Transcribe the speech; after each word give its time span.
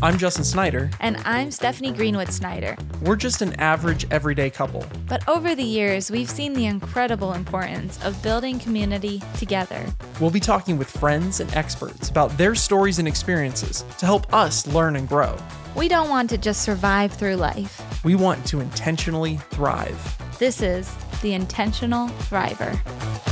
I'm 0.00 0.16
Justin 0.16 0.44
Snyder. 0.44 0.90
And 1.00 1.16
I'm 1.24 1.50
Stephanie 1.50 1.90
Greenwood 1.90 2.28
Snyder. 2.28 2.76
We're 3.02 3.16
just 3.16 3.42
an 3.42 3.54
average, 3.54 4.06
everyday 4.12 4.48
couple. 4.48 4.86
But 5.08 5.28
over 5.28 5.56
the 5.56 5.64
years, 5.64 6.08
we've 6.08 6.30
seen 6.30 6.52
the 6.52 6.66
incredible 6.66 7.32
importance 7.32 7.98
of 8.04 8.22
building 8.22 8.60
community 8.60 9.20
together. 9.38 9.84
We'll 10.20 10.30
be 10.30 10.38
talking 10.38 10.78
with 10.78 10.88
friends 10.88 11.40
and 11.40 11.52
experts 11.52 12.10
about 12.10 12.36
their 12.38 12.54
stories 12.54 13.00
and 13.00 13.08
experiences 13.08 13.84
to 13.98 14.06
help 14.06 14.32
us 14.32 14.68
learn 14.68 14.94
and 14.94 15.08
grow. 15.08 15.36
We 15.74 15.88
don't 15.88 16.08
want 16.08 16.30
to 16.30 16.38
just 16.38 16.62
survive 16.62 17.12
through 17.12 17.34
life, 17.36 18.04
we 18.04 18.14
want 18.14 18.46
to 18.46 18.60
intentionally 18.60 19.38
thrive. 19.50 20.38
This 20.38 20.62
is 20.62 20.94
The 21.22 21.34
Intentional 21.34 22.06
Thriver. 22.08 23.27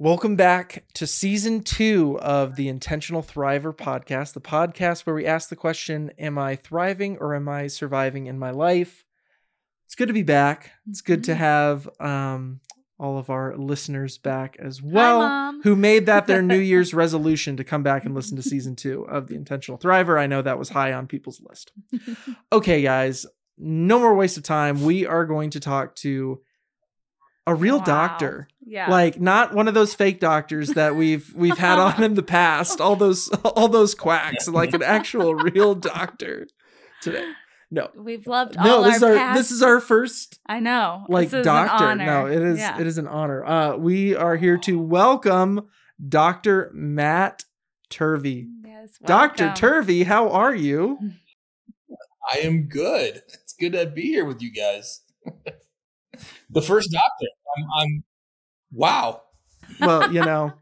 Welcome 0.00 0.36
back 0.36 0.84
to 0.94 1.08
season 1.08 1.62
two 1.62 2.20
of 2.20 2.54
the 2.54 2.68
Intentional 2.68 3.22
Thriver 3.22 3.76
podcast, 3.76 4.32
the 4.32 4.40
podcast 4.40 5.00
where 5.06 5.14
we 5.14 5.26
ask 5.26 5.48
the 5.48 5.56
question 5.56 6.12
Am 6.18 6.38
I 6.38 6.54
thriving 6.56 7.16
or 7.18 7.34
am 7.34 7.48
I 7.48 7.66
surviving 7.66 8.26
in 8.26 8.38
my 8.38 8.50
life? 8.52 9.04
It's 9.86 9.96
good 9.96 10.06
to 10.08 10.14
be 10.14 10.22
back. 10.22 10.70
It's 10.88 11.00
good 11.00 11.24
to 11.24 11.32
Mm-hmm. 11.32 11.40
have 11.40 11.88
um, 12.00 12.60
all 13.00 13.18
of 13.18 13.28
our 13.30 13.56
listeners 13.56 14.18
back 14.18 14.56
as 14.60 14.80
well, 14.80 15.20
Mom. 15.20 15.62
who 15.62 15.74
made 15.74 16.06
that 16.06 16.26
their 16.28 16.42
New 16.42 16.58
Year's 16.60 16.94
resolution 16.94 17.56
to 17.56 17.64
come 17.64 17.82
back 17.82 18.04
and 18.04 18.14
listen 18.14 18.36
to 18.36 18.42
season 18.42 18.76
two 18.76 19.02
of 19.08 19.26
the 19.26 19.34
Intentional 19.34 19.78
Thriver. 19.78 20.18
I 20.20 20.26
know 20.28 20.42
that 20.42 20.58
was 20.60 20.68
high 20.68 20.92
on 20.92 21.06
people's 21.08 21.40
list. 21.40 21.72
Okay, 22.52 22.82
guys, 22.82 23.26
no 23.58 23.98
more 23.98 24.14
waste 24.14 24.36
of 24.36 24.42
time. 24.44 24.82
We 24.84 25.06
are 25.06 25.26
going 25.26 25.50
to 25.50 25.60
talk 25.60 25.94
to 25.96 26.40
a 27.50 27.54
real 27.54 27.78
Wow. 27.78 27.84
doctor 27.84 28.48
Yeah. 28.66 28.90
like 28.90 29.20
not 29.20 29.54
one 29.54 29.68
of 29.68 29.74
those 29.74 29.94
fake 29.94 30.20
doctors 30.20 30.70
that 30.70 30.94
we've 30.96 31.32
we've 31.36 31.58
had 31.58 31.78
on 31.78 32.02
in 32.02 32.14
the 32.14 32.22
past 32.22 32.80
all 32.80 32.96
those 32.96 33.28
all 33.44 33.68
those 33.68 33.94
quacks 33.94 34.46
like 34.60 34.74
an 34.74 34.82
actual 34.82 35.34
real 35.34 35.74
doctor 35.74 36.46
today 37.02 37.26
no 37.70 37.90
We've 37.96 38.26
loved 38.26 38.56
no 38.56 38.76
all 38.78 38.82
this 38.82 38.96
is 38.96 39.02
our 39.02 39.10
our 39.12 39.16
past. 39.16 39.38
this 39.38 39.50
is 39.50 39.62
our 39.62 39.80
first 39.80 40.38
I 40.46 40.60
know. 40.60 41.04
like 41.08 41.30
This 41.30 41.40
is 41.40 41.46
an 41.46 41.54
doctor 41.54 41.84
honor. 41.84 42.04
no 42.06 42.26
it 42.26 42.42
is 42.42 42.58
Yeah. 42.58 42.80
it 42.80 42.86
is 42.86 42.98
an 42.98 43.08
honor 43.08 43.44
uh 43.44 43.76
we 43.76 44.14
are 44.14 44.36
here 44.36 44.58
to 44.58 44.78
welcome 44.78 45.68
dr 46.06 46.70
matt 46.74 47.44
turvey 47.90 48.48
Yes, 48.64 48.98
dr 49.04 49.52
turvey 49.54 50.04
how 50.04 50.30
are 50.30 50.54
you 50.54 50.98
I 52.30 52.40
am 52.40 52.64
good. 52.68 53.22
It's 53.32 53.54
good 53.58 53.72
to 53.72 53.86
be 53.86 54.02
here 54.02 54.26
with 54.26 54.42
you 54.42 54.52
guys. 54.52 55.00
The 56.50 56.62
first 56.62 56.90
doctor. 56.90 57.26
I'm, 57.56 57.64
I'm 57.78 58.04
wow. 58.72 59.22
well 59.80 60.12
you 60.12 60.24
know 60.24 60.52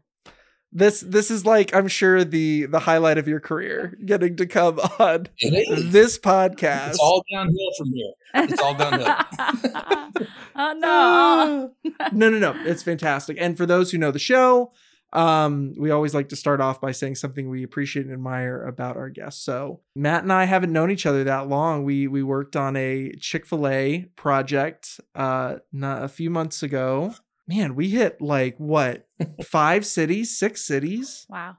this 0.73 0.99
this 1.01 1.31
is 1.31 1.45
like 1.45 1.73
i'm 1.73 1.87
sure 1.87 2.23
the 2.23 2.65
the 2.65 2.79
highlight 2.79 3.17
of 3.17 3.27
your 3.27 3.39
career 3.39 3.97
getting 4.05 4.35
to 4.35 4.45
come 4.45 4.79
on 4.99 5.27
this 5.41 6.17
podcast 6.19 6.89
It's 6.89 6.99
all 6.99 7.23
downhill 7.31 7.71
from 7.77 7.91
here. 7.93 8.11
It's 8.35 8.61
all 8.61 8.75
downhill. 8.75 9.07
oh 10.55 10.73
no. 10.77 11.71
no, 12.11 12.29
no, 12.29 12.37
no. 12.39 12.55
It's 12.65 12.83
fantastic. 12.83 13.37
And 13.39 13.57
for 13.57 13.65
those 13.65 13.91
who 13.91 13.97
know 13.97 14.11
the 14.11 14.19
show, 14.19 14.71
um, 15.13 15.73
we 15.77 15.89
always 15.91 16.13
like 16.13 16.29
to 16.29 16.35
start 16.35 16.59
off 16.61 16.81
by 16.81 16.91
saying 16.91 17.15
something 17.15 17.49
we 17.49 17.63
appreciate 17.63 18.05
and 18.05 18.13
admire 18.13 18.63
about 18.65 18.97
our 18.97 19.09
guests. 19.09 19.43
So 19.43 19.81
Matt 19.95 20.23
and 20.23 20.33
I 20.33 20.43
haven't 20.45 20.73
known 20.73 20.91
each 20.91 21.05
other 21.05 21.23
that 21.23 21.47
long. 21.47 21.83
We 21.83 22.07
we 22.07 22.23
worked 22.23 22.55
on 22.55 22.75
a 22.75 23.11
Chick 23.19 23.45
Fil 23.45 23.67
A 23.67 24.05
project 24.15 24.99
uh, 25.15 25.57
not 25.71 26.03
a 26.03 26.07
few 26.09 26.29
months 26.29 26.61
ago. 26.63 27.13
Man, 27.47 27.75
we 27.75 27.89
hit 27.89 28.21
like 28.21 28.57
what 28.57 29.07
five 29.45 29.85
cities, 29.85 30.37
six 30.37 30.65
cities 30.65 31.25
Wow. 31.29 31.57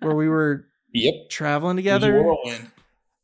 where 0.00 0.14
we 0.14 0.28
were 0.28 0.66
Yep. 0.94 1.28
traveling 1.28 1.78
It 1.78 1.84
was 1.92 2.02
a 2.02 2.06
together 2.06 2.68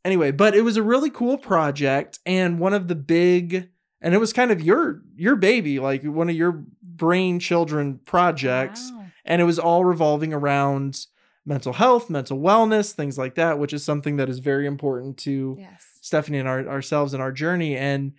anyway 0.04 0.30
but 0.30 0.54
it 0.54 0.60
was 0.60 0.76
a 0.76 0.82
really 0.82 1.08
cool 1.08 1.38
project 1.38 2.18
and 2.26 2.58
one 2.58 2.74
of 2.74 2.88
the 2.88 2.94
big 2.94 3.70
and 4.02 4.14
it 4.14 4.18
was 4.18 4.34
kind 4.34 4.50
of 4.50 4.60
your 4.60 5.00
your 5.16 5.34
baby 5.34 5.80
like 5.80 6.04
one 6.04 6.28
of 6.28 6.36
your 6.36 6.62
brain 6.82 7.40
children 7.40 8.00
projects 8.04 8.90
Wow. 8.94 9.03
And 9.24 9.40
it 9.40 9.44
was 9.44 9.58
all 9.58 9.84
revolving 9.84 10.32
around 10.32 11.06
mental 11.46 11.72
health 11.74 12.08
mental 12.08 12.38
wellness 12.38 12.92
things 12.92 13.18
like 13.18 13.34
that 13.34 13.58
which 13.58 13.72
is 13.72 13.84
something 13.84 14.16
that 14.16 14.28
is 14.28 14.38
very 14.38 14.66
important 14.66 15.16
to 15.18 15.56
Yes. 15.58 15.86
stephanie 16.00 16.38
and 16.38 16.48
our, 16.48 16.66
ourselves 16.68 17.12
in 17.14 17.20
our 17.20 17.32
journey 17.32 17.76
and 17.76 18.12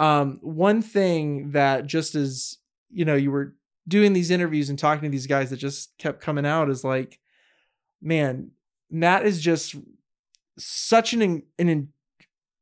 um, 0.00 0.38
one 0.42 0.82
thing 0.82 1.50
that 1.52 1.86
just 1.86 2.14
as 2.16 2.58
you 2.90 3.04
know 3.04 3.14
you 3.14 3.30
were 3.30 3.54
doing 3.86 4.12
these 4.12 4.30
interviews 4.30 4.68
and 4.70 4.78
talking 4.78 5.02
to 5.04 5.08
these 5.10 5.26
guys 5.28 5.50
that 5.50 5.56
just 5.58 5.96
kept 5.98 6.20
coming 6.20 6.46
out 6.46 6.68
is 6.70 6.82
like 6.84 7.20
man 8.00 8.50
matt 8.90 9.24
is 9.24 9.40
just 9.40 9.76
such 10.58 11.12
an 11.12 11.42
an 11.58 11.88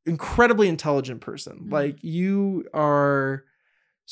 incredibly 0.07 0.69
intelligent 0.69 1.21
person 1.21 1.67
Mhm. 1.69 1.73
like 1.73 2.03
you 2.03 2.65
are 2.75 3.45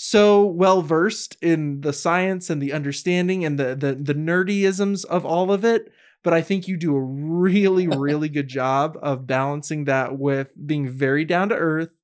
so 0.00 0.44
well 0.44 0.80
versed 0.80 1.36
in 1.42 1.80
the 1.80 1.92
science 1.92 2.50
and 2.50 2.62
the 2.62 2.72
understanding 2.72 3.44
and 3.44 3.58
the 3.58 3.74
the 3.74 3.94
the 3.94 4.14
nerdyisms 4.14 5.04
of 5.06 5.26
all 5.26 5.50
of 5.50 5.64
it 5.64 5.90
but 6.22 6.32
I 6.32 6.40
think 6.40 6.68
you 6.68 6.76
do 6.76 6.94
a 6.94 7.00
really 7.00 7.88
really 7.88 8.28
good 8.36 8.48
job 8.48 8.98
of 9.02 9.26
balancing 9.26 9.84
that 9.84 10.18
with 10.18 10.52
being 10.66 10.88
very 10.88 11.24
down 11.24 11.48
to 11.48 11.54
earth, 11.56 11.98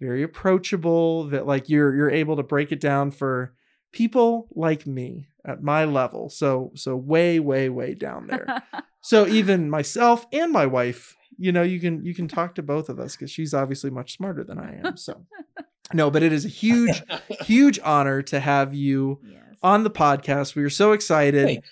very 0.00 0.22
approachable, 0.22 1.24
that 1.24 1.46
like 1.46 1.68
you're 1.68 1.94
you're 1.94 2.10
able 2.10 2.36
to 2.36 2.42
break 2.42 2.72
it 2.72 2.80
down 2.80 3.10
for 3.10 3.54
people 3.92 4.48
like 4.54 4.86
me 4.86 5.28
at 5.44 5.62
my 5.62 5.84
level. 5.84 6.28
So 6.30 6.72
so 6.74 6.96
way 6.96 7.38
way 7.40 7.68
way 7.68 7.94
down 7.94 8.28
there. 8.28 8.62
so 9.02 9.26
even 9.26 9.70
myself 9.70 10.26
and 10.32 10.52
my 10.52 10.66
wife, 10.66 11.14
you 11.38 11.52
know, 11.52 11.62
you 11.62 11.80
can 11.80 12.04
you 12.04 12.14
can 12.14 12.28
talk 12.28 12.54
to 12.56 12.62
both 12.62 12.88
of 12.88 12.98
us 12.98 13.16
cuz 13.16 13.30
she's 13.30 13.54
obviously 13.54 13.90
much 13.90 14.16
smarter 14.16 14.44
than 14.44 14.58
I 14.58 14.80
am. 14.82 14.96
So 14.96 15.26
no, 15.92 16.10
but 16.10 16.22
it 16.22 16.32
is 16.32 16.44
a 16.44 16.48
huge 16.48 17.02
huge 17.42 17.78
honor 17.84 18.22
to 18.22 18.40
have 18.40 18.74
you 18.74 19.20
yes. 19.24 19.42
on 19.62 19.84
the 19.84 19.90
podcast. 19.90 20.54
We 20.54 20.64
are 20.64 20.70
so 20.70 20.92
excited. 20.92 21.46
Thank 21.46 21.64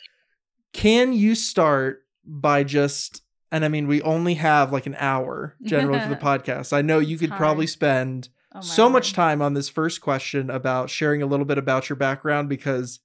Can 0.73 1.13
you 1.13 1.35
start 1.35 2.03
by 2.25 2.65
just 2.65 3.23
and 3.53 3.65
I 3.65 3.69
mean 3.69 3.87
we 3.87 4.03
only 4.03 4.35
have 4.35 4.73
like 4.73 4.87
an 4.87 4.97
hour 4.99 5.57
generally 5.63 6.01
for 6.01 6.09
the 6.09 6.17
podcast. 6.17 6.73
I 6.73 6.83
know 6.83 6.99
you 6.99 7.15
It's 7.15 7.21
could 7.21 7.33
probably 7.33 7.67
spend 7.67 8.29
Oh, 8.55 8.59
my 8.59 8.63
so 8.63 8.89
much 8.89 9.15
time 9.15 9.43
on 9.43 9.55
this 9.55 9.69
first 9.69 10.01
question 10.01 10.49
about 10.49 10.89
sharing 10.89 11.23
a 11.23 11.27
little 11.27 11.45
bit 11.45 11.59
about 11.59 11.89
your 11.89 11.97
background 11.97 12.49
because 12.49 13.01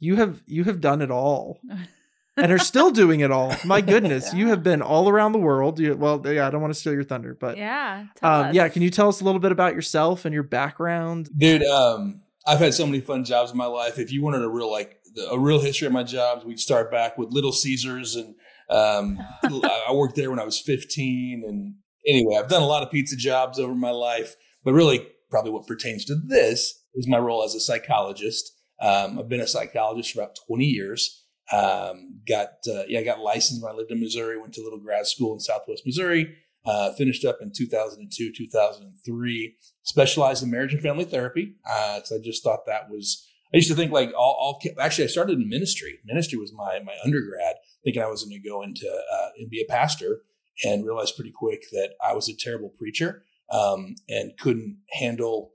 you 0.00 0.16
have 0.16 0.42
you 0.46 0.64
have 0.64 0.80
done 0.80 1.02
it 1.02 1.10
all 1.10 1.60
and 2.42 2.52
are 2.52 2.58
still 2.58 2.90
doing 2.90 3.20
it 3.20 3.30
all. 3.30 3.54
My 3.64 3.80
goodness, 3.92 4.32
you 4.34 4.48
have 4.48 4.62
been 4.62 4.82
all 4.82 5.08
around 5.08 5.32
the 5.32 5.38
world. 5.38 5.78
You, 5.78 5.94
well, 5.94 6.20
yeah, 6.24 6.46
I 6.46 6.50
don't 6.50 6.60
want 6.60 6.72
to 6.72 6.78
steal 6.78 6.92
your 6.92 7.04
thunder, 7.04 7.36
but 7.38 7.56
yeah. 7.56 8.06
tell 8.16 8.32
um, 8.32 8.54
yeah, 8.54 8.68
can 8.68 8.82
you 8.82 8.90
tell 8.90 9.08
us 9.08 9.20
a 9.20 9.24
little 9.24 9.40
bit 9.40 9.52
about 9.52 9.74
yourself 9.74 10.24
and 10.24 10.34
your 10.34 10.42
background? 10.42 11.30
Dude, 11.36 11.62
um, 11.64 12.22
I've 12.46 12.58
had 12.58 12.74
so 12.74 12.86
many 12.86 13.00
fun 13.00 13.24
jobs 13.24 13.50
in 13.50 13.56
my 13.56 13.66
life. 13.66 13.98
If 13.98 14.12
you 14.12 14.22
wanted 14.22 14.42
a 14.42 14.48
real 14.48 14.70
like 14.70 15.00
a 15.30 15.38
real 15.38 15.60
history 15.60 15.86
of 15.86 15.92
my 15.92 16.02
jobs, 16.02 16.44
we'd 16.44 16.60
start 16.60 16.90
back 16.90 17.18
with 17.18 17.30
Little 17.30 17.52
Caesars, 17.52 18.16
and 18.16 18.34
um, 18.68 19.18
I 19.44 19.84
I 19.88 19.92
worked 19.92 20.16
there 20.16 20.30
when 20.30 20.38
I 20.38 20.44
was 20.44 20.60
15. 20.60 21.44
And 21.46 21.74
anyway, 22.06 22.36
I've 22.36 22.48
done 22.48 22.62
a 22.62 22.66
lot 22.66 22.82
of 22.82 22.90
pizza 22.90 23.16
jobs 23.16 23.58
over 23.58 23.74
my 23.74 23.90
life, 23.90 24.36
but 24.64 24.72
really, 24.72 25.06
probably 25.30 25.52
what 25.52 25.66
pertains 25.66 26.04
to 26.06 26.14
this 26.14 26.82
is 26.94 27.06
my 27.08 27.18
role 27.18 27.44
as 27.44 27.54
a 27.54 27.60
psychologist. 27.60 28.52
Um, 28.80 29.18
I've 29.18 29.28
been 29.28 29.40
a 29.40 29.46
psychologist 29.46 30.12
for 30.12 30.22
about 30.22 30.36
20 30.46 30.64
years. 30.64 31.19
Um, 31.52 32.20
got 32.28 32.48
uh, 32.68 32.84
yeah, 32.88 33.00
I 33.00 33.04
got 33.04 33.20
licensed 33.20 33.62
when 33.62 33.72
I 33.72 33.76
lived 33.76 33.90
in 33.90 34.00
Missouri. 34.00 34.38
Went 34.38 34.54
to 34.54 34.62
a 34.62 34.64
little 34.64 34.78
grad 34.78 35.06
school 35.06 35.32
in 35.32 35.40
Southwest 35.40 35.82
Missouri. 35.84 36.36
Uh, 36.66 36.92
finished 36.92 37.24
up 37.24 37.38
in 37.40 37.50
2002, 37.56 38.32
2003 38.36 39.56
specialized 39.82 40.42
in 40.42 40.50
marriage 40.50 40.74
and 40.74 40.82
family 40.82 41.04
therapy. 41.04 41.54
Uh, 41.66 42.00
I 42.04 42.18
just 42.22 42.44
thought 42.44 42.66
that 42.66 42.90
was. 42.90 43.26
I 43.52 43.56
used 43.56 43.68
to 43.68 43.74
think 43.74 43.90
like 43.90 44.12
all, 44.16 44.36
all 44.38 44.62
actually 44.78 45.04
I 45.04 45.08
started 45.08 45.38
in 45.38 45.48
ministry. 45.48 45.98
Ministry 46.04 46.38
was 46.38 46.52
my 46.52 46.80
my 46.84 46.94
undergrad, 47.04 47.56
thinking 47.82 48.02
I 48.02 48.08
was 48.08 48.24
going 48.24 48.40
to 48.40 48.48
go 48.48 48.62
into 48.62 48.86
uh, 48.86 49.28
and 49.38 49.50
be 49.50 49.64
a 49.66 49.70
pastor, 49.70 50.20
and 50.64 50.84
realized 50.84 51.16
pretty 51.16 51.32
quick 51.34 51.62
that 51.72 51.94
I 52.04 52.14
was 52.14 52.28
a 52.28 52.36
terrible 52.36 52.68
preacher 52.68 53.24
um, 53.50 53.96
and 54.08 54.36
couldn't 54.38 54.78
handle 54.92 55.52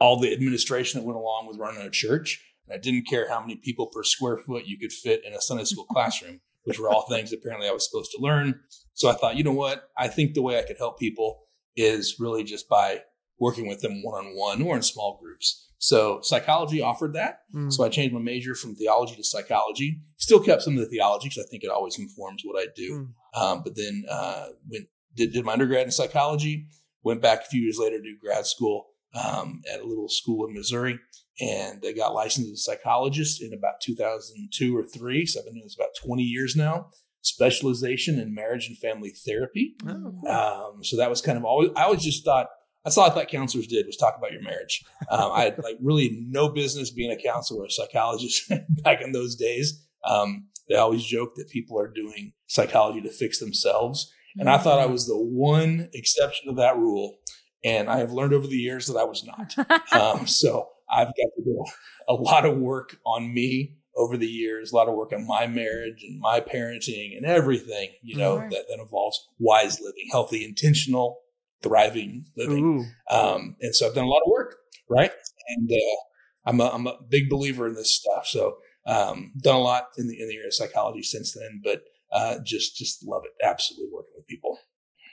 all 0.00 0.18
the 0.18 0.32
administration 0.32 1.00
that 1.00 1.06
went 1.06 1.18
along 1.18 1.46
with 1.46 1.58
running 1.58 1.82
a 1.82 1.90
church. 1.90 2.44
And 2.68 2.78
I 2.78 2.80
didn't 2.80 3.06
care 3.06 3.28
how 3.28 3.40
many 3.40 3.56
people 3.56 3.86
per 3.86 4.02
square 4.02 4.38
foot 4.38 4.66
you 4.66 4.78
could 4.78 4.92
fit 4.92 5.24
in 5.24 5.32
a 5.32 5.40
Sunday 5.40 5.64
school 5.64 5.84
classroom, 5.90 6.40
which 6.64 6.78
were 6.78 6.90
all 6.90 7.06
things 7.08 7.32
apparently 7.32 7.68
I 7.68 7.72
was 7.72 7.88
supposed 7.88 8.10
to 8.16 8.22
learn. 8.22 8.60
So 8.94 9.08
I 9.08 9.14
thought, 9.14 9.36
you 9.36 9.44
know 9.44 9.52
what? 9.52 9.90
I 9.96 10.08
think 10.08 10.34
the 10.34 10.42
way 10.42 10.58
I 10.58 10.62
could 10.62 10.78
help 10.78 10.98
people 10.98 11.44
is 11.76 12.16
really 12.18 12.44
just 12.44 12.68
by 12.68 13.02
working 13.38 13.68
with 13.68 13.80
them 13.80 14.02
one 14.02 14.26
on 14.26 14.36
one 14.36 14.62
or 14.62 14.76
in 14.76 14.82
small 14.82 15.18
groups. 15.22 15.66
So 15.78 16.18
psychology 16.22 16.82
offered 16.82 17.12
that. 17.12 17.42
Mm. 17.54 17.72
So 17.72 17.84
I 17.84 17.88
changed 17.88 18.12
my 18.12 18.20
major 18.20 18.54
from 18.56 18.74
theology 18.74 19.14
to 19.14 19.22
psychology. 19.22 20.00
Still 20.16 20.40
kept 20.40 20.62
some 20.62 20.74
of 20.74 20.80
the 20.80 20.88
theology 20.88 21.28
because 21.28 21.44
I 21.46 21.48
think 21.48 21.62
it 21.62 21.70
always 21.70 21.98
informs 21.98 22.42
what 22.44 22.60
I 22.60 22.66
do. 22.74 23.10
Um, 23.34 23.62
but 23.62 23.76
then 23.76 24.04
uh, 24.10 24.48
went 24.68 24.86
did, 25.14 25.32
did 25.32 25.44
my 25.44 25.52
undergrad 25.52 25.84
in 25.84 25.90
psychology. 25.92 26.66
Went 27.04 27.22
back 27.22 27.42
a 27.42 27.46
few 27.46 27.60
years 27.60 27.78
later 27.78 28.00
to 28.00 28.16
grad 28.20 28.44
school 28.46 28.88
um, 29.14 29.62
at 29.72 29.80
a 29.80 29.86
little 29.86 30.08
school 30.08 30.46
in 30.46 30.54
Missouri, 30.54 30.98
and 31.40 31.82
I 31.86 31.92
got 31.92 32.14
licensed 32.14 32.50
as 32.50 32.58
a 32.58 32.62
psychologist 32.62 33.42
in 33.42 33.52
about 33.52 33.80
2002 33.80 34.76
or 34.76 34.84
three. 34.84 35.24
So 35.26 35.40
I've 35.40 35.46
been 35.46 35.54
doing 35.54 35.64
this 35.64 35.76
about 35.76 35.90
20 36.02 36.22
years 36.22 36.56
now. 36.56 36.90
specialization 37.20 38.18
in 38.18 38.34
marriage 38.34 38.68
and 38.68 38.78
family 38.78 39.10
therapy. 39.10 39.74
Oh, 39.86 40.14
cool. 40.22 40.28
Um, 40.28 40.84
so 40.84 40.96
that 40.96 41.10
was 41.10 41.20
kind 41.20 41.36
of 41.36 41.44
always, 41.44 41.70
I 41.76 41.82
always 41.82 42.02
just 42.02 42.24
thought, 42.24 42.46
that's 42.84 42.96
all 42.96 43.10
I 43.10 43.10
thought 43.10 43.28
counselors 43.28 43.66
did 43.66 43.86
was 43.86 43.96
talk 43.96 44.16
about 44.16 44.32
your 44.32 44.42
marriage. 44.42 44.84
Um, 45.10 45.32
I 45.32 45.42
had 45.42 45.58
like 45.62 45.76
really 45.82 46.24
no 46.26 46.48
business 46.48 46.90
being 46.90 47.10
a 47.10 47.22
counselor 47.22 47.62
or 47.62 47.66
a 47.66 47.70
psychologist 47.70 48.50
back 48.82 49.02
in 49.02 49.12
those 49.12 49.34
days. 49.36 49.84
Um, 50.04 50.46
they 50.68 50.76
always 50.76 51.04
joke 51.04 51.34
that 51.36 51.50
people 51.50 51.78
are 51.78 51.88
doing 51.88 52.32
psychology 52.46 53.00
to 53.02 53.10
fix 53.10 53.40
themselves. 53.40 54.10
And 54.36 54.48
I 54.48 54.58
thought 54.58 54.78
I 54.78 54.86
was 54.86 55.06
the 55.06 55.18
one 55.18 55.88
exception 55.92 56.48
to 56.48 56.54
that 56.60 56.76
rule. 56.76 57.16
And 57.64 57.90
I 57.90 57.98
have 57.98 58.12
learned 58.12 58.32
over 58.32 58.46
the 58.46 58.56
years 58.56 58.86
that 58.86 58.96
I 58.96 59.04
was 59.04 59.24
not. 59.24 59.54
Um, 59.92 60.26
so 60.26 60.68
I've 60.90 61.08
got 61.08 61.30
to 61.36 61.44
do 61.44 61.64
a 62.08 62.14
lot 62.14 62.44
of 62.44 62.56
work 62.58 62.96
on 63.04 63.32
me 63.32 63.76
over 63.96 64.16
the 64.16 64.26
years, 64.28 64.72
a 64.72 64.76
lot 64.76 64.88
of 64.88 64.94
work 64.94 65.12
on 65.12 65.26
my 65.26 65.46
marriage 65.46 66.04
and 66.04 66.20
my 66.20 66.40
parenting 66.40 67.16
and 67.16 67.26
everything, 67.26 67.90
you 68.02 68.16
know, 68.16 68.38
Sure. 68.38 68.48
that, 68.50 68.64
that 68.68 68.80
involves 68.80 69.18
wise 69.38 69.80
living, 69.80 70.06
healthy, 70.12 70.44
intentional, 70.44 71.18
thriving 71.62 72.24
living. 72.36 72.92
Um, 73.10 73.56
and 73.60 73.74
so 73.74 73.86
I've 73.88 73.94
done 73.94 74.04
a 74.04 74.08
lot 74.08 74.22
of 74.24 74.30
work, 74.30 74.56
right? 74.88 75.10
And 75.48 75.70
uh, 75.70 76.48
I'm, 76.48 76.60
a, 76.60 76.68
I'm 76.68 76.86
a 76.86 76.98
big 77.08 77.28
believer 77.28 77.66
in 77.66 77.74
this 77.74 77.92
stuff. 77.94 78.26
So 78.26 78.58
um, 78.86 79.32
done 79.42 79.56
a 79.56 79.60
lot 79.60 79.88
in 79.98 80.06
the 80.06 80.18
in 80.20 80.28
the 80.28 80.36
area 80.36 80.46
of 80.46 80.54
psychology 80.54 81.02
since 81.02 81.34
then, 81.34 81.60
but 81.62 81.82
uh, 82.12 82.38
just 82.44 82.76
just 82.76 83.04
love 83.06 83.22
it. 83.24 83.32
Absolutely 83.44 83.90
working 83.92 84.14
with 84.16 84.26
people. 84.26 84.58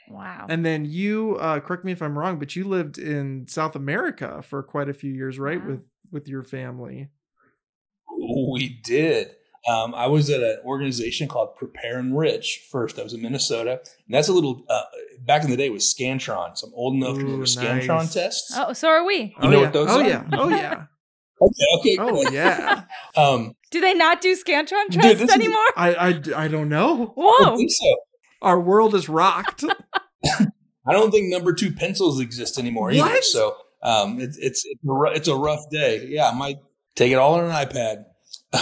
Wow. 0.08 0.46
And 0.48 0.64
then 0.64 0.84
you, 0.84 1.36
uh, 1.40 1.60
correct 1.60 1.84
me 1.84 1.92
if 1.92 2.02
I'm 2.02 2.18
wrong, 2.18 2.38
but 2.38 2.54
you 2.56 2.64
lived 2.64 2.98
in 2.98 3.46
South 3.48 3.74
America 3.76 4.42
for 4.42 4.62
quite 4.62 4.88
a 4.88 4.94
few 4.94 5.12
years, 5.12 5.38
right? 5.38 5.60
Wow. 5.60 5.68
With 5.68 5.90
with 6.12 6.28
your 6.28 6.42
family. 6.42 7.08
We 8.48 8.80
did. 8.84 9.32
Um, 9.68 9.94
I 9.96 10.06
was 10.06 10.30
at 10.30 10.40
an 10.40 10.58
organization 10.64 11.26
called 11.26 11.56
Prepare/Enrich 11.56 12.68
first. 12.70 12.98
I 13.00 13.02
was 13.02 13.12
in 13.12 13.20
Minnesota, 13.20 13.80
and 14.06 14.14
that's 14.14 14.28
a 14.28 14.32
little. 14.32 14.64
Uh, 14.68 14.82
back 15.26 15.42
in 15.42 15.50
the 15.50 15.56
day, 15.56 15.66
it 15.66 15.72
was 15.72 15.92
Scantron. 15.92 16.56
So 16.56 16.68
I'm 16.68 16.74
old 16.74 16.94
enough 16.94 17.14
to 17.16 17.24
remember 17.24 17.42
Ooh, 17.42 17.46
Scantron 17.46 17.86
nice. 17.88 18.14
tests. 18.14 18.52
oh, 18.56 18.72
so 18.72 18.88
are 18.88 19.04
we. 19.04 19.34
You 19.42 19.50
know 19.50 19.56
yeah. 19.58 19.60
what 19.64 19.72
those 19.72 19.88
oh 19.90 20.00
are? 20.00 20.06
yeah. 20.06 20.24
Oh 20.32 20.48
yeah. 20.48 20.84
Okay, 21.38 21.64
okay, 21.78 21.96
Oh 22.00 22.30
yeah. 22.30 22.84
Um, 23.16 23.52
Do 23.70 23.82
they 23.82 23.92
not 23.92 24.22
do 24.22 24.34
Scantron 24.34 24.88
Dude, 24.88 25.02
tests 25.02 25.22
is- 25.22 25.34
anymore? 25.34 25.58
I, 25.76 25.94
I 25.94 26.44
I 26.44 26.48
don't 26.48 26.70
know. 26.70 27.08
I 27.08 27.12
Whoa. 27.14 27.56
think 27.58 27.70
so. 27.70 27.96
Our 28.42 28.60
world 28.60 28.94
is 28.94 29.08
rocked. 29.08 29.64
I 30.88 30.92
don't 30.92 31.10
think 31.10 31.30
number 31.32 31.52
two 31.52 31.72
pencils 31.72 32.20
exist 32.20 32.58
anymore 32.58 32.90
either. 32.92 33.02
So 33.22 33.56
um, 33.82 34.20
it's 34.20 34.36
it's 34.38 34.64
it's 34.64 34.84
a, 34.84 35.02
it's 35.14 35.28
a 35.28 35.34
rough 35.36 35.68
day. 35.70 36.06
Yeah, 36.08 36.28
I 36.28 36.34
might 36.34 36.56
take 36.94 37.12
it 37.12 37.16
all 37.16 37.34
on 37.34 37.44
an 37.44 37.50
iPad. 37.50 38.04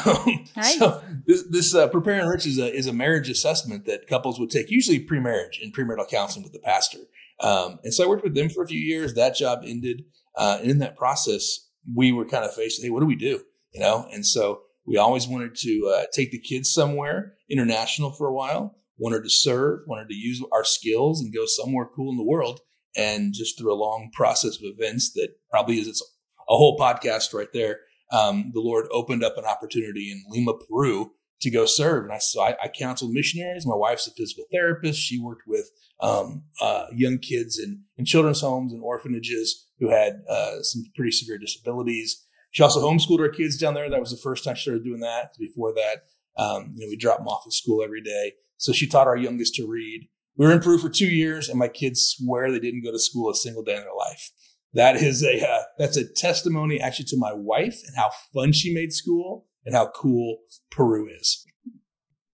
Um, 0.06 0.44
Nice. 0.56 0.78
So 0.78 1.02
this 1.26 1.44
this 1.50 1.74
uh, 1.74 1.88
Prepare/Enrich 1.88 2.46
is 2.46 2.58
a 2.58 2.72
is 2.72 2.86
a 2.86 2.92
marriage 2.92 3.28
assessment 3.28 3.84
that 3.86 4.06
couples 4.06 4.40
would 4.40 4.50
take 4.50 4.70
usually 4.70 4.98
pre-marriage 4.98 5.60
and 5.62 5.74
premarital 5.74 6.08
counseling 6.08 6.42
with 6.42 6.52
the 6.52 6.58
pastor. 6.60 6.98
Um, 7.40 7.78
and 7.84 7.92
so 7.92 8.04
I 8.04 8.08
worked 8.08 8.24
with 8.24 8.34
them 8.34 8.48
for 8.48 8.62
a 8.62 8.66
few 8.66 8.78
years. 8.80 9.14
That 9.14 9.36
job 9.36 9.60
ended, 9.64 10.04
uh, 10.36 10.58
and 10.60 10.70
in 10.70 10.78
that 10.78 10.96
process, 10.96 11.68
we 11.92 12.12
were 12.12 12.24
kind 12.24 12.44
of 12.44 12.54
faced. 12.54 12.82
Hey, 12.82 12.90
what 12.90 13.00
do 13.00 13.06
we 13.06 13.16
do? 13.16 13.42
You 13.72 13.80
know, 13.80 14.06
and 14.12 14.24
so 14.24 14.62
we 14.86 14.96
always 14.96 15.26
wanted 15.26 15.54
to 15.56 15.94
uh, 15.94 16.04
take 16.12 16.30
the 16.30 16.38
kids 16.38 16.72
somewhere 16.72 17.34
international 17.50 18.12
for 18.12 18.26
a 18.26 18.32
while. 18.32 18.76
Wanted 18.98 19.24
to 19.24 19.30
serve. 19.30 19.80
Wanted 19.86 20.08
to 20.08 20.14
use 20.14 20.42
our 20.52 20.64
skills 20.64 21.20
and 21.20 21.34
go 21.34 21.46
somewhere 21.46 21.88
cool 21.94 22.10
in 22.10 22.16
the 22.16 22.24
world. 22.24 22.60
And 22.96 23.32
just 23.32 23.58
through 23.58 23.72
a 23.72 23.74
long 23.74 24.10
process 24.12 24.56
of 24.56 24.62
events 24.62 25.12
that 25.14 25.30
probably 25.50 25.80
is 25.80 25.88
its 25.88 26.02
a 26.48 26.56
whole 26.56 26.78
podcast 26.78 27.32
right 27.32 27.52
there 27.52 27.80
um, 28.14 28.50
the 28.54 28.60
Lord 28.60 28.86
opened 28.92 29.24
up 29.24 29.36
an 29.36 29.44
opportunity 29.44 30.10
in 30.10 30.22
Lima, 30.28 30.52
Peru 30.54 31.12
to 31.40 31.50
go 31.50 31.66
serve. 31.66 32.04
And 32.04 32.12
I, 32.12 32.18
so 32.18 32.40
I, 32.40 32.56
I 32.62 32.68
counseled 32.68 33.12
missionaries. 33.12 33.66
My 33.66 33.74
wife's 33.74 34.06
a 34.06 34.12
physical 34.12 34.44
therapist. 34.52 35.00
She 35.00 35.20
worked 35.20 35.42
with 35.46 35.70
um, 36.00 36.44
uh, 36.60 36.86
young 36.94 37.18
kids 37.18 37.58
in, 37.58 37.82
in 37.96 38.04
children's 38.04 38.40
homes 38.40 38.72
and 38.72 38.82
orphanages 38.82 39.66
who 39.80 39.90
had 39.90 40.22
uh, 40.28 40.62
some 40.62 40.84
pretty 40.94 41.10
severe 41.10 41.38
disabilities. 41.38 42.24
She 42.52 42.62
also 42.62 42.80
homeschooled 42.80 43.20
our 43.20 43.28
kids 43.28 43.58
down 43.58 43.74
there. 43.74 43.90
That 43.90 44.00
was 44.00 44.12
the 44.12 44.16
first 44.16 44.44
time 44.44 44.54
she 44.54 44.62
started 44.62 44.84
doing 44.84 45.00
that. 45.00 45.34
Before 45.38 45.74
that, 45.74 46.04
um, 46.40 46.72
you 46.76 46.86
know, 46.86 46.88
we 46.88 46.96
dropped 46.96 47.20
them 47.20 47.28
off 47.28 47.42
at 47.46 47.52
school 47.52 47.82
every 47.82 48.00
day. 48.00 48.34
So 48.56 48.72
she 48.72 48.86
taught 48.86 49.06
our 49.06 49.16
youngest 49.16 49.54
to 49.56 49.66
read. 49.66 50.08
We 50.36 50.46
were 50.46 50.52
in 50.52 50.60
Peru 50.60 50.78
for 50.78 50.88
two 50.88 51.06
years, 51.06 51.48
and 51.48 51.58
my 51.58 51.68
kids 51.68 52.14
swear 52.16 52.50
they 52.50 52.58
didn't 52.58 52.82
go 52.82 52.90
to 52.90 52.98
school 52.98 53.30
a 53.30 53.34
single 53.34 53.62
day 53.62 53.76
in 53.76 53.82
their 53.82 53.94
life 53.96 54.32
that 54.74 54.96
is 54.96 55.24
a 55.24 55.40
uh, 55.40 55.62
that's 55.78 55.96
a 55.96 56.04
testimony 56.04 56.80
actually 56.80 57.06
to 57.06 57.16
my 57.16 57.32
wife 57.32 57.80
and 57.86 57.96
how 57.96 58.10
fun 58.34 58.52
she 58.52 58.74
made 58.74 58.92
school 58.92 59.46
and 59.64 59.74
how 59.74 59.90
cool 59.94 60.38
Peru 60.70 61.08
is. 61.08 61.44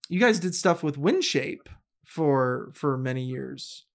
You 0.09 0.19
guys 0.19 0.39
did 0.39 0.53
stuff 0.55 0.83
with 0.83 0.97
WinShape 0.97 1.67
for 2.05 2.71
for 2.73 2.97
many 2.97 3.23
years. 3.23 3.85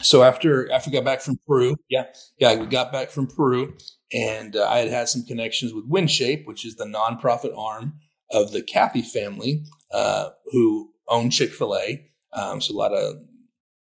So 0.00 0.22
after 0.22 0.70
after 0.72 0.90
we 0.90 0.96
got 0.96 1.04
back 1.04 1.20
from 1.20 1.38
Peru, 1.46 1.76
yeah, 1.90 2.06
yeah, 2.38 2.54
we 2.56 2.66
got 2.66 2.92
back 2.92 3.10
from 3.10 3.26
Peru, 3.26 3.74
and 4.12 4.56
uh, 4.56 4.66
I 4.68 4.78
had 4.78 4.88
had 4.88 5.08
some 5.08 5.24
connections 5.24 5.74
with 5.74 5.90
WinShape, 5.90 6.46
which 6.46 6.64
is 6.64 6.76
the 6.76 6.86
nonprofit 6.86 7.56
arm 7.56 7.94
of 8.30 8.52
the 8.52 8.62
Cathy 8.62 9.02
family, 9.02 9.64
uh, 9.92 10.30
who 10.52 10.91
own 11.12 11.30
Chick 11.30 11.50
Fil 11.50 11.76
A. 11.76 12.06
Um, 12.32 12.60
so 12.60 12.74
a 12.74 12.76
lot 12.76 12.92
of 12.92 13.16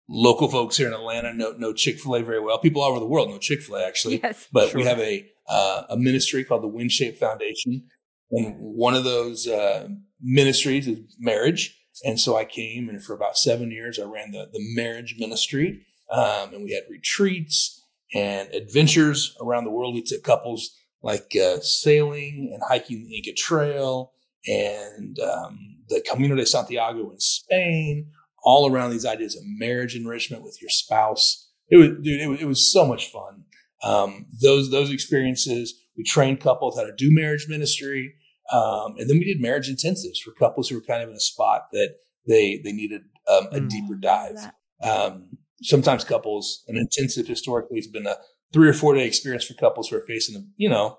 local 0.08 0.48
folks 0.48 0.76
here 0.76 0.88
in 0.88 0.94
Atlanta 0.94 1.32
know 1.32 1.52
know 1.52 1.72
Chick 1.72 1.98
Fil 1.98 2.16
A 2.16 2.22
very 2.22 2.40
well. 2.40 2.58
People 2.58 2.82
all 2.82 2.90
over 2.90 3.00
the 3.00 3.06
world 3.06 3.30
know 3.30 3.38
Chick 3.38 3.62
Fil 3.62 3.76
A 3.76 3.86
actually. 3.86 4.20
Yes. 4.22 4.48
but 4.52 4.74
we 4.74 4.84
have 4.84 4.98
a 4.98 5.26
uh, 5.48 5.84
a 5.90 5.96
ministry 5.96 6.44
called 6.44 6.62
the 6.62 6.68
WinShape 6.68 7.16
Foundation, 7.18 7.84
and 8.30 8.56
one 8.58 8.94
of 8.94 9.04
those 9.04 9.46
uh, 9.46 9.88
ministries 10.20 10.86
is 10.86 11.16
marriage. 11.18 11.78
And 12.04 12.18
so 12.18 12.36
I 12.36 12.44
came, 12.44 12.88
and 12.88 13.02
for 13.02 13.14
about 13.14 13.36
seven 13.36 13.70
years, 13.70 13.98
I 13.98 14.04
ran 14.04 14.32
the 14.32 14.48
the 14.52 14.60
marriage 14.74 15.16
ministry, 15.18 15.86
um, 16.10 16.54
and 16.54 16.64
we 16.64 16.72
had 16.72 16.84
retreats 16.90 17.80
and 18.14 18.52
adventures 18.54 19.36
around 19.40 19.64
the 19.64 19.70
world. 19.70 19.94
We 19.94 20.02
took 20.02 20.22
couples 20.22 20.74
like 21.02 21.32
uh, 21.36 21.58
sailing 21.60 22.50
and 22.52 22.62
hiking 22.68 23.04
the 23.04 23.16
Inca 23.16 23.32
Trail 23.36 24.12
and 24.46 25.18
um, 25.20 25.71
the 25.92 26.04
Camino 26.10 26.34
de 26.36 26.46
Santiago 26.46 27.10
in 27.10 27.18
Spain, 27.20 28.10
all 28.42 28.70
around 28.70 28.90
these 28.90 29.06
ideas 29.06 29.36
of 29.36 29.42
marriage 29.46 29.94
enrichment 29.94 30.42
with 30.42 30.58
your 30.60 30.70
spouse. 30.70 31.50
It 31.68 31.76
was, 31.76 31.88
dude, 32.02 32.20
it 32.20 32.28
was, 32.28 32.40
it 32.42 32.46
was 32.46 32.72
so 32.72 32.84
much 32.86 33.10
fun. 33.10 33.44
Um, 33.82 34.26
those 34.40 34.70
those 34.70 34.90
experiences. 34.90 35.74
We 35.96 36.04
trained 36.04 36.40
couples 36.40 36.76
how 36.78 36.84
to 36.84 36.94
do 36.96 37.08
marriage 37.12 37.46
ministry, 37.48 38.14
um, 38.50 38.94
and 38.98 39.10
then 39.10 39.18
we 39.18 39.24
did 39.24 39.42
marriage 39.42 39.68
intensives 39.68 40.18
for 40.24 40.32
couples 40.32 40.68
who 40.68 40.76
were 40.76 40.82
kind 40.82 41.02
of 41.02 41.10
in 41.10 41.14
a 41.14 41.20
spot 41.20 41.62
that 41.72 41.90
they 42.26 42.60
they 42.64 42.72
needed 42.72 43.02
um, 43.28 43.46
a 43.52 43.60
Mm. 43.60 43.68
deeper 43.68 43.94
dive. 43.96 44.38
Um, 44.82 45.36
sometimes 45.62 46.02
couples, 46.04 46.64
an 46.68 46.76
intensive 46.76 47.26
historically 47.28 47.78
has 47.78 47.86
been 47.86 48.06
a 48.06 48.16
three 48.54 48.68
or 48.68 48.72
four 48.72 48.94
day 48.94 49.06
experience 49.06 49.44
for 49.44 49.54
couples 49.54 49.88
who 49.88 49.96
are 49.96 50.06
facing, 50.06 50.52
you 50.56 50.68
know, 50.68 50.98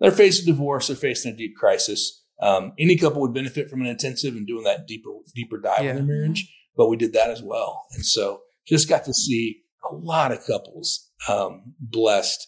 they're 0.00 0.10
facing 0.12 0.46
divorce, 0.46 0.86
they're 0.86 0.96
facing 0.96 1.32
a 1.32 1.36
deep 1.36 1.56
crisis. 1.56 2.24
Um, 2.40 2.72
any 2.78 2.96
couple 2.96 3.20
would 3.22 3.34
benefit 3.34 3.68
from 3.68 3.80
an 3.80 3.86
intensive 3.88 4.34
and 4.36 4.46
doing 4.46 4.64
that 4.64 4.86
deeper, 4.86 5.10
deeper 5.34 5.58
dive 5.58 5.84
Yeah. 5.84 5.90
in 5.90 5.96
their 5.96 6.04
marriage. 6.04 6.54
But 6.76 6.88
we 6.88 6.96
did 6.96 7.12
that 7.14 7.30
as 7.30 7.42
well, 7.42 7.86
and 7.92 8.04
so 8.04 8.42
just 8.66 8.88
got 8.88 9.04
to 9.04 9.14
see 9.14 9.62
a 9.90 9.94
lot 9.94 10.30
of 10.32 10.44
couples 10.46 11.10
um, 11.28 11.74
blessed, 11.80 12.46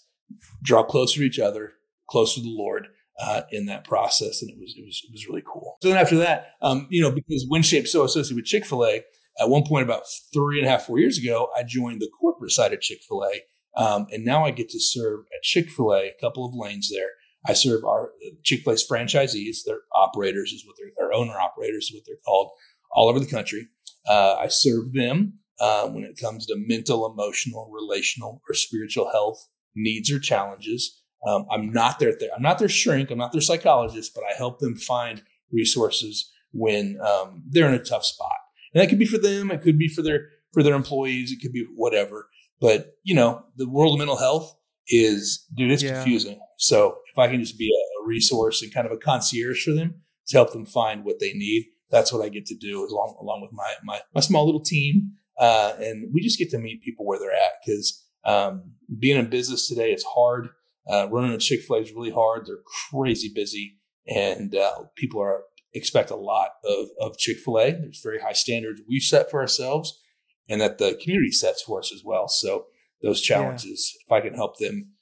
draw 0.62 0.82
closer 0.84 1.18
to 1.20 1.24
each 1.26 1.38
other, 1.40 1.72
closer 2.08 2.36
to 2.36 2.42
the 2.42 2.48
Lord. 2.50 2.88
Uh, 3.22 3.42
in 3.52 3.66
that 3.66 3.84
process, 3.84 4.40
and 4.40 4.50
it 4.50 4.56
was 4.58 4.72
it 4.78 4.82
was 4.86 5.02
it 5.06 5.12
was 5.12 5.28
really 5.28 5.42
cool. 5.46 5.76
So 5.82 5.90
then 5.90 5.98
after 5.98 6.16
that, 6.16 6.52
um, 6.62 6.86
you 6.88 7.02
know, 7.02 7.10
because 7.10 7.46
WinShape's 7.52 7.92
so 7.92 8.02
associated 8.02 8.36
with 8.36 8.46
Chick 8.46 8.64
Fil 8.64 8.82
A, 8.86 9.02
at 9.38 9.50
one 9.50 9.62
point 9.62 9.82
about 9.84 10.04
three 10.32 10.58
and 10.58 10.66
a 10.66 10.70
half, 10.70 10.86
four 10.86 10.98
years 10.98 11.18
ago, 11.18 11.50
I 11.54 11.62
joined 11.62 12.00
the 12.00 12.08
corporate 12.18 12.52
side 12.52 12.72
of 12.72 12.80
Chick 12.80 13.00
fil 13.06 13.22
A. 13.24 13.78
Um, 13.78 14.06
and 14.10 14.24
now 14.24 14.46
I 14.46 14.52
get 14.52 14.70
to 14.70 14.80
serve 14.80 15.26
at 15.36 15.42
Chick 15.42 15.68
fil 15.68 15.92
A, 15.92 16.06
a 16.06 16.14
couple 16.18 16.46
of 16.46 16.54
lanes 16.54 16.90
there. 16.90 17.10
I 17.46 17.54
serve 17.54 17.84
our 17.84 18.12
Chick 18.42 18.60
fil 18.64 18.74
A's 18.74 18.86
franchisees, 18.88 19.58
their 19.64 19.80
operators 19.94 20.52
is 20.52 20.64
what 20.66 20.76
they're, 20.78 20.92
their 20.98 21.12
owner 21.12 21.38
operators 21.38 21.84
is 21.84 21.94
what 21.94 22.04
they're 22.06 22.16
called 22.24 22.50
all 22.92 23.08
over 23.08 23.20
the 23.20 23.26
country. 23.26 23.68
Uh, 24.06 24.36
I 24.38 24.48
serve 24.48 24.92
them 24.92 25.34
uh, 25.60 25.88
when 25.88 26.04
it 26.04 26.18
comes 26.20 26.46
to 26.46 26.54
mental, 26.56 27.10
emotional, 27.10 27.70
relational, 27.72 28.42
or 28.48 28.54
spiritual 28.54 29.10
health 29.10 29.46
needs 29.74 30.10
or 30.10 30.18
challenges. 30.18 31.02
Um, 31.26 31.46
I'm 31.50 31.72
not 31.72 31.98
their, 31.98 32.14
their, 32.18 32.30
I'm 32.34 32.42
not 32.42 32.58
their 32.58 32.68
shrink, 32.68 33.10
I'm 33.10 33.18
not 33.18 33.32
their 33.32 33.40
psychologist, 33.42 34.12
but 34.14 34.24
I 34.24 34.36
help 34.36 34.58
them 34.58 34.76
find 34.76 35.22
resources 35.52 36.30
when 36.52 36.98
um, 37.06 37.42
they're 37.48 37.68
in 37.68 37.74
a 37.74 37.82
tough 37.84 38.04
spot. 38.04 38.32
And 38.72 38.82
that 38.82 38.88
could 38.88 38.98
be 38.98 39.06
for 39.06 39.18
them. 39.18 39.50
It 39.50 39.62
could 39.62 39.78
be 39.78 39.88
for 39.88 40.02
their 40.02 40.28
for 40.52 40.62
their 40.62 40.74
employees. 40.74 41.30
It 41.30 41.40
could 41.42 41.52
be 41.52 41.66
whatever. 41.74 42.28
But 42.60 42.94
you 43.02 43.14
know, 43.14 43.44
the 43.56 43.68
world 43.68 43.94
of 43.94 43.98
mental 43.98 44.16
health 44.16 44.56
is, 44.88 45.46
dude, 45.54 45.70
it's 45.70 45.82
Yeah. 45.82 46.02
confusing. 46.02 46.40
So 46.60 46.98
if 47.10 47.18
I 47.18 47.28
can 47.28 47.40
just 47.40 47.58
be 47.58 47.66
a, 47.66 47.90
resource 48.06 48.60
and 48.60 48.74
kind 48.74 48.86
of 48.86 48.92
a 48.92 48.96
concierge 48.96 49.62
for 49.62 49.72
them 49.72 49.94
to 50.26 50.36
help 50.36 50.52
them 50.52 50.66
find 50.66 51.04
what 51.04 51.20
they 51.20 51.32
need, 51.32 51.66
that's 51.90 52.12
what 52.12 52.24
I 52.24 52.28
get 52.28 52.46
to 52.46 52.56
do 52.56 52.88
along 52.88 53.16
along 53.20 53.42
with 53.42 53.52
my 53.52 53.74
my 53.84 54.00
my 54.14 54.20
small 54.20 54.46
little 54.46 54.62
team. 54.62 55.12
Uh, 55.38 55.74
and 55.78 56.12
we 56.12 56.20
just 56.20 56.38
get 56.38 56.50
to 56.50 56.58
meet 56.58 56.82
people 56.82 57.06
where 57.06 57.18
they're 57.20 57.30
at 57.30 57.52
because 57.64 58.04
um, 58.24 58.72
being 58.98 59.16
in 59.16 59.30
business 59.30 59.68
today 59.68 59.92
is 59.92 60.02
hard. 60.02 60.48
Uh, 60.90 61.08
running 61.10 61.32
a 61.32 61.38
Chick 61.38 61.60
Fil 61.60 61.76
A 61.76 61.80
is 61.80 61.92
really 61.92 62.10
hard. 62.10 62.46
They're 62.46 62.64
crazy 62.90 63.30
busy, 63.32 63.76
and 64.08 64.54
uh, 64.56 64.84
people 64.96 65.20
are 65.20 65.42
expect 65.72 66.10
a 66.10 66.16
lot 66.16 66.50
of, 66.64 66.86
of 67.00 67.18
Chick 67.18 67.36
fil 67.38 67.58
A. 67.58 67.70
There's 67.72 68.00
very 68.02 68.20
high 68.20 68.32
standards 68.32 68.80
we've 68.88 69.02
set 69.02 69.30
for 69.30 69.40
ourselves 69.40 70.00
and 70.48 70.60
that 70.60 70.78
the 70.78 70.98
community 71.00 71.30
sets 71.30 71.62
for 71.62 71.78
us 71.78 71.92
as 71.94 72.02
well. 72.04 72.28
So 72.28 72.66
those 73.02 73.22
challenges, 73.22 73.94
yeah. 73.94 74.16
if 74.16 74.20
I 74.20 74.26
can 74.26 74.34
help 74.34 74.58
them 74.58 74.94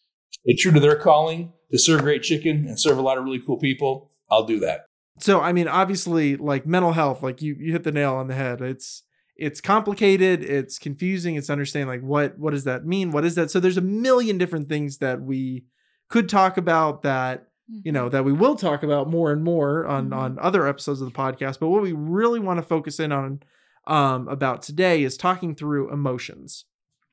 stay 0.48 0.56
true 0.56 0.72
to 0.72 0.80
their 0.80 0.96
calling 0.96 1.52
to 1.70 1.78
serve 1.78 2.02
great 2.02 2.22
chicken 2.22 2.66
and 2.66 2.80
serve 2.80 2.98
a 2.98 3.02
lot 3.02 3.18
of 3.18 3.24
really 3.24 3.40
cool 3.40 3.58
people, 3.58 4.10
I'll 4.30 4.46
do 4.46 4.58
that. 4.60 4.86
So, 5.20 5.40
I 5.40 5.52
mean, 5.52 5.68
obviously, 5.68 6.36
like 6.36 6.66
mental 6.66 6.92
health, 6.92 7.22
like 7.22 7.42
you, 7.42 7.56
you 7.58 7.72
hit 7.72 7.84
the 7.84 7.92
nail 7.92 8.14
on 8.14 8.28
the 8.28 8.34
head. 8.34 8.60
It's, 8.60 9.02
it's 9.38 9.60
complicated 9.60 10.42
it's 10.42 10.80
confusing 10.80 11.36
it's 11.36 11.48
understanding 11.48 11.88
like 11.88 12.02
what 12.02 12.36
what 12.38 12.50
does 12.50 12.64
that 12.64 12.84
mean 12.84 13.12
what 13.12 13.24
is 13.24 13.36
that 13.36 13.50
so 13.50 13.60
there's 13.60 13.76
a 13.76 13.80
million 13.80 14.36
different 14.36 14.68
things 14.68 14.98
that 14.98 15.22
we 15.22 15.64
could 16.08 16.28
talk 16.28 16.56
about 16.56 17.02
that 17.02 17.46
you 17.68 17.92
know 17.92 18.06
mm-hmm. 18.06 18.16
that 18.16 18.24
we 18.24 18.32
will 18.32 18.56
talk 18.56 18.82
about 18.82 19.08
more 19.08 19.30
and 19.30 19.44
more 19.44 19.86
on 19.86 20.06
mm-hmm. 20.06 20.18
on 20.18 20.38
other 20.40 20.66
episodes 20.66 21.00
of 21.00 21.10
the 21.10 21.16
podcast 21.16 21.60
but 21.60 21.68
what 21.68 21.82
we 21.82 21.92
really 21.92 22.40
want 22.40 22.58
to 22.58 22.62
focus 22.62 22.98
in 22.98 23.12
on 23.12 23.40
um, 23.86 24.28
about 24.28 24.60
today 24.60 25.02
is 25.02 25.16
talking 25.16 25.54
through 25.54 25.92
emotions 25.92 26.64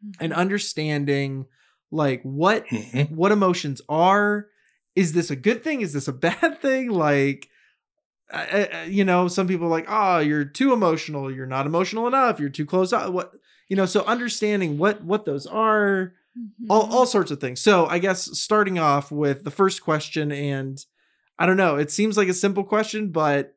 mm-hmm. 0.04 0.24
and 0.24 0.34
understanding 0.34 1.46
like 1.92 2.22
what 2.24 2.66
mm-hmm. 2.68 3.14
what 3.16 3.32
emotions 3.32 3.82
are 3.90 4.48
is 4.96 5.14
this 5.14 5.30
a 5.30 5.36
good 5.36 5.64
thing 5.64 5.82
is 5.82 5.94
this 5.94 6.08
a 6.08 6.14
bad 6.28 6.62
thing 6.62 6.90
like 6.90 7.50
uh, 8.32 8.66
you 8.88 9.06
know 9.06 9.28
some 9.28 9.48
people 9.48 9.68
are 9.68 9.70
like 9.70 9.86
oh 9.88 10.20
you're 10.20 10.46
too 10.46 10.74
emotional 10.74 11.32
you're 11.32 11.46
not 11.46 11.68
emotional 11.68 12.08
enough 12.08 12.40
you're 12.40 12.50
too 12.50 12.66
close 12.66 12.92
up 12.92 13.14
what 13.14 13.34
you 13.70 13.76
know 13.76 13.86
so 13.86 14.04
understanding 14.06 14.78
what 14.78 15.04
what 15.04 15.26
those 15.26 15.46
are 15.46 16.14
mm-hmm. 16.38 16.72
all, 16.72 16.92
all 16.94 17.06
sorts 17.06 17.32
of 17.32 17.40
things. 17.40 17.60
So 17.60 17.86
I 17.88 18.00
guess 18.00 18.38
starting 18.38 18.80
off 18.80 19.12
with 19.12 19.44
the 19.44 19.52
first 19.52 19.84
question, 19.84 20.32
and 20.32 20.84
I 21.38 21.46
don't 21.46 21.58
know, 21.58 21.76
it 21.76 21.92
seems 21.92 22.18
like 22.18 22.28
a 22.28 22.34
simple 22.34 22.64
question, 22.64 23.12
but 23.12 23.56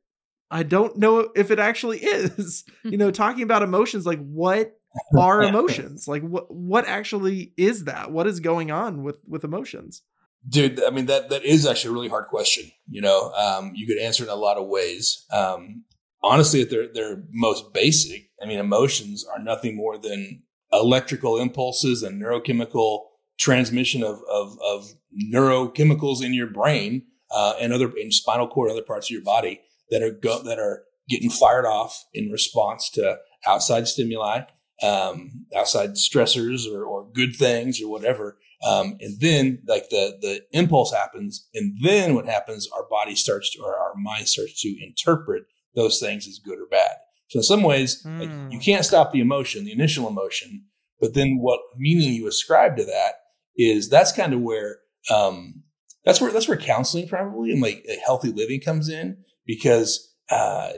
I 0.50 0.62
don't 0.62 0.96
know 0.96 1.30
if 1.36 1.50
it 1.50 1.58
actually 1.58 1.98
is. 2.02 2.64
you 2.84 2.96
know, 2.96 3.10
talking 3.12 3.42
about 3.42 3.62
emotions, 3.62 4.06
like 4.06 4.24
what 4.26 4.77
are 5.18 5.42
emotions? 5.42 6.06
Like 6.08 6.22
what 6.22 6.54
what 6.54 6.86
actually 6.86 7.52
is 7.56 7.84
that? 7.84 8.10
What 8.10 8.26
is 8.26 8.40
going 8.40 8.70
on 8.70 9.02
with 9.02 9.22
with 9.26 9.44
emotions? 9.44 10.02
Dude, 10.48 10.82
I 10.84 10.90
mean 10.90 11.06
that 11.06 11.30
that 11.30 11.44
is 11.44 11.66
actually 11.66 11.90
a 11.90 11.94
really 11.94 12.08
hard 12.08 12.26
question. 12.26 12.70
You 12.88 13.02
know, 13.02 13.32
um, 13.32 13.72
you 13.74 13.86
could 13.86 13.98
answer 13.98 14.24
it 14.24 14.26
in 14.26 14.32
a 14.32 14.36
lot 14.36 14.56
of 14.56 14.68
ways. 14.68 15.24
Um, 15.32 15.84
honestly, 16.22 16.62
at 16.62 16.70
their 16.70 16.88
their 16.92 17.22
most 17.30 17.72
basic, 17.72 18.30
I 18.42 18.46
mean, 18.46 18.58
emotions 18.58 19.24
are 19.24 19.42
nothing 19.42 19.76
more 19.76 19.98
than 19.98 20.42
electrical 20.72 21.38
impulses 21.38 22.02
and 22.02 22.22
neurochemical 22.22 23.04
transmission 23.38 24.02
of, 24.02 24.20
of, 24.30 24.58
of 24.62 24.92
neurochemicals 25.32 26.22
in 26.22 26.34
your 26.34 26.48
brain 26.48 27.02
uh, 27.30 27.54
and 27.60 27.72
other 27.72 27.90
in 27.96 28.10
spinal 28.10 28.48
cord, 28.48 28.70
other 28.70 28.82
parts 28.82 29.06
of 29.06 29.10
your 29.10 29.22
body 29.22 29.60
that 29.90 30.02
are 30.02 30.10
go, 30.10 30.42
that 30.42 30.58
are 30.58 30.84
getting 31.08 31.30
fired 31.30 31.64
off 31.64 32.04
in 32.12 32.30
response 32.30 32.90
to 32.90 33.18
outside 33.46 33.86
stimuli, 33.86 34.42
um, 34.82 35.46
outside 35.56 35.90
stressors 35.92 36.70
or, 36.72 36.84
or 36.84 37.08
good 37.12 37.34
things 37.36 37.80
or 37.82 37.88
whatever. 37.88 38.38
Um, 38.66 38.96
and 39.00 39.20
then 39.20 39.62
like 39.66 39.88
the 39.88 40.18
the 40.20 40.42
impulse 40.50 40.92
happens, 40.92 41.46
and 41.54 41.76
then 41.80 42.14
what 42.16 42.26
happens? 42.26 42.68
Our 42.74 42.84
body 42.90 43.14
starts 43.14 43.52
to, 43.52 43.62
or 43.62 43.76
our 43.76 43.94
mind 43.94 44.28
starts 44.28 44.60
to 44.62 44.76
interpret 44.84 45.44
those 45.76 46.00
things 46.00 46.26
as 46.26 46.40
good 46.40 46.58
or 46.58 46.66
bad. 46.68 46.96
So 47.28 47.38
in 47.38 47.42
some 47.44 47.62
ways, 47.62 48.02
mm. 48.04 48.18
like, 48.18 48.30
you 48.50 48.58
hmm. 48.58 48.64
can't 48.64 48.84
stop 48.84 49.12
the 49.12 49.20
emotion, 49.20 49.64
the 49.64 49.72
initial 49.72 50.08
emotion, 50.08 50.64
but 51.00 51.14
then 51.14 51.38
what 51.40 51.60
meaning 51.76 52.12
you 52.14 52.26
ascribe 52.26 52.76
to 52.78 52.84
that 52.84 53.12
is 53.56 53.88
that's 53.88 54.12
kind 54.12 54.32
of 54.32 54.40
where 54.40 54.78
um, 55.10 55.62
that's 56.04 56.20
where 56.20 56.32
that's 56.32 56.48
where 56.48 56.56
counseling 56.56 57.08
probably 57.08 57.52
and 57.52 57.62
like 57.62 57.84
a 57.88 57.96
healthy 57.96 58.32
living 58.32 58.60
comes 58.60 58.88
in 58.88 59.18
because 59.46 60.14
uh, 60.30 60.70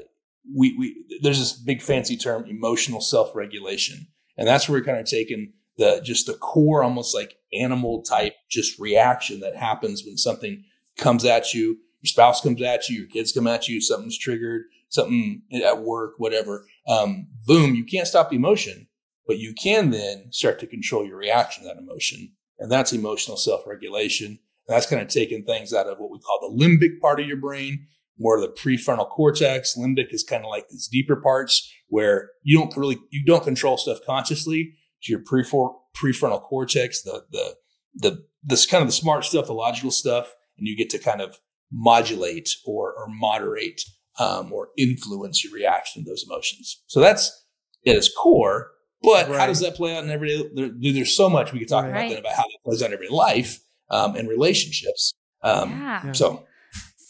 we 0.56 0.76
we 0.78 1.18
there's 1.22 1.38
this 1.38 1.52
big 1.52 1.82
fancy 1.82 2.16
term 2.16 2.44
emotional 2.46 3.00
self 3.00 3.34
regulation, 3.34 4.06
and 4.36 4.46
that's 4.46 4.68
where 4.68 4.80
we're 4.80 4.84
kind 4.84 4.98
of 4.98 5.06
taking 5.06 5.52
the 5.76 6.00
just 6.04 6.26
the 6.26 6.34
core 6.34 6.82
almost 6.82 7.14
like 7.14 7.36
animal 7.52 8.02
type 8.02 8.34
just 8.50 8.78
reaction 8.78 9.40
that 9.40 9.56
happens 9.56 10.04
when 10.04 10.16
something 10.16 10.64
comes 10.96 11.24
at 11.24 11.54
you 11.54 11.78
your 12.00 12.08
spouse 12.08 12.40
comes 12.40 12.62
at 12.62 12.88
you, 12.88 13.00
your 13.00 13.08
kids 13.08 13.32
come 13.32 13.46
at 13.46 13.68
you, 13.68 13.80
something's 13.80 14.16
triggered, 14.16 14.62
something 14.88 15.42
at 15.52 15.82
work, 15.82 16.14
whatever. 16.16 16.66
Um, 16.88 17.28
boom, 17.46 17.74
you 17.74 17.84
can't 17.84 18.06
stop 18.06 18.30
the 18.30 18.36
emotion, 18.36 18.88
but 19.26 19.38
you 19.38 19.54
can 19.54 19.90
then 19.90 20.32
start 20.32 20.58
to 20.60 20.66
control 20.66 21.06
your 21.06 21.18
reaction 21.18 21.62
to 21.62 21.68
that 21.68 21.78
emotion. 21.78 22.32
And 22.58 22.72
that's 22.72 22.92
emotional 22.92 23.36
self 23.36 23.66
regulation. 23.66 24.26
And 24.66 24.76
that's 24.76 24.86
kind 24.86 25.02
of 25.02 25.08
taking 25.08 25.44
things 25.44 25.74
out 25.74 25.86
of 25.86 25.98
what 25.98 26.10
we 26.10 26.18
call 26.20 26.38
the 26.40 26.64
limbic 26.64 27.00
part 27.00 27.20
of 27.20 27.26
your 27.26 27.36
brain, 27.36 27.86
more 28.20 28.36
of 28.36 28.42
the 28.42 28.48
prefrontal 28.48 29.08
cortex. 29.08 29.76
Limbic 29.76 30.12
is 30.12 30.22
kind 30.22 30.44
of 30.44 30.50
like 30.50 30.68
these 30.68 30.86
deeper 30.86 31.16
parts 31.16 31.72
where 31.88 32.30
you 32.42 32.58
don't 32.58 32.76
really, 32.76 32.98
you 33.10 33.24
don't 33.24 33.42
control 33.42 33.78
stuff 33.78 33.98
consciously. 34.06 34.74
To 35.04 35.12
your 35.12 35.22
prefrontal 35.22 36.42
cortex, 36.42 37.02
the, 37.02 37.24
the, 37.30 37.54
the, 37.94 38.24
this 38.42 38.66
kind 38.66 38.82
of 38.82 38.88
the 38.88 38.92
smart 38.92 39.24
stuff, 39.24 39.46
the 39.46 39.54
logical 39.54 39.90
stuff, 39.90 40.34
and 40.58 40.68
you 40.68 40.76
get 40.76 40.90
to 40.90 40.98
kind 40.98 41.22
of 41.22 41.38
modulate 41.72 42.50
or, 42.66 42.92
or 42.92 43.06
moderate 43.08 43.80
um, 44.18 44.52
or 44.52 44.68
influence 44.76 45.42
your 45.42 45.54
reaction 45.54 46.04
to 46.04 46.10
those 46.10 46.26
emotions. 46.28 46.82
So 46.86 47.00
that's 47.00 47.46
at 47.86 47.96
its 47.96 48.14
core. 48.14 48.72
But 49.02 49.30
right. 49.30 49.40
how 49.40 49.46
does 49.46 49.60
that 49.60 49.74
play 49.74 49.96
out 49.96 50.04
in 50.04 50.10
everyday? 50.10 50.46
There, 50.54 50.70
there's 50.78 51.16
so 51.16 51.30
much 51.30 51.54
we 51.54 51.60
could 51.60 51.68
talk 51.68 51.86
right. 51.86 52.10
about 52.10 52.20
about 52.20 52.34
how 52.34 52.42
that 52.42 52.58
plays 52.62 52.82
out 52.82 52.88
in 52.88 52.92
everyday 52.92 53.14
life 53.14 53.58
um, 53.88 54.16
and 54.16 54.28
relationships. 54.28 55.14
Um, 55.42 55.70
yeah. 55.70 56.12
So. 56.12 56.44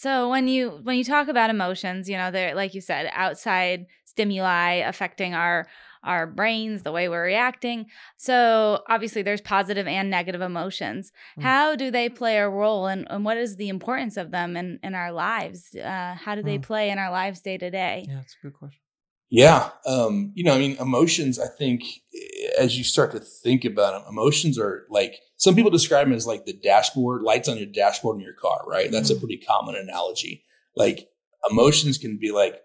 So 0.00 0.30
when 0.30 0.48
you 0.48 0.80
when 0.82 0.96
you 0.96 1.04
talk 1.04 1.28
about 1.28 1.50
emotions, 1.50 2.08
you 2.08 2.16
know, 2.16 2.30
they're 2.30 2.54
like 2.54 2.72
you 2.72 2.80
said, 2.80 3.10
outside 3.12 3.84
stimuli 4.06 4.76
affecting 4.76 5.34
our 5.34 5.66
our 6.02 6.26
brains, 6.26 6.84
the 6.84 6.90
way 6.90 7.10
we're 7.10 7.22
reacting. 7.22 7.84
So 8.16 8.82
obviously 8.88 9.20
there's 9.20 9.42
positive 9.42 9.86
and 9.86 10.08
negative 10.08 10.40
emotions. 10.40 11.12
Mm. 11.38 11.42
How 11.42 11.76
do 11.76 11.90
they 11.90 12.08
play 12.08 12.38
a 12.38 12.48
role 12.48 12.86
and, 12.86 13.06
and 13.10 13.26
what 13.26 13.36
is 13.36 13.56
the 13.56 13.68
importance 13.68 14.16
of 14.16 14.30
them 14.30 14.56
in, 14.56 14.78
in 14.82 14.94
our 14.94 15.12
lives? 15.12 15.74
Uh, 15.74 16.16
how 16.18 16.34
do 16.34 16.42
they 16.42 16.58
mm. 16.58 16.62
play 16.62 16.88
in 16.88 16.98
our 16.98 17.10
lives 17.10 17.42
day 17.42 17.58
to 17.58 17.70
day? 17.70 18.06
Yeah, 18.08 18.14
that's 18.14 18.36
a 18.42 18.46
good 18.46 18.54
question. 18.54 18.80
Yeah. 19.30 19.70
Um, 19.86 20.32
you 20.34 20.42
know, 20.42 20.54
I 20.54 20.58
mean, 20.58 20.76
emotions, 20.78 21.38
I 21.38 21.46
think 21.46 21.84
as 22.58 22.76
you 22.76 22.82
start 22.82 23.12
to 23.12 23.20
think 23.20 23.64
about 23.64 23.92
them, 23.92 24.12
emotions 24.12 24.58
are 24.58 24.86
like 24.90 25.20
some 25.36 25.54
people 25.54 25.70
describe 25.70 26.06
them 26.06 26.14
as 26.14 26.26
like 26.26 26.44
the 26.44 26.52
dashboard, 26.52 27.22
lights 27.22 27.48
on 27.48 27.56
your 27.56 27.66
dashboard 27.66 28.16
in 28.16 28.22
your 28.22 28.34
car, 28.34 28.62
right? 28.66 28.90
That's 28.90 29.10
mm. 29.10 29.16
a 29.16 29.20
pretty 29.20 29.38
common 29.38 29.76
analogy. 29.76 30.44
Like 30.76 31.08
emotions 31.48 31.96
can 31.96 32.18
be 32.20 32.32
like 32.32 32.60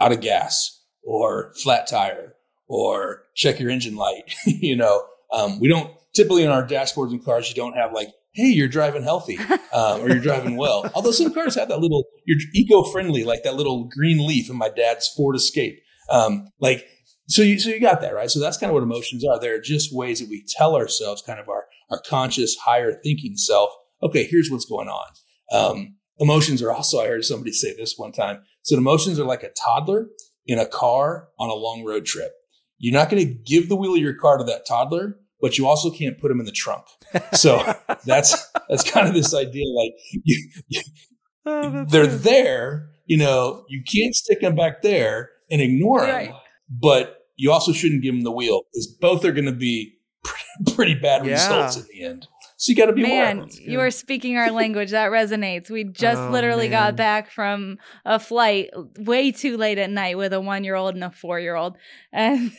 out 0.00 0.12
of 0.12 0.20
gas 0.20 0.82
or 1.04 1.54
flat 1.62 1.86
tire 1.86 2.34
or 2.66 3.22
check 3.34 3.60
your 3.60 3.70
engine 3.70 3.94
light. 3.94 4.34
you 4.46 4.76
know, 4.76 5.04
um, 5.32 5.60
we 5.60 5.68
don't 5.68 5.92
typically 6.14 6.42
in 6.42 6.50
our 6.50 6.66
dashboards 6.66 7.12
and 7.12 7.24
cars, 7.24 7.48
you 7.48 7.54
don't 7.54 7.76
have 7.76 7.92
like, 7.92 8.08
hey, 8.32 8.48
you're 8.48 8.68
driving 8.68 9.02
healthy 9.02 9.38
um, 9.72 10.00
or 10.00 10.08
you're 10.08 10.18
driving 10.18 10.56
well. 10.56 10.90
Although 10.94 11.10
some 11.12 11.32
cars 11.32 11.54
have 11.54 11.68
that 11.68 11.80
little, 11.80 12.04
you're 12.24 12.38
eco 12.54 12.82
friendly, 12.84 13.24
like 13.24 13.44
that 13.44 13.54
little 13.54 13.84
green 13.84 14.26
leaf 14.26 14.50
in 14.50 14.56
my 14.56 14.68
dad's 14.68 15.08
Ford 15.08 15.36
Escape. 15.36 15.80
Um, 16.12 16.48
like, 16.60 16.86
so 17.28 17.42
you, 17.42 17.58
so 17.58 17.70
you 17.70 17.80
got 17.80 18.02
that, 18.02 18.14
right? 18.14 18.30
So 18.30 18.38
that's 18.38 18.58
kind 18.58 18.70
of 18.70 18.74
what 18.74 18.82
emotions 18.82 19.24
are. 19.24 19.40
They're 19.40 19.60
just 19.60 19.94
ways 19.94 20.20
that 20.20 20.28
we 20.28 20.44
tell 20.46 20.76
ourselves, 20.76 21.22
kind 21.22 21.40
of 21.40 21.48
our, 21.48 21.64
our 21.90 22.00
conscious, 22.06 22.56
higher 22.56 22.92
thinking 22.92 23.36
self, 23.36 23.70
okay, 24.02 24.24
here's 24.24 24.50
what's 24.50 24.66
going 24.66 24.88
on. 24.88 25.06
Um, 25.52 25.96
emotions 26.18 26.62
are 26.62 26.70
also, 26.70 27.00
I 27.00 27.06
heard 27.06 27.24
somebody 27.24 27.52
say 27.52 27.74
this 27.74 27.94
one 27.96 28.12
time. 28.12 28.42
So 28.62 28.76
emotions 28.76 29.18
are 29.18 29.24
like 29.24 29.42
a 29.42 29.50
toddler 29.50 30.08
in 30.46 30.58
a 30.58 30.66
car 30.66 31.28
on 31.38 31.48
a 31.48 31.54
long 31.54 31.84
road 31.84 32.04
trip. 32.04 32.32
You're 32.78 32.98
not 32.98 33.10
going 33.10 33.26
to 33.26 33.32
give 33.32 33.68
the 33.68 33.76
wheel 33.76 33.94
of 33.94 34.00
your 34.00 34.14
car 34.14 34.38
to 34.38 34.44
that 34.44 34.66
toddler, 34.66 35.16
but 35.40 35.56
you 35.56 35.66
also 35.66 35.90
can't 35.90 36.20
put 36.20 36.30
him 36.30 36.40
in 36.40 36.46
the 36.46 36.52
trunk. 36.52 36.84
So 37.32 37.62
that's 38.06 38.50
that's 38.68 38.88
kind 38.88 39.08
of 39.08 39.14
this 39.14 39.34
idea 39.34 39.66
like 39.68 39.92
you, 40.24 40.50
you, 40.68 40.82
oh, 41.46 41.84
they're 41.88 42.06
there, 42.06 42.90
you 43.06 43.16
know, 43.16 43.64
you 43.68 43.82
can't 43.82 44.14
stick 44.14 44.40
them 44.40 44.56
back 44.56 44.82
there 44.82 45.30
and 45.52 45.60
ignore 45.60 46.00
right. 46.00 46.30
them, 46.30 46.36
but 46.68 47.18
you 47.36 47.52
also 47.52 47.72
shouldn't 47.72 48.02
give 48.02 48.14
him 48.14 48.22
the 48.22 48.32
wheel 48.32 48.62
because 48.72 48.86
both 48.86 49.24
are 49.24 49.32
going 49.32 49.44
to 49.44 49.52
be 49.52 49.98
pretty, 50.24 50.44
pretty 50.74 50.94
bad 50.94 51.24
yeah. 51.24 51.32
results 51.32 51.76
in 51.76 51.84
the 51.92 52.04
end. 52.04 52.26
So 52.56 52.70
you 52.70 52.76
got 52.76 52.86
to 52.86 52.92
be 52.92 53.02
man. 53.02 53.48
You 53.60 53.80
are 53.80 53.90
speaking 53.90 54.36
our 54.36 54.52
language. 54.52 54.92
That 54.92 55.10
resonates. 55.10 55.68
We 55.68 55.82
just 55.82 56.20
oh, 56.20 56.30
literally 56.30 56.68
man. 56.68 56.90
got 56.90 56.96
back 56.96 57.30
from 57.30 57.78
a 58.04 58.20
flight 58.20 58.70
way 58.98 59.32
too 59.32 59.56
late 59.56 59.78
at 59.78 59.90
night 59.90 60.16
with 60.16 60.32
a 60.32 60.40
one 60.40 60.62
year 60.62 60.76
old 60.76 60.94
and 60.94 61.02
a 61.02 61.10
four 61.10 61.40
year 61.40 61.56
old, 61.56 61.76
and 62.12 62.52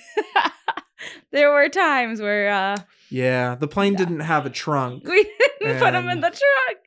there 1.31 1.51
were 1.51 1.69
times 1.69 2.21
where 2.21 2.51
uh, 2.51 2.77
Yeah, 3.13 3.55
the 3.55 3.67
plane 3.67 3.93
No. 3.93 3.99
didn't 3.99 4.19
have 4.21 4.45
a 4.45 4.49
trunk. 4.49 5.07
We 5.63 5.69
didn't 5.69 5.79
put 5.81 5.91
them 5.93 6.09
in 6.09 6.19
the 6.19 6.27
truck. 6.29 6.77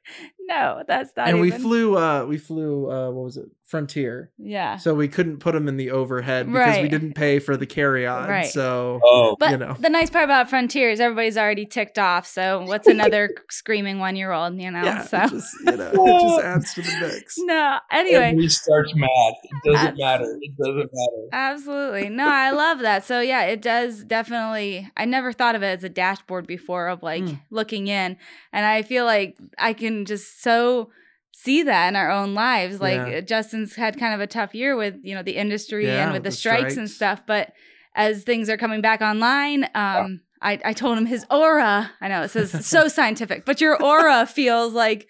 No, 0.48 0.82
that's 0.86 1.10
not 1.16 1.28
and 1.28 1.40
we 1.40 1.50
flew 1.50 1.96
uh 1.96 2.26
we 2.26 2.36
flew 2.36 2.90
uh 2.90 3.10
what 3.10 3.24
was 3.24 3.36
it? 3.38 3.46
Frontier. 3.64 4.30
Yeah. 4.38 4.76
So 4.76 4.94
we 4.94 5.08
couldn't 5.08 5.38
put 5.38 5.54
them 5.54 5.66
in 5.66 5.76
the 5.78 5.90
overhead 5.92 6.46
because 6.46 6.82
we 6.82 6.88
didn't 6.88 7.14
pay 7.14 7.38
for 7.40 7.56
the 7.56 7.64
carry-on. 7.66 8.28
Right. 8.28 8.46
So 8.46 9.00
Oh, 9.02 9.34
But 9.40 9.50
you 9.52 9.56
know. 9.56 9.76
the 9.80 9.88
nice 9.88 10.10
part 10.10 10.24
about 10.24 10.50
Frontier 10.50 10.90
is 10.90 11.00
everybody's 11.00 11.36
already 11.38 11.64
ticked 11.66 11.98
off. 11.98 12.26
So 12.26 12.62
what's 12.66 12.86
another 12.96 13.30
screaming 13.48 13.98
one 13.98 14.14
year 14.14 14.30
old, 14.30 14.60
you 14.60 14.70
know? 14.70 14.84
yeah, 14.84 15.02
so 15.04 15.18
just 15.26 15.54
you 15.66 15.76
know, 15.76 15.90
it 15.92 16.20
just 16.20 16.44
adds 16.44 16.74
to 16.74 16.82
the 16.82 16.98
mix. 17.00 17.34
no. 17.38 17.78
Anyway. 17.90 18.16
Everybody 18.24 18.48
starts 18.50 18.94
mad. 18.94 19.08
It 19.42 19.72
doesn't 19.72 19.86
Abs- 19.88 19.98
matter. 19.98 20.38
It 20.42 20.56
doesn't 20.58 20.90
matter. 20.92 21.28
Absolutely. 21.32 22.08
No, 22.10 22.28
I 22.28 22.50
love 22.50 22.80
that. 22.80 23.04
So 23.04 23.20
yeah, 23.20 23.44
it 23.44 23.62
does 23.62 24.04
definitely 24.04 24.88
I 24.98 25.06
never 25.06 25.32
thought 25.32 25.54
of 25.56 25.62
it 25.62 25.78
as 25.78 25.82
a 25.84 25.88
dashboard 26.16 26.46
before 26.46 26.88
of 26.88 27.02
like 27.02 27.22
Mm. 27.24 27.40
looking 27.50 27.88
in. 27.88 28.16
And 28.52 28.66
I 28.66 28.82
feel 28.82 29.04
like 29.04 29.36
I 29.58 29.72
can 29.72 30.04
just 30.04 30.42
so 30.42 30.90
see 31.32 31.62
that 31.62 31.88
in 31.88 31.96
our 31.96 32.10
own 32.10 32.34
lives. 32.34 32.80
Like 32.80 33.00
Yeah. 33.06 33.20
Justin's 33.20 33.74
had 33.76 33.98
kind 33.98 34.14
of 34.14 34.20
a 34.20 34.26
tough 34.26 34.54
year 34.54 34.76
with, 34.76 34.96
you 35.02 35.14
know, 35.14 35.22
the 35.22 35.36
industry 35.36 35.86
Yeah, 35.86 36.04
and 36.04 36.12
with 36.12 36.22
the, 36.22 36.30
the 36.30 36.36
strikes, 36.36 36.76
and 36.76 36.90
stuff. 36.90 37.22
But 37.26 37.52
as 37.94 38.24
things 38.24 38.48
are 38.48 38.56
coming 38.56 38.80
back 38.80 39.00
online, 39.00 39.64
um, 39.74 40.20
I, 40.42 40.60
I 40.64 40.72
told 40.72 40.98
him 40.98 41.06
his 41.06 41.24
aura, 41.30 41.90
I 42.00 42.08
know 42.08 42.22
it 42.22 42.30
says 42.30 42.66
so 42.66 42.88
scientific, 42.88 43.44
but 43.44 43.60
your 43.60 43.82
aura 43.82 44.26
feels 44.26 44.72
like 44.72 45.08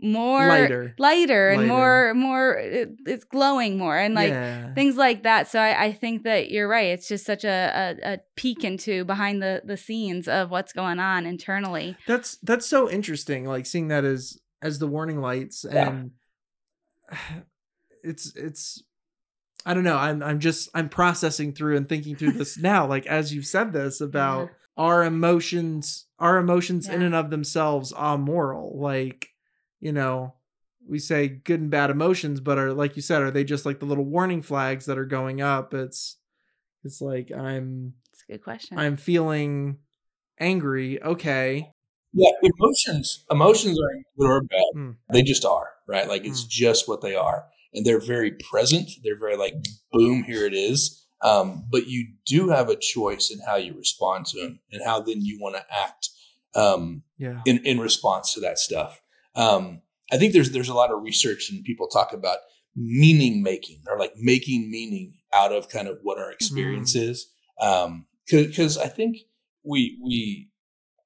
more 0.00 0.46
Lighter. 0.48 0.94
lighter 0.98 1.50
and 1.50 1.62
Lighter. 1.62 1.68
more 1.68 2.14
more 2.14 2.52
it, 2.54 2.90
it's 3.06 3.24
glowing 3.24 3.78
more 3.78 3.96
and 3.96 4.14
like 4.14 4.30
yeah. 4.30 4.72
things 4.74 4.96
like 4.96 5.22
that. 5.22 5.48
So 5.48 5.58
I, 5.60 5.84
I 5.86 5.92
think 5.92 6.24
that 6.24 6.50
you're 6.50 6.68
right. 6.68 6.86
It's 6.88 7.08
just 7.08 7.24
such 7.24 7.44
a, 7.44 7.96
a, 8.02 8.14
a 8.14 8.18
peek 8.36 8.64
into 8.64 9.04
behind 9.04 9.42
the, 9.42 9.62
the 9.64 9.76
scenes 9.76 10.28
of 10.28 10.50
what's 10.50 10.72
going 10.72 10.98
on 10.98 11.26
internally. 11.26 11.96
That's 12.06 12.36
that's 12.42 12.66
so 12.66 12.90
interesting. 12.90 13.44
Like 13.46 13.66
seeing 13.66 13.88
that 13.88 14.04
as 14.04 14.38
as 14.62 14.78
the 14.78 14.86
warning 14.86 15.20
lights, 15.20 15.64
Yeah. 15.70 15.88
and 15.90 16.10
it's 18.02 18.34
it's. 18.36 18.82
I 19.66 19.72
don't 19.72 19.84
know. 19.84 19.96
I'm 19.96 20.22
I'm 20.22 20.40
just 20.40 20.68
I'm 20.74 20.88
processing 20.90 21.54
through 21.54 21.76
and 21.78 21.88
thinking 21.88 22.16
through 22.16 22.32
this 22.32 22.58
now. 22.60 22.86
Like 22.86 23.06
as 23.06 23.32
you've 23.32 23.46
said 23.46 23.72
this 23.72 24.00
about 24.00 24.50
our 24.76 25.04
emotions, 25.04 26.04
our 26.18 26.36
emotions 26.36 26.88
in 26.88 27.00
and 27.00 27.14
of 27.14 27.30
themselves 27.30 27.90
are 27.92 28.18
moral. 28.18 28.78
Like 28.78 29.28
you 29.84 29.92
know, 29.92 30.34
we 30.88 30.98
say 30.98 31.28
good 31.28 31.60
and 31.60 31.70
bad 31.70 31.90
emotions, 31.90 32.40
but 32.40 32.58
are 32.58 32.72
like 32.72 32.96
you 32.96 33.02
said, 33.02 33.22
are 33.22 33.30
they 33.30 33.44
just 33.44 33.66
like 33.66 33.78
the 33.78 33.86
little 33.86 34.04
warning 34.04 34.40
flags 34.42 34.86
that 34.86 34.98
are 34.98 35.04
going 35.04 35.42
up? 35.42 35.74
It's 35.74 36.16
it's 36.82 37.00
like 37.00 37.30
I'm 37.30 37.94
It's 38.12 38.24
a 38.28 38.32
good 38.32 38.42
question. 38.42 38.78
I'm 38.78 38.96
feeling 38.96 39.78
angry. 40.40 41.02
Okay, 41.02 41.70
Yeah, 42.14 42.30
emotions. 42.42 43.24
Emotions 43.30 43.78
are 43.78 44.02
good 44.18 44.30
or 44.30 44.42
bad. 44.42 44.62
Mm. 44.74 44.96
They 45.12 45.22
just 45.22 45.44
are, 45.44 45.68
right? 45.86 46.08
Like 46.08 46.24
it's 46.24 46.44
Mm. 46.44 46.48
just 46.48 46.88
what 46.88 47.02
they 47.02 47.14
are, 47.14 47.44
and 47.74 47.84
they're 47.84 48.00
very 48.00 48.32
present. 48.50 48.88
They're 49.02 49.18
very 49.18 49.36
like, 49.36 49.54
boom, 49.92 50.24
here 50.24 50.46
it 50.46 50.54
is. 50.54 51.06
Um, 51.22 51.66
but 51.70 51.86
you 51.88 52.08
do 52.26 52.48
have 52.48 52.68
a 52.68 52.76
choice 52.76 53.30
in 53.30 53.40
how 53.46 53.56
you 53.56 53.74
respond 53.76 54.26
to 54.26 54.40
them, 54.40 54.60
and 54.72 54.82
how 54.82 55.00
then 55.00 55.20
you 55.22 55.38
want 55.40 55.56
to 55.56 55.64
act 55.70 56.08
um, 56.54 57.02
yeah. 57.18 57.40
in 57.44 57.58
in 57.66 57.80
response 57.80 58.32
to 58.34 58.40
that 58.40 58.58
stuff. 58.58 59.00
Um, 59.34 59.82
I 60.12 60.16
think 60.16 60.32
there's 60.32 60.50
there's 60.50 60.68
a 60.68 60.74
lot 60.74 60.92
of 60.92 61.02
research 61.02 61.50
and 61.50 61.64
people 61.64 61.88
talk 61.88 62.12
about 62.12 62.38
meaning 62.76 63.42
making 63.42 63.82
or 63.88 63.98
like 63.98 64.12
making 64.16 64.70
meaning 64.70 65.14
out 65.32 65.52
of 65.52 65.68
kind 65.68 65.88
of 65.88 65.98
what 66.02 66.18
our 66.18 66.30
experience 66.30 66.94
is. 66.94 67.30
Um, 67.60 68.06
because 68.26 68.78
I 68.78 68.88
think 68.88 69.18
we 69.64 69.98
we 70.02 70.50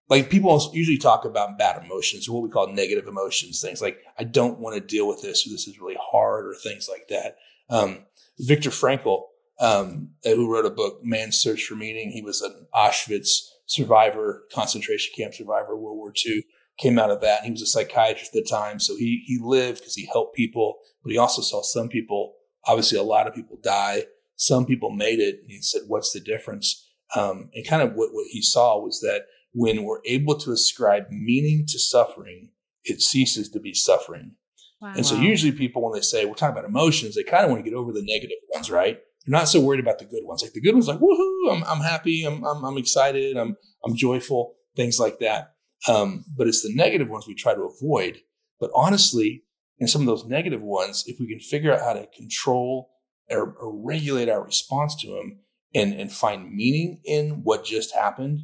like 0.08 0.30
people 0.30 0.70
usually 0.72 0.98
talk 0.98 1.24
about 1.24 1.58
bad 1.58 1.82
emotions 1.82 2.28
or 2.28 2.34
what 2.34 2.42
we 2.42 2.50
call 2.50 2.68
negative 2.68 3.06
emotions, 3.06 3.60
things 3.60 3.82
like 3.82 3.98
I 4.18 4.24
don't 4.24 4.58
want 4.58 4.74
to 4.74 4.80
deal 4.80 5.06
with 5.06 5.22
this 5.22 5.46
or 5.46 5.50
this 5.50 5.68
is 5.68 5.78
really 5.78 5.98
hard 6.00 6.46
or 6.46 6.54
things 6.54 6.88
like 6.90 7.08
that. 7.08 7.36
Um, 7.70 8.06
Viktor 8.38 8.70
Frankl, 8.70 9.24
um, 9.60 10.10
who 10.24 10.52
wrote 10.52 10.64
a 10.64 10.70
book, 10.70 11.00
Man's 11.02 11.36
Search 11.36 11.64
for 11.64 11.74
Meaning, 11.74 12.10
he 12.10 12.22
was 12.22 12.40
an 12.40 12.66
Auschwitz 12.74 13.48
survivor, 13.66 14.44
concentration 14.54 15.12
camp 15.16 15.34
survivor, 15.34 15.76
World 15.76 15.98
War 15.98 16.12
II, 16.24 16.44
came 16.78 16.98
out 16.98 17.10
of 17.10 17.20
that. 17.20 17.44
He 17.44 17.50
was 17.50 17.62
a 17.62 17.66
psychiatrist 17.66 18.34
at 18.34 18.44
the 18.44 18.48
time. 18.48 18.78
So 18.78 18.96
he, 18.96 19.24
he 19.26 19.38
lived 19.40 19.80
because 19.80 19.96
he 19.96 20.06
helped 20.06 20.36
people, 20.36 20.78
but 21.02 21.12
he 21.12 21.18
also 21.18 21.42
saw 21.42 21.62
some 21.62 21.88
people, 21.88 22.34
obviously 22.66 22.98
a 22.98 23.02
lot 23.02 23.26
of 23.26 23.34
people 23.34 23.58
die. 23.62 24.04
Some 24.36 24.64
people 24.64 24.90
made 24.90 25.18
it. 25.18 25.40
And 25.40 25.50
he 25.50 25.60
said, 25.60 25.82
what's 25.88 26.12
the 26.12 26.20
difference? 26.20 26.88
Um, 27.16 27.50
and 27.54 27.66
kind 27.66 27.82
of 27.82 27.94
what, 27.94 28.10
what 28.12 28.26
he 28.30 28.42
saw 28.42 28.78
was 28.78 29.00
that 29.00 29.22
when 29.52 29.82
we're 29.84 30.00
able 30.04 30.36
to 30.38 30.52
ascribe 30.52 31.06
meaning 31.10 31.64
to 31.68 31.78
suffering, 31.78 32.50
it 32.84 33.02
ceases 33.02 33.48
to 33.50 33.60
be 33.60 33.74
suffering. 33.74 34.32
wow. 34.80 34.92
And 34.94 35.04
so 35.04 35.16
usually 35.16 35.52
people, 35.52 35.82
when 35.82 35.92
they 35.92 36.02
say 36.02 36.24
we're 36.26 36.34
talking 36.34 36.56
about 36.56 36.68
emotions, 36.68 37.16
they 37.16 37.24
kind 37.24 37.44
of 37.44 37.50
want 37.50 37.64
to 37.64 37.68
get 37.68 37.76
over 37.76 37.92
the 37.92 38.04
negative 38.04 38.38
ones, 38.54 38.70
right? 38.70 39.00
They're 39.26 39.38
not 39.38 39.48
so 39.48 39.60
worried 39.60 39.80
about 39.80 39.98
the 39.98 40.04
good 40.04 40.24
ones. 40.24 40.42
Like 40.42 40.52
the 40.52 40.60
good 40.60 40.74
ones, 40.74 40.86
like 40.86 41.00
woohoo, 41.00 41.52
I'm, 41.52 41.64
I'm 41.64 41.80
happy, 41.80 42.24
I'm, 42.24 42.44
I'm, 42.44 42.64
I'm 42.64 42.78
excited, 42.78 43.36
I'm, 43.36 43.56
I'm 43.84 43.96
joyful, 43.96 44.54
things 44.76 44.98
like 45.00 45.18
that. 45.18 45.54
Um, 45.86 46.24
but 46.36 46.46
it's 46.48 46.62
the 46.62 46.74
negative 46.74 47.08
ones 47.08 47.26
we 47.26 47.34
try 47.34 47.54
to 47.54 47.62
avoid. 47.62 48.18
But 48.58 48.70
honestly, 48.74 49.44
in 49.78 49.86
some 49.86 50.02
of 50.02 50.06
those 50.06 50.24
negative 50.24 50.62
ones, 50.62 51.04
if 51.06 51.20
we 51.20 51.28
can 51.28 51.40
figure 51.40 51.72
out 51.72 51.80
how 51.80 51.92
to 51.92 52.08
control 52.16 52.90
or, 53.30 53.52
or 53.52 53.86
regulate 53.86 54.28
our 54.28 54.42
response 54.42 54.96
to 54.96 55.08
them 55.08 55.40
and, 55.74 55.92
and 55.94 56.10
find 56.10 56.52
meaning 56.52 57.00
in 57.04 57.42
what 57.44 57.64
just 57.64 57.94
happened, 57.94 58.40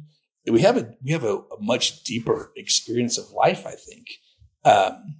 we 0.49 0.61
have 0.61 0.77
a 0.77 0.93
we 1.03 1.11
have 1.11 1.23
a, 1.23 1.37
a 1.37 1.59
much 1.59 2.03
deeper 2.03 2.51
experience 2.55 3.17
of 3.17 3.31
life. 3.31 3.65
I 3.65 3.71
think. 3.71 4.07
Um, 4.63 5.17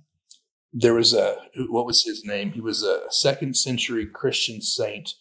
there 0.77 0.93
was 0.93 1.13
a 1.13 1.37
what 1.69 1.85
was 1.85 2.03
his 2.03 2.25
name? 2.25 2.51
He 2.51 2.61
was 2.61 2.83
a 2.83 3.03
second 3.09 3.55
century 3.55 4.05
Christian 4.05 4.61
saint, 4.61 5.11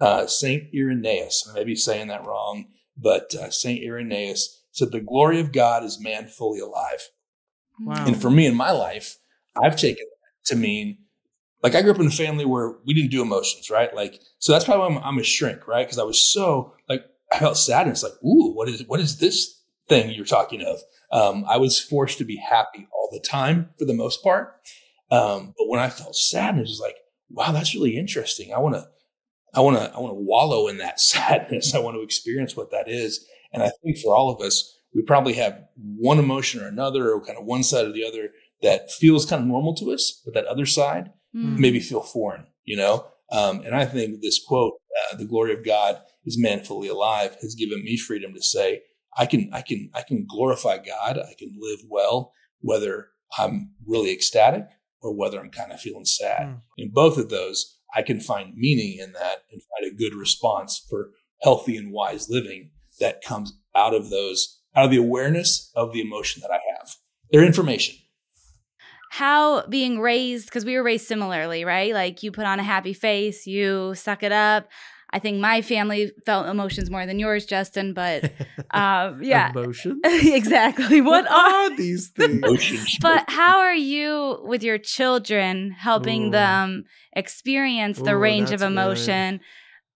uh, 0.00 0.26
Saint 0.26 0.64
Irenaeus. 0.74 1.48
I 1.48 1.54
may 1.54 1.64
be 1.64 1.76
saying 1.76 2.08
that 2.08 2.26
wrong, 2.26 2.66
but 2.96 3.34
uh, 3.34 3.50
Saint 3.50 3.82
Irenaeus 3.82 4.63
said, 4.74 4.92
"The 4.92 5.00
glory 5.00 5.40
of 5.40 5.52
God 5.52 5.84
is 5.84 6.00
man 6.00 6.28
fully 6.28 6.60
alive." 6.60 7.08
Wow. 7.80 8.04
And 8.06 8.20
for 8.20 8.30
me 8.30 8.46
in 8.46 8.54
my 8.54 8.70
life, 8.70 9.16
I've 9.60 9.76
taken 9.76 10.04
that 10.04 10.50
to 10.50 10.56
mean 10.56 10.98
like 11.64 11.74
I 11.74 11.80
grew 11.80 11.92
up 11.92 11.98
in 11.98 12.06
a 12.06 12.10
family 12.10 12.44
where 12.44 12.74
we 12.84 12.92
didn't 12.92 13.10
do 13.10 13.22
emotions, 13.22 13.70
right? 13.70 13.92
Like, 13.94 14.20
so 14.38 14.52
that's 14.52 14.66
probably 14.66 14.94
why 14.94 15.00
I'm, 15.00 15.04
I'm 15.14 15.18
a 15.18 15.24
shrink, 15.24 15.66
right? 15.66 15.86
Because 15.86 15.98
I 15.98 16.04
was 16.04 16.20
so 16.20 16.74
like 16.90 17.06
I 17.32 17.38
felt 17.38 17.56
sadness, 17.56 18.02
like, 18.02 18.12
ooh, 18.22 18.52
what 18.52 18.68
is 18.68 18.84
what 18.86 19.00
is 19.00 19.18
this 19.18 19.62
thing 19.88 20.10
you're 20.10 20.26
talking 20.26 20.62
of? 20.62 20.78
Um, 21.10 21.44
I 21.48 21.56
was 21.56 21.80
forced 21.80 22.18
to 22.18 22.24
be 22.24 22.36
happy 22.36 22.86
all 22.92 23.08
the 23.10 23.20
time 23.20 23.70
for 23.78 23.86
the 23.86 23.94
most 23.94 24.22
part, 24.22 24.60
um, 25.10 25.54
but 25.56 25.68
when 25.68 25.80
I 25.80 25.88
felt 25.88 26.14
sadness, 26.14 26.68
it 26.68 26.72
was 26.72 26.80
like, 26.80 26.96
wow, 27.30 27.50
that's 27.50 27.74
really 27.74 27.96
interesting. 27.96 28.52
I 28.52 28.58
want 28.58 28.74
to, 28.74 28.86
I 29.54 29.60
want 29.60 29.78
to, 29.78 29.94
I 29.94 30.00
want 30.00 30.10
to 30.10 30.20
wallow 30.20 30.68
in 30.68 30.78
that 30.78 31.00
sadness. 31.00 31.74
I 31.74 31.78
want 31.78 31.96
to 31.96 32.02
experience 32.02 32.56
what 32.56 32.72
that 32.72 32.88
is. 32.88 33.26
And 33.54 33.62
I 33.62 33.70
think 33.82 33.98
for 33.98 34.14
all 34.14 34.30
of 34.30 34.40
us, 34.44 34.78
we 34.94 35.02
probably 35.02 35.32
have 35.34 35.64
one 35.76 36.18
emotion 36.18 36.62
or 36.62 36.68
another, 36.68 37.10
or 37.12 37.24
kind 37.24 37.38
of 37.38 37.44
one 37.44 37.62
side 37.62 37.86
or 37.86 37.92
the 37.92 38.04
other 38.04 38.30
that 38.62 38.90
feels 38.90 39.26
kind 39.26 39.42
of 39.42 39.48
normal 39.48 39.74
to 39.76 39.92
us, 39.92 40.20
but 40.24 40.34
that 40.34 40.46
other 40.46 40.66
side 40.66 41.10
Mm. 41.34 41.58
maybe 41.58 41.80
feel 41.80 42.00
foreign, 42.00 42.46
you 42.64 42.76
know? 42.76 43.06
Um, 43.32 43.62
and 43.62 43.74
I 43.74 43.86
think 43.86 44.20
this 44.22 44.40
quote, 44.46 44.74
uh, 45.10 45.16
the 45.16 45.24
glory 45.24 45.52
of 45.52 45.64
God 45.64 46.00
is 46.24 46.38
man 46.38 46.62
fully 46.62 46.86
alive, 46.86 47.36
has 47.42 47.56
given 47.56 47.82
me 47.82 47.96
freedom 47.96 48.32
to 48.34 48.42
say, 48.42 48.82
I 49.16 49.26
can, 49.26 49.50
I 49.52 49.62
can, 49.62 49.90
I 49.94 50.02
can 50.02 50.26
glorify 50.28 50.78
God. 50.78 51.18
I 51.18 51.34
can 51.36 51.56
live 51.58 51.80
well, 51.88 52.32
whether 52.60 53.08
I'm 53.36 53.72
really 53.84 54.12
ecstatic 54.12 54.66
or 55.00 55.12
whether 55.12 55.40
I'm 55.40 55.50
kind 55.50 55.72
of 55.72 55.80
feeling 55.80 56.04
sad. 56.04 56.42
Mm. 56.42 56.60
In 56.78 56.90
both 56.92 57.18
of 57.18 57.30
those, 57.30 57.78
I 57.96 58.02
can 58.02 58.20
find 58.20 58.54
meaning 58.54 58.98
in 58.98 59.12
that 59.14 59.38
and 59.50 59.60
find 59.60 59.92
a 59.92 59.96
good 59.96 60.14
response 60.14 60.86
for 60.88 61.10
healthy 61.42 61.76
and 61.76 61.92
wise 61.92 62.28
living 62.30 62.70
that 63.00 63.22
comes 63.22 63.52
out 63.74 63.94
of 63.94 64.10
those, 64.10 64.60
out 64.74 64.86
of 64.86 64.90
the 64.90 64.96
awareness 64.96 65.70
of 65.74 65.92
the 65.92 66.00
emotion 66.00 66.42
that 66.42 66.50
I 66.50 66.60
have. 66.78 66.90
They're 67.30 67.44
information. 67.44 67.96
How 69.10 69.66
being 69.66 70.00
raised, 70.00 70.46
because 70.46 70.64
we 70.64 70.74
were 70.74 70.82
raised 70.82 71.06
similarly, 71.06 71.64
right? 71.64 71.92
Like 71.92 72.22
you 72.22 72.32
put 72.32 72.46
on 72.46 72.58
a 72.58 72.64
happy 72.64 72.92
face, 72.92 73.46
you 73.46 73.94
suck 73.94 74.22
it 74.22 74.32
up. 74.32 74.68
I 75.10 75.20
think 75.20 75.38
my 75.38 75.62
family 75.62 76.10
felt 76.26 76.48
emotions 76.48 76.90
more 76.90 77.06
than 77.06 77.20
yours, 77.20 77.46
Justin, 77.46 77.94
but 77.94 78.24
um, 78.72 79.22
yeah, 79.22 79.50
Emotion. 79.50 80.00
exactly. 80.04 81.00
What 81.00 81.30
are 81.30 81.76
these 81.76 82.08
things? 82.16 82.42
Emotions. 82.42 82.98
But 83.00 83.24
how 83.28 83.58
are 83.58 83.74
you 83.74 84.40
with 84.42 84.64
your 84.64 84.78
children 84.78 85.70
helping 85.70 86.28
Ooh. 86.28 86.30
them 86.32 86.84
experience 87.14 87.98
the 87.98 88.16
Ooh, 88.16 88.18
range 88.18 88.50
of 88.50 88.62
emotion? 88.62 89.36
good. 89.36 89.44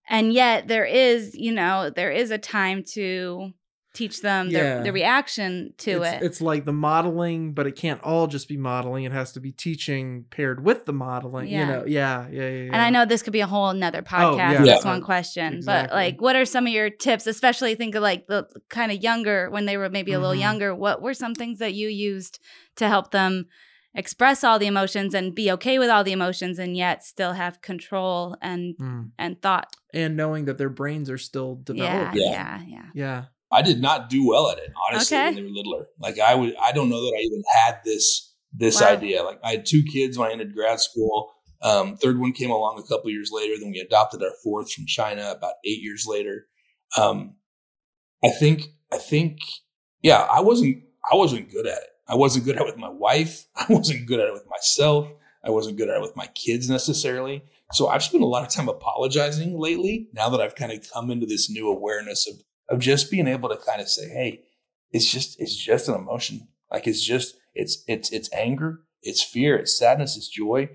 Emotion? 0.08 0.24
And 0.26 0.32
yet 0.32 0.68
there 0.68 0.84
is, 0.84 1.34
you 1.34 1.52
know, 1.52 1.90
there 1.90 2.10
is 2.10 2.30
a 2.30 2.38
time 2.38 2.84
to 2.94 3.50
teach 3.94 4.20
them 4.20 4.48
Yeah. 4.48 4.58
their, 4.62 4.82
their 4.84 4.92
reaction 4.92 5.72
to 5.78 6.02
it's, 6.02 6.12
it. 6.12 6.22
it's 6.22 6.40
like 6.40 6.64
the 6.64 6.72
modeling, 6.74 7.52
but 7.52 7.66
it 7.66 7.72
can't 7.74 8.00
all 8.04 8.26
just 8.28 8.46
be 8.46 8.56
modeling. 8.56 9.04
It 9.04 9.12
has 9.12 9.32
to 9.32 9.40
be 9.40 9.50
teaching 9.50 10.26
paired 10.30 10.62
with 10.62 10.84
the 10.84 10.92
modeling. 10.92 11.48
Yeah. 11.48 11.60
You 11.60 11.66
know, 11.66 11.84
yeah, 11.86 12.28
yeah, 12.30 12.40
yeah. 12.42 12.48
yeah. 12.64 12.70
And 12.74 12.76
I 12.76 12.90
know 12.90 13.06
this 13.06 13.22
could 13.22 13.32
be 13.32 13.40
a 13.40 13.46
whole 13.46 13.72
nother 13.72 14.00
Oh, 14.00 14.02
podcast. 14.14 14.36
yeah. 14.36 14.58
This 14.62 14.84
Yeah. 14.84 14.90
one 14.90 15.00
question, 15.02 15.54
Exactly. 15.54 15.88
but 15.88 15.94
like, 15.96 16.20
what 16.20 16.36
are 16.36 16.44
some 16.44 16.66
of 16.66 16.72
your 16.72 16.90
tips? 16.90 17.26
Especially 17.26 17.74
think 17.74 17.94
of 17.96 18.02
like 18.02 18.26
the 18.28 18.46
kind 18.68 18.92
of 18.92 19.02
younger 19.02 19.50
when 19.50 19.64
they 19.64 19.76
were 19.76 19.88
maybe 19.88 20.12
a 20.12 20.20
little 20.20 20.36
Mhm. 20.36 20.40
younger. 20.40 20.74
What 20.74 21.02
were 21.02 21.14
some 21.14 21.34
things 21.34 21.58
that 21.58 21.74
you 21.74 21.88
used 21.88 22.38
to 22.76 22.86
help 22.88 23.10
them 23.10 23.46
express 23.94 24.44
all 24.44 24.58
the 24.58 24.66
emotions 24.66 25.14
and 25.14 25.34
be 25.34 25.50
okay 25.52 25.78
with 25.78 25.88
all 25.90 26.04
the 26.04 26.12
emotions, 26.12 26.58
and 26.58 26.76
yet 26.76 27.04
still 27.04 27.32
have 27.32 27.60
control 27.62 28.36
and 28.42 28.76
Mm. 28.78 29.10
and 29.18 29.40
thought? 29.42 29.74
And 29.94 30.16
knowing 30.16 30.44
that 30.46 30.58
their 30.58 30.68
brains 30.70 31.08
are 31.10 31.18
still 31.18 31.58
Yeah, 31.68 31.74
developing. 31.74 32.20
yeah, 32.22 32.62
yeah. 32.66 32.86
Yeah. 32.94 33.24
I 33.50 33.62
did 33.62 33.80
not 33.80 34.10
do 34.10 34.26
well 34.28 34.50
at 34.50 34.58
it, 34.58 34.70
honestly, 34.90 35.16
Okay. 35.16 35.26
when 35.26 35.34
they 35.36 35.42
were 35.42 35.48
littler. 35.48 35.86
Like 35.98 36.18
I 36.18 36.34
would, 36.34 36.54
I 36.60 36.72
don't 36.72 36.90
know 36.90 37.00
that 37.00 37.16
I 37.18 37.20
even 37.22 37.42
had 37.54 37.80
this 37.84 38.34
this 38.52 38.80
Wow. 38.80 38.88
idea. 38.88 39.22
Like 39.22 39.40
I 39.44 39.50
had 39.52 39.66
two 39.66 39.82
kids 39.92 40.16
when 40.18 40.28
I 40.28 40.32
entered 40.32 40.54
grad 40.54 40.80
school. 40.80 41.32
Um, 41.60 41.96
third 41.96 42.18
one 42.18 42.32
came 42.32 42.50
along 42.50 42.78
a 42.78 42.82
couple 42.86 43.10
years 43.10 43.30
later. 43.32 43.54
Then 43.60 43.70
we 43.70 43.78
adopted 43.78 44.22
our 44.22 44.32
fourth 44.44 44.72
from 44.72 44.86
China 44.86 45.30
about 45.30 45.54
eight 45.66 45.82
years 45.82 46.06
later. 46.08 46.46
Um, 46.96 47.34
I 48.24 48.30
think, 48.30 48.62
I 48.92 48.96
think, 48.98 49.38
yeah, 50.02 50.26
I 50.30 50.40
wasn't, 50.40 50.82
I 51.10 51.16
wasn't 51.16 51.50
good 51.50 51.66
at 51.66 51.76
it. 51.82 51.88
I 52.08 52.14
wasn't 52.14 52.44
good 52.44 52.56
at 52.56 52.62
it 52.62 52.66
with 52.66 52.76
my 52.76 52.88
wife. 52.88 53.46
I 53.56 53.66
wasn't 53.68 54.06
good 54.06 54.20
at 54.20 54.28
it 54.28 54.32
with 54.32 54.46
myself. 54.48 55.12
I 55.44 55.50
wasn't 55.50 55.76
good 55.76 55.88
at 55.88 55.96
it 55.96 56.02
with 56.02 56.16
my 56.16 56.26
kids 56.28 56.68
necessarily. 56.68 57.44
So 57.72 57.88
I've 57.88 58.02
spent 58.02 58.22
a 58.22 58.26
lot 58.26 58.42
of 58.42 58.48
time 58.48 58.68
apologizing 58.68 59.58
lately. 59.58 60.08
Now 60.12 60.30
that 60.30 60.40
I've 60.40 60.54
kind 60.54 60.72
of 60.72 60.86
come 60.92 61.10
into 61.10 61.26
this 61.26 61.50
new 61.50 61.68
awareness 61.68 62.26
of 62.26 62.34
of 62.70 62.80
just 62.80 63.10
being 63.10 63.26
able 63.26 63.48
to 63.48 63.56
kind 63.56 63.80
of 63.80 63.88
say, 63.88 64.08
hey, 64.08 64.42
it's 64.90 65.10
just 65.10 65.40
it's 65.40 65.56
just 65.56 65.88
an 65.88 65.94
emotion. 65.94 66.48
Like 66.70 66.86
it's 66.86 67.04
just 67.04 67.36
it's 67.54 67.82
it's 67.86 68.10
it's 68.10 68.32
anger, 68.32 68.80
it's 69.02 69.22
fear, 69.22 69.56
it's 69.56 69.78
sadness, 69.78 70.16
it's 70.16 70.28
joy. 70.28 70.70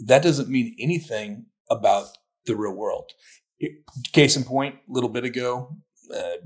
That 0.00 0.22
doesn't 0.22 0.48
mean 0.48 0.76
anything 0.78 1.46
about 1.70 2.06
the 2.46 2.56
real 2.56 2.74
world. 2.74 3.10
Case 4.12 4.36
in 4.36 4.44
point, 4.44 4.76
a 4.88 4.92
little 4.92 5.08
bit 5.08 5.24
ago, 5.24 5.76
uh, 6.14 6.36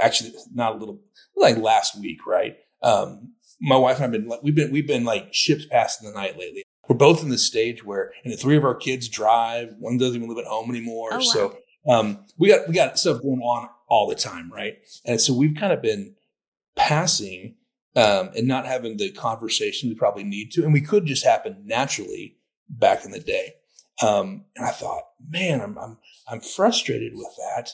actually 0.00 0.32
not 0.52 0.74
a 0.74 0.78
little 0.78 1.00
like 1.36 1.56
last 1.56 2.00
week, 2.00 2.26
right? 2.26 2.56
Um, 2.82 3.33
my 3.60 3.76
wife 3.76 3.96
and 3.96 4.04
I've 4.04 4.12
been 4.12 4.28
like 4.28 4.42
we've 4.42 4.54
been 4.54 4.70
we've 4.70 4.86
been 4.86 5.04
like 5.04 5.32
ships 5.32 5.66
passing 5.66 6.08
the 6.08 6.14
night 6.14 6.38
lately. 6.38 6.64
We're 6.88 6.96
both 6.96 7.22
in 7.22 7.30
the 7.30 7.38
stage 7.38 7.84
where, 7.84 8.12
and 8.24 8.32
the 8.32 8.36
three 8.36 8.56
of 8.56 8.64
our 8.64 8.74
kids 8.74 9.08
drive. 9.08 9.74
One 9.78 9.96
doesn't 9.96 10.16
even 10.16 10.28
live 10.28 10.38
at 10.38 10.50
home 10.50 10.70
anymore. 10.70 11.08
Oh, 11.12 11.16
wow. 11.16 11.22
So 11.22 11.58
um, 11.88 12.24
we 12.38 12.48
got 12.48 12.68
we 12.68 12.74
got 12.74 12.98
stuff 12.98 13.22
going 13.22 13.40
on 13.40 13.68
all 13.88 14.08
the 14.08 14.14
time, 14.14 14.50
right? 14.52 14.78
And 15.04 15.20
so 15.20 15.34
we've 15.34 15.56
kind 15.56 15.72
of 15.72 15.80
been 15.80 16.14
passing 16.76 17.56
um, 17.96 18.30
and 18.36 18.46
not 18.46 18.66
having 18.66 18.96
the 18.96 19.10
conversation 19.12 19.88
we 19.88 19.94
probably 19.94 20.24
need 20.24 20.50
to, 20.52 20.64
and 20.64 20.72
we 20.72 20.80
could 20.80 21.06
just 21.06 21.24
happen 21.24 21.62
naturally 21.64 22.36
back 22.68 23.04
in 23.04 23.12
the 23.12 23.20
day. 23.20 23.54
Um, 24.02 24.44
and 24.56 24.66
I 24.66 24.70
thought, 24.70 25.04
man, 25.28 25.60
I'm 25.60 25.78
I'm 25.78 25.98
I'm 26.28 26.40
frustrated 26.40 27.12
with 27.14 27.34
that. 27.38 27.70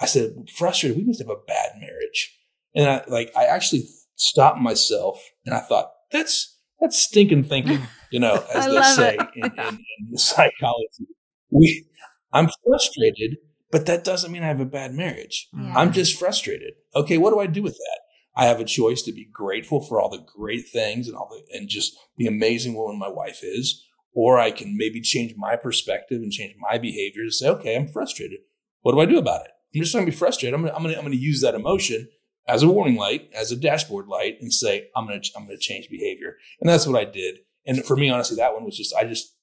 I 0.00 0.06
said, 0.06 0.48
frustrated. 0.56 0.98
We 0.98 1.04
must 1.04 1.20
have 1.20 1.30
a 1.30 1.36
bad 1.46 1.80
marriage. 1.80 2.38
And 2.74 2.88
I 2.88 3.04
like 3.08 3.32
I 3.36 3.44
actually 3.44 3.88
stopped 4.16 4.60
myself 4.60 5.22
and 5.46 5.54
I 5.54 5.60
thought, 5.60 5.92
that's 6.10 6.58
that's 6.80 6.98
stinking 6.98 7.44
thinking, 7.44 7.80
you 8.10 8.20
know, 8.20 8.44
as 8.54 8.66
they 8.66 8.82
say 8.82 9.18
in, 9.36 9.44
in, 9.44 9.78
in 10.10 10.16
psychology. 10.16 11.06
We 11.50 11.86
I'm 12.32 12.48
frustrated, 12.66 13.36
but 13.70 13.86
that 13.86 14.04
doesn't 14.04 14.32
mean 14.32 14.42
I 14.42 14.48
have 14.48 14.60
a 14.60 14.66
bad 14.66 14.94
marriage. 14.94 15.48
Yeah. 15.52 15.74
I'm 15.76 15.92
just 15.92 16.18
frustrated. 16.18 16.74
Okay, 16.94 17.18
what 17.18 17.30
do 17.30 17.40
I 17.40 17.46
do 17.46 17.62
with 17.62 17.74
that? 17.74 18.00
I 18.34 18.46
have 18.46 18.60
a 18.60 18.64
choice 18.64 19.02
to 19.02 19.12
be 19.12 19.28
grateful 19.30 19.82
for 19.82 20.00
all 20.00 20.08
the 20.08 20.24
great 20.36 20.68
things 20.68 21.06
and 21.06 21.16
all 21.16 21.28
the 21.30 21.56
and 21.56 21.68
just 21.68 21.96
the 22.16 22.26
amazing 22.26 22.74
woman 22.74 22.98
my 22.98 23.08
wife 23.08 23.40
is, 23.42 23.84
or 24.14 24.38
I 24.38 24.50
can 24.50 24.76
maybe 24.76 25.00
change 25.00 25.34
my 25.36 25.56
perspective 25.56 26.22
and 26.22 26.32
change 26.32 26.54
my 26.58 26.78
behavior 26.78 27.24
to 27.24 27.30
say, 27.30 27.48
okay, 27.48 27.76
I'm 27.76 27.88
frustrated. 27.88 28.40
What 28.80 28.92
do 28.92 29.00
I 29.00 29.06
do 29.06 29.18
about 29.18 29.44
it? 29.44 29.52
I'm 29.74 29.82
just 29.82 29.94
going 29.94 30.04
to 30.04 30.10
be 30.10 30.16
frustrated. 30.16 30.54
I'm 30.54 30.62
going 30.62 30.72
to, 30.72 30.76
I'm 30.76 31.02
going 31.02 31.12
to 31.12 31.18
use 31.18 31.40
that 31.42 31.54
emotion 31.54 32.08
as 32.46 32.62
a 32.62 32.68
warning 32.68 32.96
light, 32.96 33.30
as 33.34 33.52
a 33.52 33.56
dashboard 33.56 34.08
light, 34.08 34.38
and 34.40 34.52
say, 34.52 34.88
I'm 34.96 35.06
to 35.08 35.20
I'm 35.36 35.46
to 35.46 35.58
change 35.58 35.88
behavior. 35.88 36.36
And 36.60 36.68
that's 36.68 36.86
what 36.86 37.00
I 37.00 37.04
did. 37.04 37.38
And 37.66 37.84
for 37.84 37.96
me, 37.96 38.10
honestly, 38.10 38.36
that 38.36 38.54
one 38.54 38.64
was 38.64 38.76
just 38.76 38.94
I 38.94 39.04
just 39.04 39.34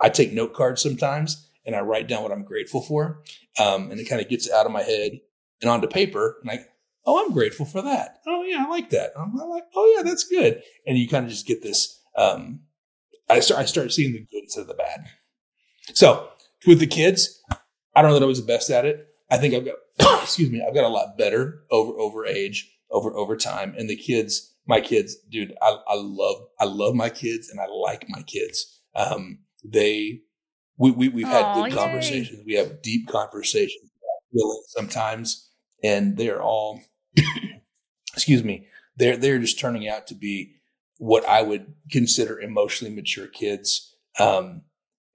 I 0.00 0.08
take 0.08 0.32
note 0.32 0.54
cards 0.54 0.82
sometimes 0.82 1.48
and 1.64 1.74
I 1.74 1.80
write 1.80 2.06
down 2.06 2.22
what 2.22 2.32
I'm 2.32 2.44
grateful 2.44 2.82
for, 2.82 3.22
um, 3.58 3.90
and 3.90 4.00
it 4.00 4.08
kind 4.08 4.20
of 4.20 4.28
gets 4.28 4.46
it 4.46 4.52
out 4.52 4.66
of 4.66 4.72
my 4.72 4.82
head 4.82 5.20
and 5.60 5.70
onto 5.70 5.88
paper, 5.88 6.36
and 6.42 6.50
I 6.50 6.64
oh, 7.06 7.24
I'm 7.24 7.32
grateful 7.32 7.66
for 7.66 7.82
that. 7.82 8.18
Oh 8.26 8.42
yeah, 8.42 8.64
I 8.66 8.70
like 8.70 8.90
that. 8.90 9.12
I'm 9.16 9.34
like, 9.34 9.64
oh 9.74 9.94
yeah, 9.96 10.02
that's 10.02 10.24
good. 10.24 10.62
And 10.86 10.98
you 10.98 11.08
kind 11.08 11.24
of 11.24 11.30
just 11.30 11.46
get 11.46 11.62
this. 11.62 12.00
Um, 12.16 12.60
I 13.28 13.40
start 13.40 13.60
I 13.60 13.64
start 13.64 13.92
seeing 13.92 14.12
the 14.12 14.20
good 14.20 14.44
instead 14.44 14.62
of 14.62 14.68
the 14.68 14.74
bad. 14.74 15.06
So 15.94 16.28
with 16.66 16.80
the 16.80 16.86
kids, 16.86 17.42
I 17.94 18.02
don't 18.02 18.10
know 18.10 18.18
that 18.18 18.24
I 18.24 18.28
was 18.28 18.40
the 18.40 18.46
best 18.46 18.70
at 18.70 18.84
it. 18.84 19.06
I 19.30 19.38
think 19.38 19.54
I've 19.54 19.64
got 19.64 19.76
excuse 20.26 20.50
me, 20.50 20.64
I've 20.66 20.74
got 20.74 20.84
a 20.84 20.88
lot 20.88 21.16
better 21.18 21.62
over 21.70 21.98
over 21.98 22.26
age, 22.26 22.70
over 22.90 23.14
over 23.14 23.36
time. 23.36 23.74
And 23.78 23.88
the 23.88 23.96
kids, 23.96 24.54
my 24.66 24.80
kids, 24.80 25.16
dude, 25.30 25.54
I, 25.62 25.76
I 25.88 25.94
love 25.96 26.46
I 26.60 26.64
love 26.64 26.94
my 26.94 27.10
kids 27.10 27.48
and 27.48 27.60
I 27.60 27.66
like 27.66 28.06
my 28.08 28.22
kids. 28.22 28.80
Um, 28.94 29.40
they 29.64 30.20
we, 30.78 30.90
we 30.90 31.08
we've 31.08 31.26
had 31.26 31.44
Aw, 31.44 31.62
good 31.62 31.72
yay. 31.72 31.78
conversations. 31.78 32.42
We 32.46 32.54
have 32.54 32.82
deep 32.82 33.08
conversations 33.08 33.90
feelings 34.32 34.66
sometimes, 34.68 35.48
and 35.82 36.16
they're 36.16 36.42
all 36.42 36.80
excuse 38.12 38.44
me, 38.44 38.66
they're 38.96 39.16
they're 39.16 39.38
just 39.38 39.58
turning 39.58 39.88
out 39.88 40.06
to 40.08 40.14
be 40.14 40.56
what 40.98 41.24
I 41.26 41.42
would 41.42 41.74
consider 41.90 42.40
emotionally 42.40 42.94
mature 42.94 43.26
kids. 43.26 43.94
Um, 44.18 44.62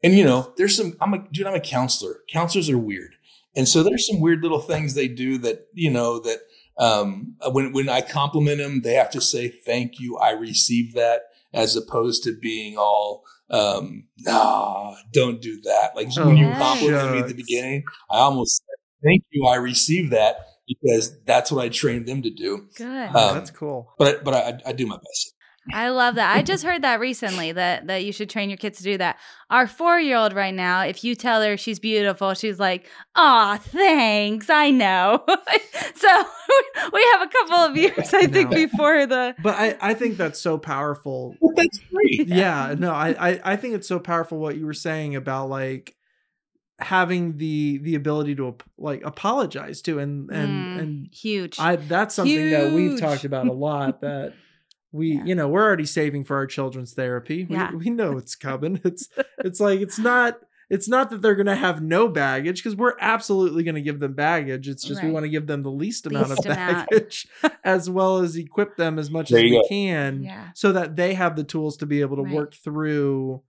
and 0.03 0.13
you 0.17 0.23
know, 0.23 0.53
there's 0.57 0.75
some. 0.75 0.95
I'm 0.99 1.13
a 1.13 1.19
dude. 1.31 1.47
I'm 1.47 1.55
a 1.55 1.59
counselor. 1.59 2.17
Counselors 2.31 2.69
are 2.69 2.77
weird, 2.77 3.15
and 3.55 3.67
so 3.67 3.83
there's 3.83 4.07
some 4.07 4.19
weird 4.21 4.41
little 4.41 4.61
things 4.61 4.93
they 4.93 5.07
do 5.07 5.37
that 5.39 5.67
you 5.73 5.89
know 5.89 6.19
that 6.19 6.39
um, 6.77 7.35
when 7.51 7.73
when 7.73 7.89
I 7.89 8.01
compliment 8.01 8.57
them, 8.59 8.81
they 8.81 8.93
have 8.95 9.11
to 9.11 9.21
say 9.21 9.49
thank 9.49 9.99
you. 9.99 10.17
I 10.17 10.31
received 10.31 10.95
that, 10.95 11.21
as 11.53 11.75
opposed 11.75 12.23
to 12.23 12.37
being 12.37 12.77
all 12.77 13.23
um, 13.49 14.07
nah, 14.19 14.95
don't 15.13 15.41
do 15.41 15.59
that. 15.61 15.95
Like 15.95 16.07
when 16.15 16.37
you 16.37 16.47
Oh, 16.47 16.57
complimented 16.57 17.11
me 17.11 17.19
at 17.19 17.27
the 17.27 17.33
beginning, 17.35 17.83
I 18.09 18.19
almost 18.19 18.57
said 18.57 19.09
thank 19.09 19.23
you. 19.31 19.45
I 19.45 19.55
received 19.55 20.11
that 20.13 20.37
because 20.67 21.21
that's 21.25 21.51
what 21.51 21.63
I 21.63 21.69
trained 21.69 22.07
them 22.07 22.21
to 22.21 22.29
do. 22.29 22.67
Good. 22.77 23.09
Oh, 23.13 23.29
Um, 23.29 23.35
that's 23.35 23.51
cool. 23.51 23.93
But 23.99 24.23
but 24.23 24.33
I, 24.33 24.69
I 24.69 24.71
do 24.71 24.87
my 24.87 24.95
best. 24.95 25.35
I 25.73 25.89
love 25.89 26.15
that. 26.15 26.35
I 26.35 26.41
just 26.41 26.63
heard 26.63 26.81
that 26.81 26.99
recently 26.99 27.51
that 27.51 27.87
that 27.87 28.03
you 28.03 28.11
should 28.11 28.29
train 28.29 28.49
your 28.49 28.57
kids 28.57 28.79
to 28.79 28.83
do 28.83 28.97
that. 28.97 29.17
Our 29.49 29.67
four 29.67 29.99
year 29.99 30.17
old 30.17 30.33
right 30.33 30.53
now, 30.53 30.81
if 30.81 31.03
you 31.03 31.15
tell 31.15 31.41
her 31.41 31.55
she's 31.57 31.79
beautiful, 31.79 32.33
she's 32.33 32.59
like, 32.59 32.89
"Ah, 33.15 33.59
thanks, 33.61 34.49
I 34.49 34.71
know." 34.71 35.23
so 35.95 36.23
we 36.93 37.09
have 37.13 37.21
a 37.21 37.27
couple 37.31 37.55
of 37.55 37.77
years, 37.77 38.13
I 38.13 38.27
think, 38.27 38.49
No. 38.49 38.55
before 38.55 39.05
the. 39.05 39.35
But 39.41 39.55
I, 39.55 39.77
I 39.81 39.93
think 39.93 40.17
that's 40.17 40.39
so 40.39 40.57
powerful. 40.57 41.37
But 41.41 41.55
that's 41.55 41.79
great. 41.93 42.27
yeah 42.27 42.75
no 42.77 42.91
I, 42.93 43.09
I 43.31 43.39
i 43.53 43.55
think 43.55 43.75
it's 43.75 43.87
so 43.87 43.99
powerful 43.99 44.39
what 44.39 44.57
you 44.57 44.65
were 44.65 44.73
saying 44.73 45.15
about 45.15 45.49
like 45.49 45.95
having 46.79 47.37
the 47.37 47.77
the 47.79 47.95
ability 47.95 48.35
to 48.35 48.55
like 48.77 49.03
apologize 49.03 49.81
to 49.83 49.99
and 49.99 50.29
and 50.31 50.65
Mm, 50.65 50.79
and 50.81 51.09
huge. 51.13 51.59
i 51.59 51.75
that's 51.75 52.15
something 52.15 52.51
that 52.51 52.71
we've 52.71 52.99
talked 52.99 53.23
about 53.25 53.47
a 53.47 53.53
lot 53.53 54.01
that 54.01 54.33
we 54.91 55.13
Yeah. 55.13 55.25
you 55.25 55.35
know 55.35 55.47
we're 55.47 55.63
already 55.63 55.85
saving 55.85 56.23
for 56.25 56.35
our 56.35 56.45
children's 56.47 56.93
therapy 56.93 57.45
we, 57.45 57.55
Yeah. 57.55 57.71
we 57.73 57.89
know 57.89 58.17
it's 58.17 58.35
coming 58.47 58.79
it's 58.83 59.07
it's 59.39 59.59
like 59.59 59.79
it's 59.79 59.97
not 59.99 60.39
it's 60.69 60.87
not 60.87 61.09
that 61.09 61.21
they're 61.21 61.35
gonna 61.35 61.55
have 61.55 61.81
no 61.81 62.07
baggage 62.07 62.63
because 62.63 62.75
we're 62.77 62.95
absolutely 62.99 63.63
gonna 63.63 63.81
give 63.81 63.99
them 63.99 64.13
baggage 64.13 64.67
it's 64.69 64.83
just 64.83 65.03
we 65.03 65.11
want 65.11 65.23
to 65.25 65.29
give 65.29 65.45
them 65.47 65.63
the 65.63 65.71
least 65.71 66.05
amount 66.05 66.29
Least 66.29 66.39
of 66.45 66.45
amount. 66.51 66.89
baggage 66.89 67.27
as 67.63 67.89
well 67.89 68.17
as 68.19 68.35
equip 68.37 68.77
them 68.77 68.97
as 68.99 69.09
much 69.11 69.29
There 69.29 69.39
as 69.39 69.43
we 69.43 69.51
go. 69.51 69.63
can 69.67 70.23
yeah. 70.23 70.49
so 70.55 70.71
that 70.71 70.95
they 70.95 71.13
have 71.13 71.35
the 71.35 71.43
tools 71.43 71.77
to 71.77 71.85
be 71.85 72.01
able 72.01 72.17
to 72.17 72.23
Right. 72.23 72.33
work 72.33 72.53
through 72.53 73.41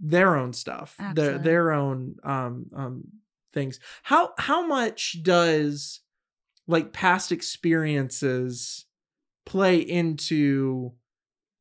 their 0.00 0.36
own 0.36 0.52
stuff 0.52 0.96
their 1.14 1.38
their 1.38 1.70
own 1.72 2.16
um 2.24 2.66
um 2.74 3.04
things 3.52 3.78
how 4.02 4.32
how 4.38 4.66
much 4.66 5.22
does 5.22 6.00
like 6.66 6.92
past 6.92 7.30
experiences 7.30 8.86
play 9.44 9.76
into 9.78 10.92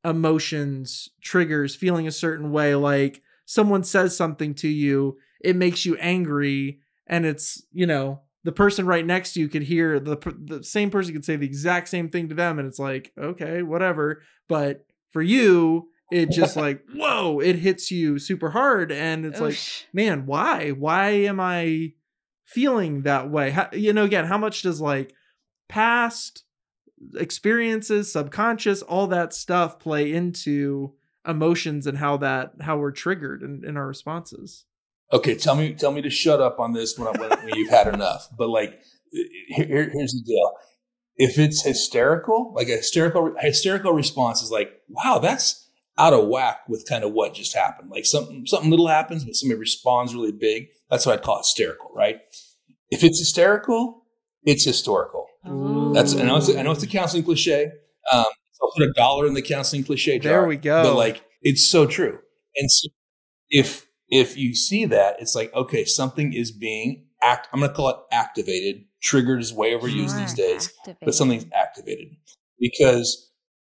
emotions 0.06 1.10
triggers 1.22 1.76
feeling 1.76 2.08
a 2.08 2.12
certain 2.12 2.52
way 2.52 2.76
like 2.76 3.22
someone 3.46 3.84
says 3.84 4.15
something 4.15 4.54
to 4.54 4.67
you 4.67 5.17
it 5.41 5.56
makes 5.56 5.86
you 5.86 5.96
angry 5.98 6.80
and 7.08 7.26
it's 7.26 7.63
you 7.72 7.86
know 7.86 8.22
the 8.43 8.52
person 8.52 8.86
right 8.86 9.06
next 9.06 9.34
to 9.34 9.39
you 9.39 9.48
could 9.48 9.63
hear 9.63 10.00
the 10.00 10.17
the 10.46 10.63
same 10.63 10.89
person 10.89 11.13
could 11.13 11.26
say 11.26 11.36
the 11.36 11.46
exact 11.46 11.88
same 11.88 12.10
thing 12.10 12.30
to 12.30 12.36
them 12.36 12.60
and 12.60 12.67
it's 12.67 12.80
like 12.80 13.12
okay 13.17 13.63
whatever. 13.63 14.22
But 14.48 14.86
for 15.12 15.22
you 15.22 15.89
it 16.12 16.30
just 16.30 16.56
like 16.56 16.84
whoa 16.96 17.39
it 17.39 17.58
hits 17.58 17.89
you 17.89 18.19
super 18.19 18.52
hard 18.52 18.91
and 18.91 19.26
it's 19.26 19.39
like 19.39 19.58
man 19.93 20.26
why? 20.26 20.72
Why 20.72 21.10
am 21.10 21.39
i 21.39 21.93
feeling 22.46 23.04
that 23.04 23.30
way? 23.30 23.52
How, 23.52 23.69
you 23.72 23.93
know 23.93 24.04
again 24.04 24.26
how 24.26 24.38
much 24.38 24.62
does 24.62 24.82
like 24.82 25.13
past 25.69 26.43
experiences, 27.16 28.12
subconscious, 28.12 28.82
all 28.82 29.08
that 29.08 29.34
stuff 29.34 29.80
play 29.80 30.12
into 30.12 30.94
emotions 31.28 31.88
and 31.88 31.98
how 31.98 32.18
that 32.18 32.54
how 32.62 32.78
we're 32.78 32.92
triggered 32.92 33.42
in, 33.42 33.63
in 33.66 33.78
our 33.78 33.88
responses. 33.88 34.66
Okay, 35.12 35.36
tell 35.36 35.56
me 35.56 35.74
tell 35.74 35.92
me 35.92 36.02
to 36.02 36.10
shut 36.10 36.42
up 36.42 36.60
on 36.60 36.74
this 36.74 36.98
when, 36.98 37.08
I, 37.08 37.36
when, 37.44 37.56
you've 37.56 37.70
had 37.70 37.88
enough. 37.88 38.30
But 38.36 38.50
like, 38.50 38.82
here, 39.12 39.89
here's 39.94 40.13
the 40.13 40.24
deal: 40.26 40.52
if 41.16 41.38
it's 41.38 41.63
hysterical, 41.63 42.54
like 42.56 42.68
a 42.68 42.78
hysterical 42.78 43.36
hysterical 43.39 43.94
response 43.94 44.42
is 44.42 44.52
like, 44.52 44.72
wow, 44.89 45.20
that's 45.20 45.70
out 45.98 46.13
of 46.13 46.28
whack 46.28 46.68
with 46.68 46.88
kind 46.89 47.04
of 47.04 47.12
what 47.12 47.36
just 47.36 47.56
happened. 47.56 47.92
Like 47.92 48.06
something 48.06 48.46
something 48.48 48.70
little 48.70 48.88
happens, 48.88 49.24
but 49.24 49.36
somebody 49.36 49.60
responds 49.60 50.16
really 50.16 50.32
big. 50.32 50.70
That's 50.89 51.06
what 51.06 51.20
I'd 51.20 51.24
call 51.24 51.38
hysterical, 51.38 51.92
right? 51.94 52.20
If 52.89 53.04
it's 53.04 53.20
hysterical, 53.20 54.04
it's 54.44 54.66
historical. 54.66 55.28
Ooh. 55.47 55.91
That's 55.93 56.15
I 56.15 56.23
know 56.23 56.38
it's 56.38 56.49
a, 56.49 56.60
I 56.60 56.63
know 56.63 56.71
it's 56.71 56.84
a 56.84 56.88
counseling 56.88 57.23
cliche. 57.23 57.71
Um, 58.12 58.25
I'll 58.62 58.71
put 58.75 58.88
a 58.88 58.93
dollar 58.93 59.27
in 59.27 59.34
the 59.34 59.41
counseling 59.41 59.84
cliche 59.84 60.19
jar. 60.19 60.32
There 60.32 60.47
we 60.47 60.58
go. 60.58 60.84
But 60.84 60.95
like, 60.95 61.25
it's 61.41 61.69
so 61.69 61.86
true. 61.86 62.19
And 62.56 62.71
so 62.71 62.89
if 63.49 63.88
if 64.10 64.38
you 64.38 64.56
see 64.56 64.86
that, 64.86 65.17
it's 65.19 65.36
like 65.36 65.53
okay, 65.53 65.86
something 65.86 66.34
is 66.34 66.51
being 66.51 67.08
act. 67.21 67.47
I'm 67.51 67.60
going 67.60 67.71
to 67.71 67.75
call 67.75 67.89
it 67.89 67.97
activated. 68.12 68.86
Triggered 69.01 69.41
is 69.41 69.53
way 69.53 69.73
overused 69.73 70.17
these 70.17 70.36
Sure, 70.36 70.47
days, 70.47 70.73
but 71.01 71.13
something's 71.13 71.45
activated 71.53 72.15
because 72.58 73.32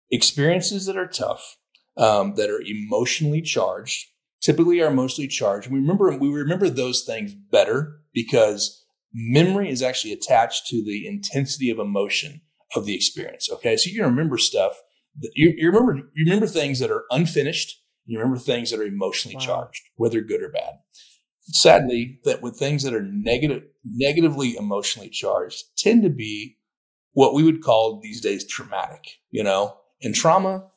experiences 0.09 0.87
that 0.87 0.97
are 0.97 1.07
tough, 1.07 1.57
um, 1.97 2.33
that 2.35 2.49
are 2.49 2.61
emotionally 2.61 3.41
charged, 3.41 4.07
typically 4.41 4.81
are 4.81 4.89
mostly 4.89 5.27
charged. 5.27 5.69
We 5.69 5.79
remember 5.79 6.17
we 6.17 6.29
remember 6.29 6.69
those 6.69 7.03
things 7.03 7.33
better 7.33 8.01
because 8.13 8.83
memory 9.13 9.69
is 9.69 9.81
actually 9.81 10.13
attached 10.13 10.67
to 10.67 10.83
the 10.83 11.07
intensity 11.07 11.69
of 11.69 11.79
emotion 11.79 12.41
of 12.75 12.85
the 12.85 12.95
experience. 12.95 13.49
Okay, 13.51 13.75
so 13.77 13.89
you 13.89 14.03
remember 14.03 14.37
stuff. 14.37 14.73
That 15.19 15.31
you, 15.35 15.53
you 15.57 15.67
remember 15.71 16.09
you 16.13 16.25
remember 16.25 16.47
things 16.47 16.79
that 16.79 16.91
are 16.91 17.05
unfinished. 17.09 17.81
You 18.05 18.19
remember 18.19 18.39
things 18.39 18.71
that 18.71 18.79
are 18.79 18.83
emotionally 18.83 19.35
Wow. 19.35 19.45
charged, 19.45 19.81
whether 19.95 20.21
good 20.21 20.41
or 20.41 20.49
bad. 20.49 20.73
Sadly, 21.51 22.19
that 22.25 22.41
with 22.41 22.57
things 22.57 22.83
that 22.83 22.93
are 22.93 23.01
negative, 23.03 23.63
negatively 23.83 24.55
emotionally 24.55 25.09
charged, 25.09 25.63
tend 25.77 26.03
to 26.03 26.09
be 26.09 26.57
what 27.13 27.33
we 27.33 27.43
would 27.43 27.63
call 27.63 27.99
these 28.01 28.21
days 28.21 28.45
traumatic. 28.45 29.03
You 29.31 29.43
know, 29.43 29.75
and 30.01 30.13
trauma 30.13 30.67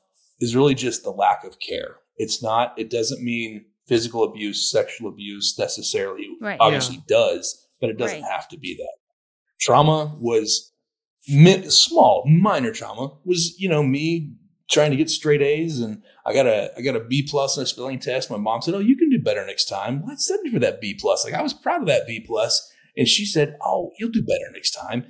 is 0.40 0.56
really 0.56 0.74
just 0.74 1.02
the 1.04 1.10
lack 1.10 1.44
of 1.44 1.58
care. 1.60 1.96
It's 2.16 2.42
not. 2.42 2.78
It 2.78 2.90
doesn't 2.90 3.22
mean 3.22 3.66
physical 3.86 4.24
abuse, 4.24 4.70
sexual 4.70 5.08
abuse 5.10 5.56
necessarily. 5.58 6.28
Right. 6.40 6.58
Obviously, 6.60 7.02
does, 7.06 7.61
but 7.82 7.90
it 7.90 7.98
doesn't 7.98 8.22
Right. 8.22 8.30
have 8.32 8.48
to 8.48 8.56
be 8.58 8.74
that. 8.76 8.94
Trauma 9.60 10.16
was 10.18 10.72
small, 11.68 12.24
minor 12.26 12.72
trauma 12.72 13.10
was 13.24 13.54
you 13.58 13.68
know 13.68 13.82
me 13.82 14.32
trying 14.70 14.90
to 14.90 14.96
get 14.96 15.10
straight 15.10 15.42
A's 15.42 15.78
and 15.80 16.02
I 16.24 16.32
got 16.32 16.46
a 16.46 16.70
I 16.76 16.80
got 16.80 16.96
a 16.96 17.00
B 17.04 17.26
plus 17.28 17.56
in 17.56 17.62
a 17.62 17.66
spelling 17.66 17.98
test. 17.98 18.30
My 18.30 18.36
mom 18.38 18.62
said, 18.62 18.74
"Oh, 18.74 18.78
you 18.78 18.96
can 18.96 19.10
do 19.10 19.18
better 19.18 19.44
next 19.46 19.66
time." 19.66 20.02
Well, 20.02 20.12
I 20.16 20.42
me 20.42 20.50
for 20.50 20.60
that 20.60 20.80
B 20.80 20.94
plus. 20.98 21.24
Like 21.24 21.34
I 21.34 21.42
was 21.42 21.52
proud 21.52 21.82
of 21.82 21.88
that 21.88 22.06
B 22.06 22.20
plus, 22.26 22.72
and 22.96 23.06
she 23.06 23.24
said, 23.26 23.56
"Oh, 23.62 23.90
you'll 23.98 24.10
do 24.10 24.22
better 24.22 24.50
next 24.52 24.70
time, 24.72 25.06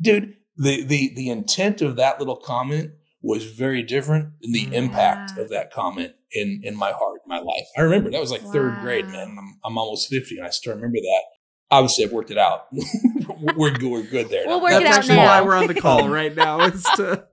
dude." 0.00 0.34
The 0.56 0.84
the 0.84 1.12
the 1.14 1.28
intent 1.30 1.82
of 1.82 1.96
that 1.96 2.18
little 2.20 2.36
comment 2.36 2.92
was 3.22 3.44
very 3.44 3.82
different 3.82 4.34
than 4.40 4.52
the 4.52 4.72
impact 4.74 5.36
of 5.38 5.48
that 5.50 5.72
comment 5.72 6.12
in 6.32 6.60
in 6.62 6.76
my 6.76 6.92
heart, 6.92 7.20
my 7.26 7.38
life. 7.40 7.66
I 7.76 7.80
remember 7.80 8.10
that 8.10 8.20
was 8.20 8.30
like 8.30 8.42
third 8.42 8.80
grade, 8.82 9.06
man. 9.08 9.36
I'm 9.38 9.58
I'm 9.64 9.78
almost 9.78 10.08
fifty, 10.08 10.36
and 10.36 10.46
I 10.46 10.50
still 10.50 10.74
remember 10.74 10.98
that. 10.98 11.22
Obviously, 11.70 12.04
I've 12.04 12.12
worked 12.12 12.30
it 12.30 12.38
out. 12.38 12.66
we're 13.56 13.70
good. 13.70 13.90
We're 13.90 14.02
good 14.02 14.28
there. 14.28 14.44
We'll 14.46 14.58
now. 14.58 14.62
work 14.62 14.72
That's 14.72 14.84
it 14.84 14.88
out 14.88 14.98
actually 14.98 15.16
now. 15.16 15.24
why 15.24 15.40
we're 15.42 15.56
on 15.56 15.66
the 15.66 15.74
call 15.74 16.08
right 16.08 16.34
now. 16.34 16.60
Is 16.60 16.82
to 16.96 17.24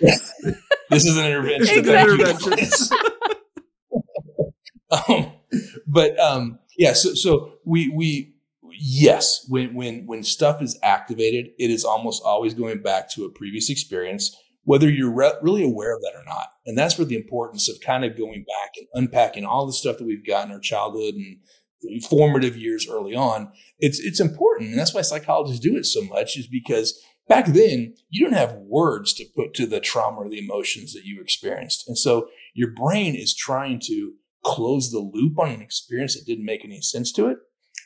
This 0.90 1.04
is 1.04 1.16
an 1.16 1.26
intervention. 1.26 1.78
It's 1.78 1.88
an 1.88 1.94
intervention. 1.94 2.98
um, 5.08 5.32
but 5.86 6.18
um, 6.20 6.58
yeah, 6.76 6.92
so 6.92 7.14
so 7.14 7.54
we 7.64 7.88
we 7.88 8.34
yes, 8.78 9.46
when 9.48 9.74
when 9.74 10.06
when 10.06 10.22
stuff 10.22 10.60
is 10.60 10.78
activated, 10.82 11.50
it 11.58 11.70
is 11.70 11.84
almost 11.84 12.22
always 12.24 12.54
going 12.54 12.82
back 12.82 13.08
to 13.10 13.24
a 13.24 13.30
previous 13.30 13.70
experience, 13.70 14.36
whether 14.64 14.90
you're 14.90 15.12
re- 15.12 15.34
really 15.40 15.64
aware 15.64 15.94
of 15.94 16.00
that 16.02 16.14
or 16.14 16.24
not. 16.26 16.48
And 16.66 16.76
that's 16.76 16.98
where 16.98 17.06
the 17.06 17.16
importance 17.16 17.68
of 17.68 17.80
kind 17.80 18.04
of 18.04 18.16
going 18.16 18.44
back 18.44 18.72
and 18.76 18.86
unpacking 18.94 19.44
all 19.44 19.66
the 19.66 19.72
stuff 19.72 19.98
that 19.98 20.04
we've 20.06 20.26
got 20.26 20.46
in 20.46 20.52
our 20.52 20.60
childhood 20.60 21.14
and 21.14 21.38
formative 22.08 22.56
years 22.56 22.86
early 22.88 23.14
on. 23.14 23.52
It's 23.78 23.98
it's 23.98 24.20
important, 24.20 24.70
and 24.70 24.78
that's 24.78 24.94
why 24.94 25.02
psychologists 25.02 25.60
do 25.60 25.76
it 25.76 25.86
so 25.86 26.02
much, 26.02 26.36
is 26.36 26.46
because 26.46 27.00
back 27.28 27.46
then 27.46 27.94
you 28.10 28.24
don't 28.24 28.36
have 28.36 28.56
words 28.56 29.12
to 29.14 29.24
put 29.36 29.54
to 29.54 29.66
the 29.66 29.80
trauma 29.80 30.18
or 30.18 30.28
the 30.28 30.44
emotions 30.44 30.92
that 30.92 31.04
you 31.04 31.20
experienced, 31.20 31.86
and 31.88 31.98
so 31.98 32.28
your 32.54 32.70
brain 32.70 33.14
is 33.14 33.34
trying 33.34 33.80
to 33.86 34.14
close 34.44 34.90
the 34.90 34.98
loop 34.98 35.38
on 35.38 35.50
an 35.50 35.62
experience 35.62 36.14
that 36.14 36.26
didn't 36.26 36.44
make 36.44 36.64
any 36.64 36.80
sense 36.80 37.12
to 37.12 37.28
it. 37.28 37.38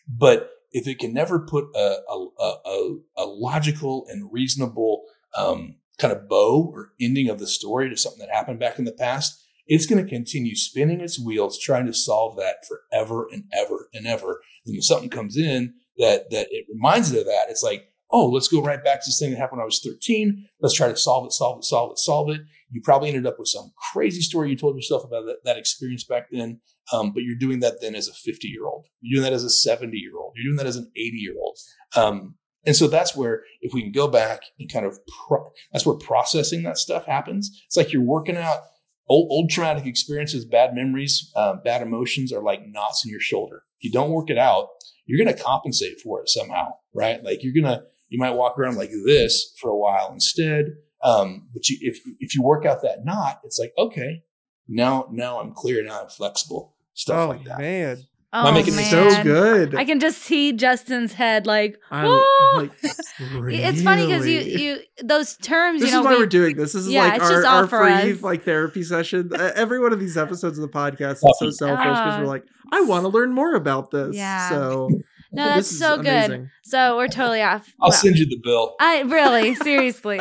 But 0.09 0.51
if 0.73 0.87
it 0.87 0.99
can 0.99 1.13
never 1.13 1.39
put 1.39 1.67
a 1.75 1.99
a, 2.11 2.27
a, 2.41 2.97
a, 3.19 3.25
logical 3.25 4.07
and 4.09 4.33
reasonable 4.33 5.03
um, 5.37 5.77
kind 5.99 6.13
of 6.13 6.29
bow 6.29 6.71
or 6.73 6.93
ending 7.01 7.29
of 7.29 7.39
the 7.39 7.47
story 7.47 7.89
to 7.89 7.97
something 7.97 8.21
that 8.21 8.35
happened 8.35 8.59
back 8.59 8.79
in 8.79 8.85
the 8.85 8.93
past, 8.93 9.46
it's 9.67 9.87
going 9.87 10.03
to 10.03 10.09
continue 10.09 10.55
spinning 10.55 11.01
its 11.01 11.19
wheels 11.19 11.59
trying 11.59 11.87
to 11.87 11.95
solve 11.95 12.37
that 12.37 12.57
forever 12.67 13.27
and 13.31 13.45
ever 13.53 13.89
and 13.93 14.07
ever. 14.07 14.41
And 14.65 14.75
when 14.75 14.83
something 14.83 15.11
comes 15.11 15.37
in 15.37 15.75
that 15.99 16.31
that 16.31 16.49
it 16.51 16.67
reminds 16.73 17.13
it 17.13 17.21
of 17.21 17.27
that, 17.27 17.47
it's 17.49 17.63
like, 17.63 17.89
oh, 18.11 18.29
let's 18.29 18.49
go 18.49 18.63
right 18.63 18.83
back 18.83 19.01
to 19.01 19.09
this 19.09 19.19
thing 19.19 19.31
that 19.31 19.39
happened 19.39 19.59
when 19.59 19.65
I 19.65 19.67
was 19.67 19.81
13. 19.85 20.47
Let's 20.61 20.75
try 20.75 20.89
to 20.89 20.97
solve 20.97 21.27
it, 21.27 21.33
solve 21.33 21.59
it, 21.59 21.65
solve 21.65 21.93
it, 21.93 21.99
solve 21.99 22.31
it. 22.31 22.43
You 22.71 22.81
probably 22.83 23.09
ended 23.09 23.27
up 23.27 23.39
with 23.39 23.49
some 23.49 23.73
crazy 23.93 24.21
story 24.21 24.51
you 24.51 24.57
told 24.57 24.77
yourself 24.77 25.05
about 25.05 25.27
that, 25.27 25.39
that 25.45 25.59
experience 25.59 26.05
back 26.05 26.29
then. 26.31 26.61
Um, 26.93 27.13
but 27.13 27.25
you're 27.25 27.39
doing 27.39 27.61
that 27.61 27.81
then 27.81 27.95
as 27.95 28.09
a 28.09 28.13
50 28.13 28.47
year 28.47 28.67
old. 28.67 28.87
You're 29.01 29.21
doing 29.21 29.31
that 29.31 29.35
as 29.35 29.45
a 29.45 29.51
70 29.51 29.97
year 29.97 30.17
old. 30.17 30.35
You're 30.37 30.53
doing 30.53 30.57
that 30.59 30.67
as 30.67 30.77
an 30.77 30.91
80 30.95 31.17
year 31.17 31.35
old. 31.41 31.59
Um, 31.97 32.37
and 32.65 32.75
so 32.75 32.89
that's 32.89 33.15
where, 33.17 33.43
if 33.61 33.73
we 33.73 33.83
can 33.83 33.93
go 33.93 34.09
back 34.09 34.41
and 34.59 34.71
kind 34.71 34.87
of, 34.87 34.99
pro- 35.27 35.53
that's 35.73 35.87
where 35.87 35.97
processing 35.97 36.65
that 36.65 36.79
stuff 36.79 37.07
happens. 37.07 37.63
It's 37.67 37.77
like 37.77 37.93
you're 37.93 38.03
working 38.03 38.37
out 38.37 38.59
old, 39.09 39.29
old 39.31 39.51
traumatic 39.51 39.87
experiences, 39.87 40.45
bad 40.45 40.75
memories, 40.75 41.31
um, 41.37 41.61
bad 41.65 41.83
emotions 41.83 42.33
are 42.33 42.43
like 42.43 42.67
knots 42.67 43.05
in 43.05 43.11
your 43.11 43.21
shoulder. 43.21 43.63
If 43.79 43.85
you 43.85 43.93
don't 43.93 44.11
work 44.11 44.31
it 44.31 44.39
out, 44.39 44.69
you're 45.05 45.23
going 45.23 45.35
to 45.35 45.43
compensate 45.43 46.01
for 46.01 46.21
it 46.21 46.29
somehow, 46.29 46.73
right? 46.95 47.23
Like 47.23 47.43
you're 47.43 47.53
going 47.53 47.73
to, 47.73 47.85
you 48.09 48.19
might 48.19 48.35
walk 48.35 48.59
around 48.59 48.77
like 48.77 48.91
this 49.05 49.55
for 49.61 49.71
a 49.71 49.77
while 49.77 50.11
instead. 50.13 50.67
Um, 51.03 51.49
but 51.53 51.69
you, 51.69 51.79
if, 51.81 52.01
if 52.19 52.35
you 52.35 52.43
work 52.43 52.65
out 52.65 52.83
that 52.83 53.05
knot, 53.05 53.41
it's 53.45 53.59
like, 53.59 53.73
okay, 53.79 54.23
now, 54.69 55.09
now 55.13 55.41
I'm 55.41 55.53
clear. 55.53 55.85
Now 55.85 56.03
I'm 56.03 56.09
flexible. 56.09 56.75
Stuff 56.95 57.19
oh 57.19 57.29
like 57.29 57.45
that. 57.45 57.59
man, 57.59 57.99
Oh, 58.33 58.41
Am 58.41 58.47
I 58.49 58.51
making 58.53 58.77
man. 58.77 58.91
so 58.91 59.23
good. 59.23 59.75
I 59.77 59.85
can 59.85 59.99
just 60.01 60.19
see 60.19 60.53
Justin's 60.53 61.13
head 61.13 61.47
like, 61.47 61.79
I- 61.91 62.05
whoa. 62.07 62.59
like, 62.59 62.73
it's 62.83 63.83
funny 63.83 64.07
because 64.07 64.27
you 64.27 64.41
you 64.41 64.79
those 65.03 65.37
terms 65.39 65.81
This 65.81 65.91
you 65.91 65.95
know 65.97 66.01
is 66.01 66.05
why 66.05 66.11
we, 66.13 66.19
we, 66.19 66.23
are 66.25 66.29
doing 66.29 66.57
this. 66.57 66.73
This 66.73 66.83
is 66.87 66.91
Yeah, 66.91 67.05
like 67.07 67.23
our, 67.23 67.47
our 67.47 67.67
free 67.69 68.13
us. 68.13 68.23
like 68.23 68.43
therapy 68.43 68.83
session. 68.83 69.31
Uh, 69.33 69.53
Every 69.55 69.81
one 69.81 69.93
of 69.93 70.01
these 70.01 70.17
episodes 70.17 70.59
of 70.59 70.63
the 70.63 70.69
podcast 70.77 71.13
is 71.13 71.21
so 71.39 71.51
selfish 71.51 71.85
because 71.85 72.15
Ah. 72.15 72.19
we're 72.21 72.27
like, 72.27 72.45
I 72.73 72.81
want 72.83 73.05
to 73.05 73.09
learn 73.09 73.33
more 73.33 73.55
about 73.55 73.91
this. 73.91 74.15
Yeah. 74.17 74.49
So 74.51 74.89
no 75.33 75.45
this 75.55 75.55
that's 75.55 75.71
is 75.73 75.79
so 75.79 75.97
good 75.97 76.07
amazing. 76.07 76.51
so 76.65 76.97
we're 76.97 77.09
totally 77.09 77.43
off 77.43 77.73
I'll 77.81 77.89
Well, 77.91 77.99
send 77.99 78.17
you 78.17 78.27
the 78.27 78.41
bill. 78.43 78.75
I 78.81 79.03
really 79.03 79.55
seriously. 79.69 80.21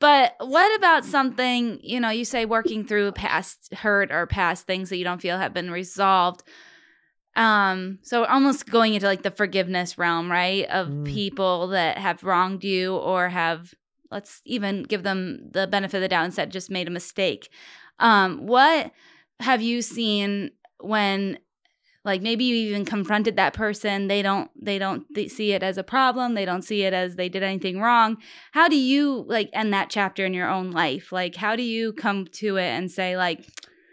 But 0.00 0.34
what 0.40 0.76
about 0.78 1.04
something, 1.04 1.78
you 1.82 2.00
know, 2.00 2.10
you 2.10 2.24
say 2.24 2.44
working 2.44 2.84
through 2.86 3.12
past 3.12 3.72
hurt 3.72 4.10
or 4.10 4.26
past 4.26 4.66
things 4.66 4.88
that 4.90 4.96
you 4.96 5.04
don't 5.04 5.20
feel 5.22 5.38
have 5.38 5.54
been 5.54 5.70
resolved. 5.70 6.42
Um, 7.34 7.98
so 8.02 8.24
almost 8.24 8.70
going 8.70 8.94
into 8.94 9.06
like 9.06 9.22
the 9.22 9.30
forgiveness 9.30 9.96
realm, 9.98 10.30
right? 10.30 10.66
Of 10.68 10.88
Mm. 10.88 11.06
people 11.06 11.68
that 11.68 11.98
have 11.98 12.22
wronged 12.22 12.64
you 12.64 12.96
or 12.96 13.28
have 13.28 13.74
let's 14.10 14.42
even 14.44 14.82
give 14.82 15.02
them 15.02 15.48
the 15.50 15.66
benefit 15.66 15.96
of 15.96 16.02
the 16.02 16.08
doubt 16.08 16.24
and 16.24 16.34
said 16.34 16.50
just 16.52 16.70
made 16.70 16.86
a 16.86 16.90
mistake. 16.90 17.48
Um, 17.98 18.46
what 18.46 18.92
have 19.40 19.62
you 19.62 19.80
seen 19.80 20.50
when 20.80 21.38
like 22.04 22.20
maybe 22.20 22.44
you 22.44 22.56
even 22.56 22.84
confronted 22.84 23.36
that 23.36 23.54
person 23.54 24.08
they 24.08 24.22
don't 24.22 24.50
they 24.60 24.78
don't 24.78 25.06
th- 25.14 25.30
see 25.30 25.52
it 25.52 25.62
as 25.62 25.78
a 25.78 25.84
problem 25.84 26.34
they 26.34 26.44
don't 26.44 26.62
see 26.62 26.82
it 26.82 26.92
as 26.92 27.14
they 27.14 27.28
did 27.28 27.42
anything 27.44 27.80
wrong 27.80 28.16
how 28.50 28.68
do 28.68 28.76
you 28.76 29.24
like 29.28 29.48
end 29.52 29.72
that 29.72 29.88
chapter 29.88 30.26
in 30.26 30.34
your 30.34 30.50
own 30.50 30.72
life 30.72 31.12
like 31.12 31.36
how 31.36 31.54
do 31.54 31.62
you 31.62 31.92
come 31.92 32.26
to 32.26 32.56
it 32.56 32.66
and 32.68 32.90
say 32.90 33.16
like 33.16 33.46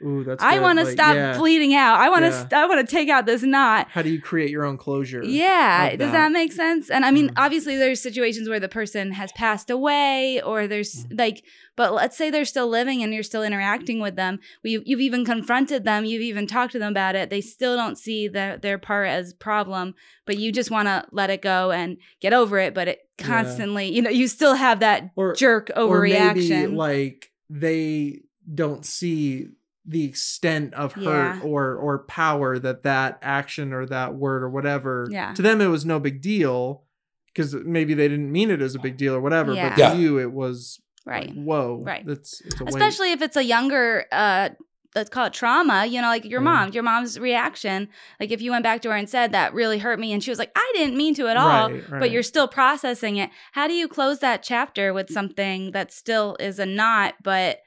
Ooh, 0.06 0.24
that's 0.24 0.42
I 0.44 0.60
want 0.60 0.80
to 0.80 0.86
Like, 0.86 0.94
stop 0.94 1.16
yeah. 1.16 1.38
bleeding 1.38 1.74
out. 1.76 2.00
I 2.00 2.10
want 2.10 2.24
to. 2.26 2.30
Yeah. 2.32 2.40
St- 2.40 2.54
I 2.54 2.66
want 2.68 2.88
to 2.88 2.96
take 2.96 3.10
out 3.10 3.26
this 3.26 3.44
knot. 3.44 3.88
How 3.90 4.02
do 4.02 4.10
you 4.10 4.22
create 4.22 4.50
your 4.50 4.64
own 4.66 4.78
closure? 4.78 5.24
Yeah, 5.24 5.96
does 5.96 6.12
that. 6.12 6.32
make 6.32 6.52
sense? 6.54 6.90
And 6.90 7.06
I 7.06 7.12
mean, 7.12 7.30
Mhm. 7.30 7.34
obviously, 7.38 7.76
there's 7.76 8.02
situations 8.02 8.48
where 8.48 8.60
the 8.60 8.70
person 8.70 9.12
has 9.14 9.32
passed 9.34 9.70
away, 9.70 10.42
or 10.42 10.68
there's 10.68 11.06
like, 11.12 11.44
but 11.76 11.94
let's 11.94 12.16
say 12.18 12.30
they're 12.30 12.46
still 12.46 12.68
living 12.68 13.04
and 13.04 13.14
you're 13.14 13.24
still 13.24 13.44
interacting 13.44 14.00
with 14.00 14.16
them. 14.16 14.40
We, 14.64 14.82
you've 14.86 15.00
even 15.02 15.26
confronted 15.26 15.84
them, 15.86 16.06
you've 16.06 16.22
even 16.22 16.46
talked 16.48 16.74
to 16.74 16.80
them 16.80 16.92
about 16.92 17.16
it. 17.16 17.30
They 17.30 17.42
still 17.42 17.76
don't 17.76 17.98
see 17.98 18.28
the, 18.28 18.60
their 18.62 18.78
part 18.78 19.08
as 19.08 19.34
problem, 19.34 19.96
but 20.26 20.38
you 20.38 20.52
just 20.52 20.72
want 20.72 20.88
to 20.88 21.06
let 21.12 21.30
it 21.30 21.42
go 21.42 21.72
and 21.72 21.98
get 22.22 22.34
over 22.34 22.58
it. 22.60 22.74
But 22.74 22.88
it 22.90 23.00
Yeah. 23.20 23.26
constantly, 23.28 23.90
you 23.94 24.02
know, 24.02 24.10
you 24.10 24.28
still 24.28 24.54
have 24.56 24.80
that 24.82 25.10
Or 25.16 25.34
jerk 25.36 25.72
overreaction. 25.76 26.76
like 26.76 27.32
they 27.50 28.22
don't 28.54 28.86
see 28.86 29.48
the 29.86 30.04
extent 30.06 30.74
of 30.74 30.94
hurt 30.94 31.04
Yeah. 31.38 31.42
or 31.44 31.76
or 31.76 32.00
power 32.06 32.60
that 32.60 32.84
that 32.84 33.18
action 33.22 33.74
or 33.74 33.86
that 33.88 34.15
word 34.15 34.44
or 34.44 34.50
whatever 34.50 35.08
Yeah. 35.10 35.34
to 35.34 35.42
them 35.42 35.62
it 35.62 35.68
was 35.68 35.86
no 35.86 36.00
big 36.00 36.22
deal 36.22 36.84
because 37.28 37.54
maybe 37.56 37.94
they 37.94 38.08
didn't 38.08 38.32
mean 38.32 38.52
it 38.52 38.62
as 38.62 38.76
a 38.76 38.80
big 38.80 38.98
deal 38.98 39.13
or 39.15 39.22
whatever 39.22 39.54
Yeah. 39.54 39.70
but 39.70 39.76
to 39.76 39.82
Yeah. 39.82 39.94
you 39.94 40.20
it 40.20 40.32
was 40.34 40.80
right. 41.06 41.28
like, 41.30 41.36
whoa 41.36 41.82
Right. 41.84 42.06
that's 42.06 42.42
it's 42.42 42.60
a 42.60 42.65
weight. 42.65 42.74
especially 42.76 43.12
if 43.13 43.22
it's 43.22 43.38
a 43.38 43.44
younger 43.44 44.06
uh 44.12 44.50
let's 44.96 45.10
call 45.10 45.26
it 45.28 45.34
trauma 45.34 45.86
you 45.86 46.02
know 46.02 46.08
like 46.08 46.26
your 46.26 46.42
Yeah. 46.42 46.46
mom 46.50 46.72
your 46.74 46.84
mom's 46.84 47.20
reaction 47.20 47.88
like 48.20 48.32
if 48.32 48.42
you 48.42 48.52
went 48.52 48.63
back 48.63 48.82
to 48.82 48.89
her 48.89 48.96
and 48.96 49.08
said 49.10 49.32
that 49.32 49.54
really 49.54 49.78
hurt 49.80 50.00
me 50.00 50.12
and 50.13 50.24
she 50.24 50.30
was 50.32 50.39
like 50.39 50.52
i 50.56 50.72
didn't 50.76 50.98
mean 50.98 51.13
to 51.15 51.28
at 51.28 51.38
all 51.38 51.72
Right, 51.72 51.89
but 51.89 52.12
you're 52.12 52.24
still 52.24 52.48
processing 52.48 53.15
it 53.18 53.30
how 53.54 53.68
do 53.68 53.74
you 53.76 53.88
close 53.88 54.20
that 54.20 54.44
chapter 54.44 54.92
with 54.94 55.10
something 55.12 55.72
that 55.72 55.92
still 55.94 56.36
is 56.39 56.60
a 56.60 56.65
knot 56.65 57.13
but 57.24 57.60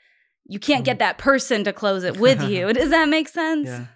you 0.46 0.59
can't 0.59 0.85
get 0.85 0.98
that 0.98 1.18
person 1.18 1.64
to 1.64 1.72
close 1.72 2.05
it 2.05 2.18
with 2.18 2.42
you. 2.42 2.72
Does 2.72 2.90
that 2.90 3.09
make 3.09 3.28
sense? 3.28 3.66
Yeah. 3.68 3.87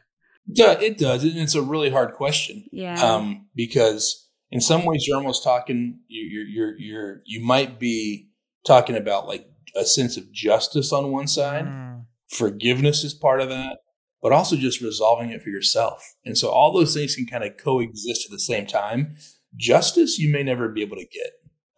Yeah, 0.48 0.78
it 0.80 0.96
does, 0.96 1.24
and 1.24 1.36
it's 1.38 1.56
a 1.56 1.62
really 1.62 1.90
hard 1.90 2.14
question. 2.14 2.64
yeah. 2.70 2.94
Um, 3.02 3.48
because 3.56 4.28
in 4.52 4.60
some 4.60 4.84
ways 4.84 5.04
you're 5.06 5.16
almost 5.16 5.42
talking 5.42 5.98
you 6.06 6.22
you're, 6.22 6.46
you're 6.46 6.78
you're 6.78 7.22
you 7.26 7.40
might 7.44 7.80
be 7.80 8.28
talking 8.64 8.96
about 8.96 9.26
like 9.26 9.48
a 9.74 9.84
sense 9.84 10.16
of 10.16 10.30
justice 10.32 10.92
on 10.92 11.10
one 11.10 11.26
side 11.26 11.64
Mm. 11.64 12.04
forgiveness 12.30 13.02
is 13.02 13.12
part 13.12 13.40
of 13.40 13.48
that 13.48 13.78
but 14.22 14.32
also 14.32 14.56
just 14.56 14.80
resolving 14.80 15.30
it 15.30 15.42
for 15.42 15.50
yourself. 15.50 16.14
And 16.24 16.38
so 16.38 16.48
all 16.48 16.72
those 16.72 16.94
things 16.94 17.14
can 17.16 17.26
kind 17.26 17.44
of 17.44 17.56
coexist 17.58 18.24
at 18.26 18.30
the 18.32 18.38
same 18.40 18.66
time. 18.66 19.14
Justice 19.56 20.18
you 20.18 20.32
may 20.32 20.42
never 20.42 20.68
be 20.68 20.82
able 20.82 20.96
to 20.96 21.06
get. 21.06 21.30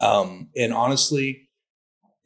Um, 0.06 0.48
and 0.56 0.72
honestly 0.74 1.47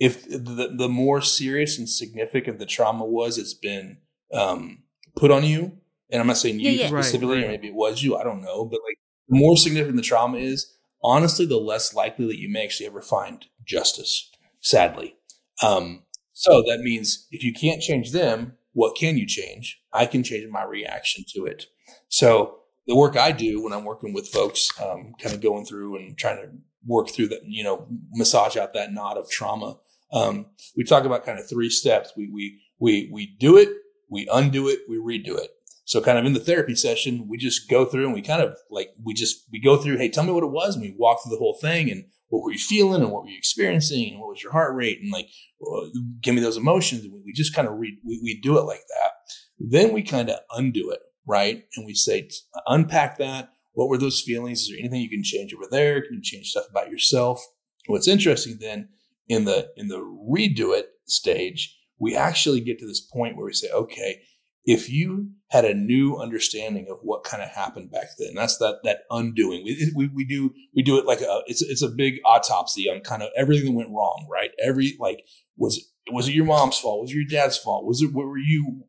if 0.03 0.29
the, 0.29 0.75
the 0.77 0.89
more 0.89 1.21
serious 1.21 1.79
and 1.79 1.89
significant 1.89 2.59
the 2.59 2.67
trauma 2.67 3.05
was 3.05 3.39
it's 3.39 3.55
been 3.55 3.99
um, 4.35 4.83
put 5.17 5.31
on 5.31 5.45
you. 5.45 5.79
And 6.11 6.21
i'm 6.21 6.27
not 6.27 6.37
saying 6.37 6.61
you 6.61 6.71
Yeah, 6.71 6.89
yeah. 6.89 6.95
Right, 6.95 7.05
specifically 7.05 7.37
right. 7.37 7.45
or 7.45 7.49
maybe 7.49 7.69
it 7.69 7.75
was 7.75 8.03
you 8.03 8.17
i 8.17 8.25
don't 8.25 8.43
know. 8.43 8.65
But 8.65 8.81
like 8.87 8.99
the 9.29 9.39
more 9.39 9.57
significant 9.57 9.97
the 9.97 10.03
trauma 10.03 10.39
is 10.39 10.75
honestly 11.03 11.47
the 11.47 11.57
less 11.57 11.95
likely 11.95 12.27
that 12.27 12.39
you 12.39 12.51
may 12.51 12.65
actually 12.65 12.87
ever 12.87 13.03
find 13.03 13.47
justice 13.65 14.31
sadly. 14.61 15.17
Um, 15.63 16.03
so 16.33 16.63
that 16.69 16.81
means 16.81 17.27
if 17.31 17.43
you 17.45 17.53
can't 17.53 17.81
change 17.81 18.13
them 18.13 18.55
what 18.75 18.97
can 18.97 19.19
you 19.19 19.27
change? 19.27 19.83
I 19.93 20.07
can 20.07 20.23
change 20.23 20.51
my 20.51 20.65
reaction 20.65 21.25
to 21.35 21.45
it. 21.45 21.67
So 22.09 22.63
the 22.87 22.97
work 22.97 23.17
i 23.17 23.31
do 23.33 23.63
when 23.63 23.73
i'm 23.73 23.85
working 23.85 24.13
with 24.13 24.29
folks 24.29 24.69
um, 24.81 25.15
kind 25.21 25.35
of 25.35 25.41
going 25.41 25.65
through 25.65 25.97
and 25.97 26.19
trying 26.19 26.37
to 26.37 26.49
work 26.87 27.09
through 27.09 27.29
that 27.29 27.43
you 27.45 27.63
know 27.63 27.87
massage 28.13 28.57
out 28.57 28.75
that 28.75 28.93
knot 28.93 29.17
of 29.17 29.31
trauma 29.31 29.79
um, 30.13 30.47
we 30.77 30.85
talk 30.85 31.05
about 31.05 31.25
kind 31.25 31.39
of 31.39 31.49
three 31.49 31.71
steps 31.71 32.13
we 32.17 32.31
we 32.33 32.61
we 32.79 33.11
we 33.13 33.37
do 33.39 33.57
it 33.57 33.69
we 34.11 34.29
undo 34.33 34.69
it 34.69 34.81
we 34.89 34.97
redo 34.97 35.39
it 35.39 35.51
so 35.85 36.01
kind 36.01 36.19
of 36.19 36.25
in 36.25 36.33
the 36.33 36.41
therapy 36.41 36.75
session, 36.75 37.27
we 37.29 37.37
just 37.37 37.69
go 37.69 37.85
through 37.85 38.05
and 38.05 38.15
we 38.15 38.23
kind 38.23 38.43
of 38.43 38.57
like 38.71 38.91
we 39.03 39.15
just 39.15 39.45
we 39.51 39.61
go 39.61 39.77
through, 39.77 39.99
hey, 39.99 40.09
tell 40.09 40.25
me 40.25 40.33
what 40.33 40.45
it 40.45 40.51
was, 40.51 40.75
and 40.75 40.83
we 40.83 40.95
walk 40.97 41.23
through 41.23 41.33
the 41.33 41.39
whole 41.39 41.59
thing 41.61 41.91
and 41.91 42.05
what 42.29 42.43
were 42.43 42.53
you 42.53 42.59
feeling 42.59 43.03
and 43.03 43.11
what 43.11 43.25
were 43.25 43.29
you 43.29 43.37
experiencing 43.37 44.11
and 44.11 44.21
what 44.21 44.31
was 44.31 44.43
your 44.43 44.53
heart 44.53 44.75
rate 44.75 45.01
and 45.03 45.11
like 45.13 45.29
uh, 45.61 45.87
give 46.23 46.35
me 46.35 46.41
those 46.41 46.57
emotions. 46.57 47.07
We 47.25 47.33
just 47.33 47.55
kind 47.55 47.67
of 47.67 47.75
read 47.79 47.95
we, 48.05 48.21
we 48.23 48.41
do 48.41 48.59
it 48.59 48.63
like 48.63 48.85
that. 48.89 49.11
Then 49.59 49.93
we 49.93 50.03
kind 50.03 50.31
of 50.31 50.39
undo 50.53 50.91
it, 50.91 51.01
right? 51.27 51.65
And 51.77 51.85
we 51.85 51.95
say 51.95 52.29
unpack 52.67 53.19
that. 53.19 53.51
What 53.73 53.89
were 53.89 53.99
those 53.99 54.21
feelings? 54.21 54.61
Is 54.61 54.69
there 54.69 54.79
anything 54.79 55.01
you 55.01 55.11
can 55.11 55.23
change 55.23 55.53
over 55.53 55.67
there? 55.71 56.01
Can 56.01 56.15
you 56.15 56.23
change 56.23 56.51
stuff 56.51 56.67
about 56.71 56.91
yourself? 56.91 57.45
What's 57.87 58.09
interesting 58.09 58.59
then 58.61 58.91
in 59.29 59.45
the 59.45 59.71
in 59.77 59.89
the 59.89 59.99
redo 59.99 60.77
it 60.77 60.89
stage, 61.07 61.79
we 61.99 62.17
actually 62.17 62.61
get 62.61 62.79
to 62.79 62.87
this 62.87 63.01
point 63.01 63.37
where 63.37 63.47
we 63.47 63.53
say, 63.53 63.71
okay, 63.71 64.23
if 64.65 64.89
you 64.89 65.31
had 65.49 65.65
a 65.65 65.75
new 65.75 66.17
understanding 66.17 66.87
of 66.91 66.99
what 67.03 67.25
kind 67.25 67.43
of 67.43 67.49
happened 67.51 67.91
back 67.91 68.07
then, 68.19 68.35
that's 68.35 68.59
that 68.59 68.79
that 68.85 69.01
undoing. 69.11 69.65
We, 69.65 69.93
we, 69.95 70.09
we 70.09 70.25
do 70.25 70.53
we 70.75 70.83
do 70.83 70.99
it 70.99 71.07
like 71.07 71.21
a 71.21 71.43
it's 71.47 71.63
it's 71.63 71.83
a 71.83 71.89
big 71.89 72.21
autopsy 72.25 72.89
on 72.89 73.01
kind 73.01 73.23
of 73.23 73.31
everything 73.37 73.67
that 73.67 73.77
went 73.77 73.91
wrong, 73.91 74.29
right? 74.31 74.51
Every 74.63 74.97
like 75.01 75.25
was 75.57 75.79
it 75.79 76.13
was 76.13 76.29
it 76.29 76.35
your 76.35 76.45
mom's 76.45 76.79
fault? 76.79 77.03
Was 77.03 77.11
it 77.11 77.17
your 77.17 77.25
dad's 77.25 77.59
fault? 77.59 77.85
Was 77.85 78.03
it 78.03 78.13
were 78.13 78.39
you 78.39 78.85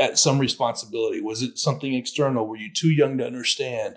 at 0.00 0.18
some 0.18 0.38
responsibility? 0.38 1.20
Was 1.20 1.42
it 1.42 1.58
something 1.58 1.94
external? 1.94 2.46
Were 2.46 2.56
you 2.56 2.70
too 2.72 2.90
young 2.90 3.18
to 3.18 3.26
understand? 3.26 3.96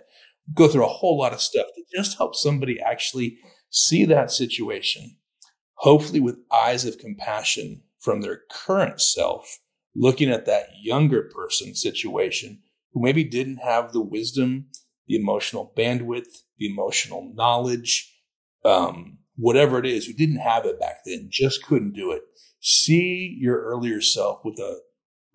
Go 0.54 0.68
through 0.68 0.86
a 0.86 0.90
whole 0.90 1.18
lot 1.18 1.34
of 1.34 1.42
stuff 1.42 1.68
to 1.76 1.84
just 1.96 2.18
help 2.18 2.36
somebody 2.36 2.80
actually 2.80 3.38
see 3.70 4.06
that 4.06 4.32
situation, 4.32 5.18
hopefully 5.78 6.20
with 6.20 6.40
eyes 6.52 6.86
of 6.86 6.98
compassion 6.98 7.84
from 8.00 8.22
their 8.22 8.42
current 8.52 9.02
self 9.02 9.60
looking 9.96 10.30
at 10.30 10.46
that 10.46 10.68
younger 10.82 11.24
person 11.34 11.74
situation 11.74 12.60
who 12.94 13.02
maybe 13.02 13.24
didn't 13.24 13.58
have 13.58 13.92
the 13.92 14.02
wisdom, 14.02 14.68
the 15.08 15.16
emotional 15.16 15.74
bandwidth, 15.76 16.44
the 16.58 16.68
emotional 16.68 17.32
knowledge, 17.36 18.14
um, 18.64 19.18
whatever 19.36 19.80
it 19.80 19.86
is, 19.86 20.06
who 20.06 20.14
didn't 20.14 20.38
have 20.38 20.66
it 20.66 20.80
back 20.80 20.98
then, 21.06 21.28
just 21.32 21.66
couldn't 21.66 21.94
do 21.94 22.12
it. 22.12 22.22
See 22.60 23.38
your 23.40 23.62
earlier 23.64 24.02
self 24.02 24.42
with 24.44 24.60
a, 24.60 24.80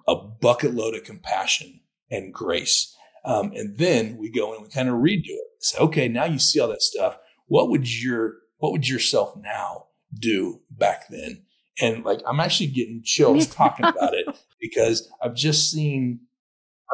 a 0.09 0.17
bucket 0.17 0.75
load 0.75 0.95
of 0.95 1.05
compassion 1.05 1.81
and 2.11 2.33
grace. 2.33 2.95
Um, 3.25 3.53
and 3.55 3.79
then 3.79 4.17
we 4.17 4.31
go 4.31 4.55
and 4.55 4.63
we 4.63 4.69
kind 4.69 4.89
of 4.89 4.97
redo 4.97 5.23
it. 5.27 5.45
Say, 5.61 5.79
okay, 5.79 6.09
now 6.09 6.25
you 6.25 6.39
see 6.39 6.59
all 6.61 6.69
that 6.69 6.83
stuff. 6.83 7.19
What 7.47 7.71
would 7.71 8.03
your 8.03 8.35
what 8.59 8.73
would 8.73 8.89
yourself 8.89 9.35
now 9.37 9.87
do 10.13 10.61
back 10.71 11.09
then? 11.09 11.43
And 11.81 12.05
like 12.05 12.21
I'm 12.27 12.41
actually 12.41 12.69
getting 12.69 13.03
chills 13.05 13.47
talking 13.55 13.87
about 13.87 14.15
it 14.15 14.27
because 14.61 15.09
I've 15.23 15.35
just 15.35 15.71
seen 15.71 16.21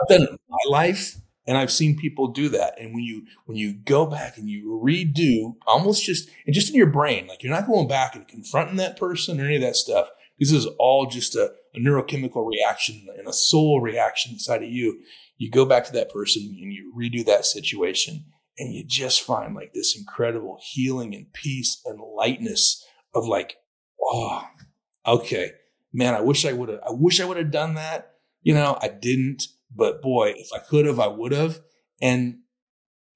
I've 0.01 0.09
done 0.09 0.23
it 0.23 0.31
in 0.31 0.39
my 0.49 0.71
life 0.71 1.17
and 1.47 1.57
I've 1.57 1.73
seen 1.73 1.97
people 1.97 2.29
do 2.29 2.51
that. 2.51 2.79
And 2.79 2.95
when 2.95 3.03
you 3.03 3.25
when 3.47 3.57
you 3.57 3.73
go 3.73 4.07
back 4.07 4.37
and 4.37 4.49
you 4.49 4.81
redo 4.85 5.55
almost 5.67 6.05
just 6.05 6.29
and 6.47 6.55
just 6.55 6.69
in 6.69 6.77
your 6.77 6.91
brain, 6.91 7.27
like 7.27 7.43
you're 7.43 7.53
not 7.53 7.67
going 7.67 7.89
back 7.89 8.15
and 8.15 8.29
confronting 8.29 8.77
that 8.77 8.99
person 8.99 9.41
or 9.41 9.45
any 9.45 9.57
of 9.57 9.63
that 9.63 9.77
stuff. 9.77 10.09
This 10.39 10.53
is 10.53 10.67
all 10.79 11.07
just 11.07 11.35
a, 11.35 11.53
a 11.75 11.81
neurochemical 11.81 12.47
reaction 12.49 13.07
and 13.19 13.27
a 13.27 13.33
soul 13.33 13.81
reaction 13.81 14.35
inside 14.35 14.63
of 14.63 14.71
you. 14.71 15.01
You 15.37 15.51
go 15.51 15.65
back 15.65 15.85
to 15.87 15.93
that 15.95 16.13
person 16.13 16.43
and 16.43 16.73
you 16.73 16.93
redo 16.97 17.25
that 17.27 17.45
situation 17.45 18.27
and 18.59 18.75
you 18.75 18.85
just 18.85 19.23
find 19.23 19.55
like 19.55 19.73
this 19.73 19.97
incredible 19.97 20.59
healing 20.63 21.15
and 21.15 21.33
peace 21.33 21.81
and 21.87 22.01
lightness 22.17 22.85
of 23.19 23.27
like, 23.27 23.57
oh, 24.03 24.43
okay, 25.07 25.53
man, 25.93 26.15
I 26.15 26.21
wish 26.21 26.45
I 26.47 26.53
would 26.53 26.69
have, 26.69 26.81
I 26.87 26.93
wish 26.93 27.21
I 27.21 27.25
would 27.25 27.37
have 27.37 27.51
done 27.51 27.75
that. 27.75 28.13
You 28.43 28.55
know, 28.55 28.79
I 28.81 28.89
didn't, 28.89 29.45
but 29.75 30.01
boy, 30.01 30.35
if 30.37 30.49
I 30.55 30.59
could 30.59 30.87
have, 30.87 31.01
I 31.01 31.09
would 31.09 31.33
have. 31.33 31.61
And 32.01 32.39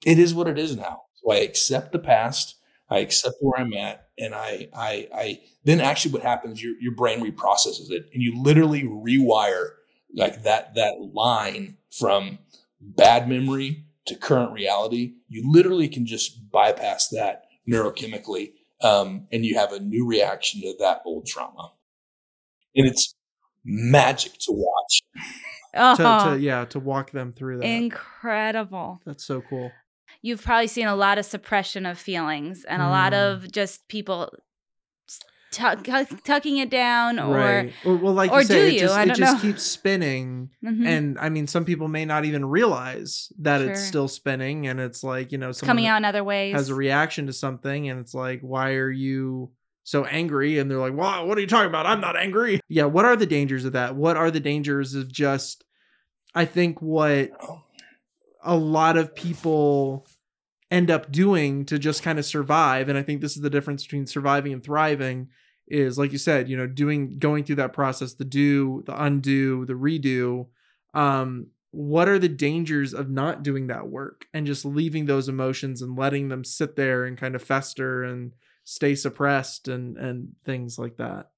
it 0.05 0.19
is 0.19 0.35
what 0.35 0.49
it 0.49 0.59
is 0.59 0.77
now. 0.77 1.03
So 1.15 1.33
I 1.33 1.37
accept 1.37 1.93
the 1.93 1.99
past. 1.99 2.57
I 2.91 2.99
accept 2.99 3.37
where 3.41 3.61
I'm 3.61 3.73
at. 3.73 4.09
And 4.19 4.35
I, 4.35 4.69
I, 4.75 5.09
I, 5.15 5.41
then 5.65 5.81
actually 5.81 6.13
what 6.13 6.23
happens, 6.23 6.63
your, 6.63 6.75
your 6.81 6.95
brain 6.95 7.21
reprocesses 7.21 7.91
it 7.91 8.11
and 8.13 8.23
you 8.23 8.43
literally 8.43 8.83
rewire 8.83 9.71
like 10.15 10.43
that, 10.43 10.75
that 10.75 11.01
line 11.15 11.79
from 11.91 12.39
bad 12.81 13.29
memory 13.29 13.85
to 14.07 14.17
current 14.17 14.53
reality. 14.53 15.15
You 15.29 15.51
literally 15.51 15.89
can 15.89 16.05
just 16.05 16.51
bypass 16.51 17.09
that 17.09 17.45
neurochemically. 17.71 18.53
Um, 18.83 19.27
and 19.33 19.45
you 19.45 19.57
have 19.57 19.73
a 19.73 19.81
new 19.81 20.07
reaction 20.07 20.61
to 20.63 20.75
that 20.81 21.03
old 21.07 21.27
trauma. 21.27 21.73
And 22.75 22.87
it's 22.87 23.15
magic 23.65 24.33
to 24.41 24.53
watch. 24.53 25.01
oh, 25.75 25.97
to, 25.97 26.31
to 26.31 26.41
yeah 26.41 26.65
to 26.67 26.81
walk 26.81 27.11
them 27.13 27.33
through 27.33 27.59
that. 27.59 27.67
Incredible. 27.67 29.01
That's 29.05 29.25
so 29.25 29.41
cool. 29.43 29.71
You've 30.21 30.43
probably 30.43 30.67
seen 30.69 30.87
a 30.87 30.97
lot 30.97 31.19
of 31.19 31.25
suppression 31.25 31.87
of 31.87 31.99
feelings 31.99 32.65
and 32.65 32.81
a 32.83 32.89
lot 32.89 33.13
Mm. 33.13 33.33
of 33.33 33.53
just 33.53 33.87
people 33.89 34.33
tuck, 35.53 35.85
tuck- 35.85 36.23
tucking 36.25 36.57
it 36.57 36.71
down 36.71 37.19
or 37.19 37.35
right 37.37 37.73
or, 37.85 37.97
well 37.97 38.13
like 38.15 38.33
or 38.33 38.41
you 38.41 38.47
say 38.47 38.55
do 38.63 38.67
it 38.69 38.73
you? 38.75 38.79
just, 38.81 38.95
I 38.97 39.03
it 39.05 39.15
just 39.15 39.37
know. 39.37 39.41
keeps 39.41 39.63
spinning 39.63 40.51
Mhm. 40.65 40.87
and 40.87 41.19
i 41.19 41.29
mean 41.29 41.47
some 41.47 41.65
people 41.65 41.87
may 41.89 42.05
not 42.05 42.25
even 42.25 42.45
realize 42.45 43.31
that 43.39 43.61
it's 43.61 43.83
still 43.85 44.09
spinning 44.09 44.67
and 44.67 44.81
it's 44.81 45.05
like 45.05 45.31
you 45.31 45.39
know 45.39 45.51
It's 45.51 45.61
coming 45.61 45.87
out 45.87 45.99
in 45.99 46.05
other 46.05 46.25
ways. 46.25 46.55
has 46.55 46.69
a 46.71 46.75
reaction 46.75 47.27
to 47.27 47.33
something 47.33 47.89
and 47.89 48.01
it's 48.01 48.15
like 48.15 48.41
why 48.41 48.73
are 48.75 48.91
you 48.91 49.53
so 49.85 50.05
angry 50.05 50.59
and 50.59 50.71
they're 50.71 50.79
like, 50.79 50.95
"Wow, 50.95 51.27
what 51.27 51.37
are 51.37 51.41
you 51.41 51.47
talking 51.49 51.69
about? 51.69 51.87
I'm 51.87 52.01
not 52.01 52.17
angry." 52.17 52.61
Yeah, 52.69 52.85
what 52.85 53.05
are 53.05 53.17
the 53.17 53.27
dangers 53.27 53.65
of 53.65 53.73
that? 53.73 53.97
What 53.97 54.17
are 54.17 54.31
the 54.31 54.39
dangers 54.39 54.95
of 54.95 55.11
just 55.11 55.65
I 56.37 56.45
think 56.45 56.81
what 56.81 57.31
a 58.45 58.57
lot 58.57 58.97
of 58.97 59.15
people 59.15 60.07
end 60.71 60.91
up 60.91 61.11
doing 61.13 61.65
to 61.67 61.79
just 61.79 62.03
kind 62.03 62.19
of 62.19 62.25
survive 62.25 62.89
and 62.89 62.97
I 62.97 63.03
think 63.03 63.21
this 63.21 63.37
is 63.37 63.43
the 63.43 63.51
difference 63.51 63.83
between 63.83 64.07
surviving 64.07 64.53
and 64.53 64.63
thriving 64.65 65.29
is 65.73 65.99
like 65.99 66.13
you 66.13 66.19
said, 66.19 66.49
you 66.49 66.57
know, 66.57 66.67
doing 66.67 67.19
going 67.19 67.45
through 67.45 67.57
that 67.57 67.73
process, 67.73 68.15
the 68.15 68.25
do, 68.25 68.83
the 68.87 69.03
undo, 69.03 69.65
the 69.67 69.75
redo. 69.75 70.47
Um 70.95 71.49
what 71.73 72.07
are 72.07 72.19
the 72.19 72.29
dangers 72.29 72.93
of 72.93 73.09
not 73.09 73.43
doing 73.43 73.67
that 73.69 73.89
work 73.89 74.27
and 74.35 74.47
just 74.47 74.65
leaving 74.65 75.07
those 75.07 75.29
emotions 75.29 75.81
and 75.81 75.99
letting 75.99 76.29
them 76.29 76.45
sit 76.45 76.77
there 76.77 77.05
and 77.05 77.17
kind 77.17 77.35
of 77.35 77.43
fester 77.43 78.05
and 78.05 78.33
stay 78.65 78.95
suppressed 78.95 79.69
and 79.69 79.97
and 79.97 80.29
things 80.45 80.79
like 80.79 80.99
that 80.99 81.31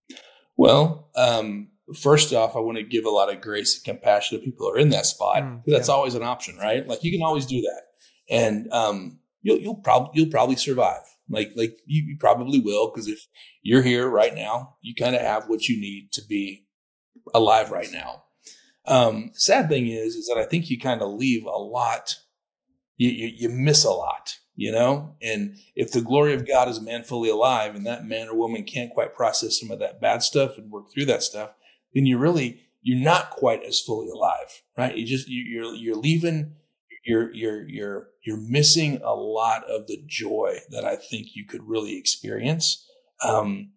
well 0.57 1.09
um 1.17 1.69
first 1.97 2.33
off 2.35 2.57
i 2.57 2.59
want 2.59 2.77
to 2.77 2.83
give 2.83 3.05
a 3.05 3.11
lot 3.11 3.33
of 3.33 3.41
grace 3.41 3.77
and 3.77 3.85
compassion 3.85 4.39
to 4.39 4.45
people 4.45 4.67
who 4.67 4.73
are 4.73 4.79
in 4.79 4.91
that 4.91 5.07
spot 5.07 5.43
mm, 5.43 5.63
that's 5.67 5.89
yeah. 5.89 5.95
always 5.95 6.15
an 6.15 6.23
option 6.23 6.57
right 6.59 6.87
like 6.89 7.03
you 7.03 7.13
can 7.13 7.23
always 7.23 7.47
do 7.47 7.61
that 7.61 7.83
and 8.29 8.71
um 8.73 9.19
you'll 9.43 9.59
you'll 9.59 9.77
probably 9.77 10.11
you'll 10.15 10.31
probably 10.31 10.57
survive 10.57 11.03
like 11.29 11.53
like 11.57 11.79
you, 11.87 12.03
you 12.03 12.17
probably 12.19 12.61
will 12.61 12.91
because 12.91 13.09
if 13.09 13.27
you're 13.63 13.83
here 13.83 14.09
right 14.09 14.35
now 14.35 14.77
you 14.83 14.95
kind 14.95 15.15
of 15.15 15.23
have 15.23 15.49
what 15.49 15.69
you 15.69 15.81
need 15.81 16.13
to 16.13 16.23
be 16.29 16.65
alive 17.35 17.71
right 17.71 17.91
now 17.93 18.25
um, 18.87 19.31
sad 19.35 19.69
thing 19.69 19.89
is, 19.89 20.15
is 20.15 20.27
that 20.27 20.39
I 20.39 20.45
think 20.45 20.69
you 20.69 20.79
kind 20.79 21.03
of 21.03 21.13
leave 21.13 21.45
a 21.45 21.59
lot. 21.59 22.17
You, 22.97 23.11
you, 23.11 23.33
you 23.35 23.49
miss 23.49 23.85
a 23.85 23.91
lot, 23.91 24.39
you 24.55 24.71
know. 24.71 25.17
And 25.23 25.57
if 25.75 25.91
the 25.91 26.03
glory 26.03 26.35
of 26.35 26.47
God 26.47 26.69
is 26.69 26.81
man 26.81 27.03
fully 27.03 27.31
alive, 27.31 27.75
and 27.75 27.87
that 27.87 28.05
man 28.05 28.29
or 28.29 28.37
woman 28.37 28.65
can't 28.65 28.93
quite 28.93 29.15
process 29.15 29.59
some 29.59 29.71
of 29.71 29.79
that 29.79 30.01
bad 30.01 30.23
stuff 30.23 30.59
and 30.59 30.71
work 30.71 30.93
through 30.93 31.07
that 31.07 31.23
stuff, 31.23 31.51
then 31.95 32.07
you 32.07 32.19
really 32.19 32.61
you're 32.83 33.03
not 33.03 33.31
quite 33.31 33.65
as 33.65 33.81
fully 33.81 34.11
alive, 34.11 34.63
right? 34.77 34.97
You 34.97 35.07
just 35.07 35.29
you're 35.29 35.75
you're 35.75 35.97
leaving. 35.97 36.57
You're 37.05 37.33
you're 37.35 37.69
you're 37.69 38.09
you're 38.25 38.41
missing 38.41 39.01
a 39.05 39.15
lot 39.15 39.65
of 39.65 39.87
the 39.87 40.03
joy 40.07 40.59
that 40.71 40.85
I 40.85 40.97
think 40.97 41.35
you 41.35 41.45
could 41.47 41.69
really 41.69 41.97
experience. 41.99 42.87
Um, 43.23 43.71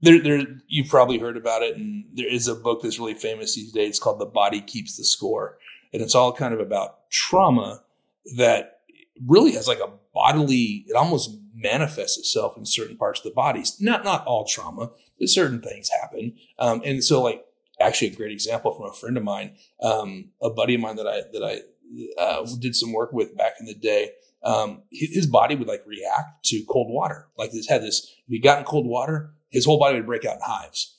there, 0.00 0.20
there, 0.20 0.44
you've 0.66 0.88
probably 0.88 1.18
heard 1.18 1.36
about 1.36 1.62
it, 1.62 1.76
and 1.76 2.04
there 2.12 2.30
is 2.32 2.48
a 2.48 2.56
book 2.56 2.82
that's 2.82 2.98
really 2.98 3.14
famous 3.14 3.54
these 3.54 3.72
days 3.72 4.00
called 4.00 4.20
"The 4.20 4.26
Body 4.26 4.60
Keeps 4.60 4.96
the 4.96 5.04
Score," 5.04 5.58
and 5.92 6.02
it's 6.02 6.14
all 6.14 6.32
kind 6.32 6.52
of 6.52 6.60
about 6.60 7.08
trauma 7.10 7.82
that 8.36 8.80
really 9.26 9.52
has 9.52 9.68
like 9.68 9.80
a 9.80 9.90
bodily. 10.14 10.84
It 10.88 10.96
almost 10.96 11.38
manifests 11.54 12.18
itself 12.18 12.56
in 12.56 12.66
certain 12.66 12.96
parts 12.96 13.20
of 13.20 13.24
the 13.24 13.30
bodies. 13.30 13.76
Not 13.80 14.04
not 14.04 14.26
all 14.26 14.44
trauma, 14.44 14.90
but 15.18 15.28
certain 15.28 15.60
things 15.60 15.88
happen. 16.00 16.34
Um, 16.58 16.82
and 16.84 17.02
so, 17.02 17.22
like, 17.22 17.44
actually, 17.80 18.08
a 18.08 18.16
great 18.16 18.32
example 18.32 18.74
from 18.74 18.86
a 18.86 18.92
friend 18.92 19.16
of 19.16 19.22
mine, 19.22 19.56
um, 19.80 20.30
a 20.42 20.50
buddy 20.50 20.74
of 20.74 20.80
mine 20.80 20.96
that 20.96 21.06
I 21.06 21.22
that 21.32 21.44
I 21.44 21.60
uh, 22.18 22.46
did 22.60 22.74
some 22.74 22.92
work 22.92 23.12
with 23.12 23.36
back 23.36 23.54
in 23.60 23.66
the 23.66 23.74
day. 23.74 24.10
Um, 24.44 24.82
his 24.90 25.26
body 25.26 25.54
would 25.54 25.68
like 25.68 25.84
react 25.86 26.44
to 26.46 26.64
cold 26.68 26.88
water. 26.90 27.28
Like 27.36 27.52
this 27.52 27.68
had 27.68 27.82
this. 27.82 28.12
If 28.26 28.28
he 28.28 28.40
got 28.40 28.58
in 28.58 28.64
cold 28.64 28.86
water, 28.86 29.34
his 29.50 29.64
whole 29.64 29.78
body 29.78 29.96
would 29.96 30.06
break 30.06 30.24
out 30.24 30.36
in 30.36 30.42
hives. 30.44 30.96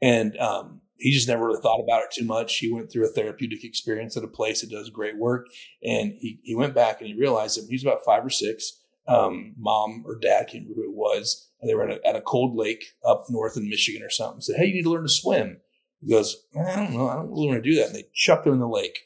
And 0.00 0.36
um, 0.38 0.80
he 0.98 1.12
just 1.12 1.28
never 1.28 1.46
really 1.46 1.60
thought 1.60 1.82
about 1.82 2.04
it 2.04 2.10
too 2.12 2.24
much. 2.24 2.56
He 2.56 2.72
went 2.72 2.90
through 2.90 3.06
a 3.06 3.12
therapeutic 3.12 3.64
experience 3.64 4.16
at 4.16 4.24
a 4.24 4.28
place 4.28 4.60
that 4.60 4.70
does 4.70 4.88
great 4.90 5.18
work. 5.18 5.46
And 5.82 6.14
he, 6.18 6.40
he 6.42 6.54
went 6.54 6.74
back 6.74 7.00
and 7.00 7.08
he 7.08 7.14
realized 7.14 7.58
that 7.58 7.68
he 7.68 7.74
was 7.74 7.82
about 7.82 8.04
five 8.04 8.24
or 8.24 8.30
six, 8.30 8.80
um, 9.06 9.54
mom 9.58 10.04
or 10.06 10.18
dad, 10.18 10.48
can't 10.48 10.64
remember 10.64 10.82
who 10.82 10.90
it 10.90 10.96
was, 10.96 11.48
and 11.60 11.70
they 11.70 11.74
were 11.74 11.88
at 11.88 11.98
a, 11.98 12.06
at 12.06 12.16
a, 12.16 12.20
cold 12.20 12.56
lake 12.56 12.84
up 13.04 13.24
north 13.30 13.56
in 13.56 13.68
Michigan 13.68 14.02
or 14.02 14.10
something, 14.10 14.40
said, 14.40 14.56
Hey, 14.56 14.66
you 14.66 14.74
need 14.74 14.82
to 14.82 14.90
learn 14.90 15.04
to 15.04 15.08
swim. 15.08 15.60
He 16.00 16.10
goes, 16.10 16.44
I 16.56 16.76
don't 16.76 16.92
know. 16.92 17.08
I 17.08 17.14
don't 17.14 17.30
really 17.30 17.46
want 17.46 17.62
to 17.62 17.70
do 17.70 17.76
that. 17.76 17.86
And 17.86 17.94
they 17.94 18.04
chucked 18.14 18.46
him 18.46 18.54
in 18.54 18.58
the 18.58 18.68
lake. 18.68 18.98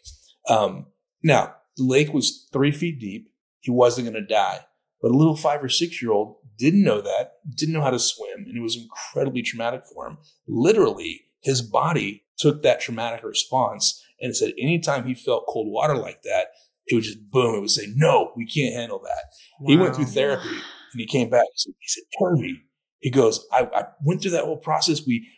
Um, 0.48 0.86
now, 1.22 1.54
the 1.76 1.84
lake 1.84 2.12
was 2.12 2.48
three 2.52 2.72
feet 2.72 3.00
deep. 3.00 3.30
He 3.60 3.70
wasn't 3.70 4.10
going 4.10 4.22
to 4.22 4.26
die. 4.26 4.60
But 5.02 5.12
a 5.12 5.16
little 5.16 5.36
five 5.36 5.62
or 5.62 5.68
six 5.68 6.02
year 6.02 6.12
old 6.12 6.36
didn't 6.58 6.82
know 6.82 7.00
that, 7.00 7.34
didn't 7.54 7.74
know 7.74 7.80
how 7.82 7.90
to 7.90 7.98
swim, 7.98 8.44
and 8.46 8.56
it 8.56 8.60
was 8.60 8.76
incredibly 8.76 9.42
traumatic 9.42 9.84
for 9.92 10.06
him. 10.06 10.18
Literally, 10.46 11.22
his 11.40 11.62
body 11.62 12.24
took 12.36 12.62
that 12.62 12.80
traumatic 12.80 13.24
response 13.24 14.04
and 14.20 14.36
said 14.36 14.52
anytime 14.58 15.06
he 15.06 15.14
felt 15.14 15.46
cold 15.48 15.68
water 15.70 15.96
like 15.96 16.22
that, 16.22 16.48
it 16.86 16.94
would 16.94 17.04
just 17.04 17.30
boom, 17.30 17.54
it 17.54 17.60
would 17.60 17.70
say, 17.70 17.86
No, 17.94 18.32
we 18.36 18.46
can't 18.46 18.74
handle 18.74 19.00
that. 19.04 19.24
Wow. 19.60 19.68
He 19.68 19.76
went 19.76 19.96
through 19.96 20.06
therapy 20.06 20.48
and 20.48 21.00
he 21.00 21.06
came 21.06 21.30
back. 21.30 21.44
He 21.54 21.72
said, 21.86 22.02
Turvey, 22.20 22.60
he 22.98 23.10
goes, 23.10 23.46
I, 23.52 23.68
I 23.74 23.84
went 24.04 24.20
through 24.20 24.32
that 24.32 24.44
whole 24.44 24.58
process. 24.58 25.06
We 25.06 25.28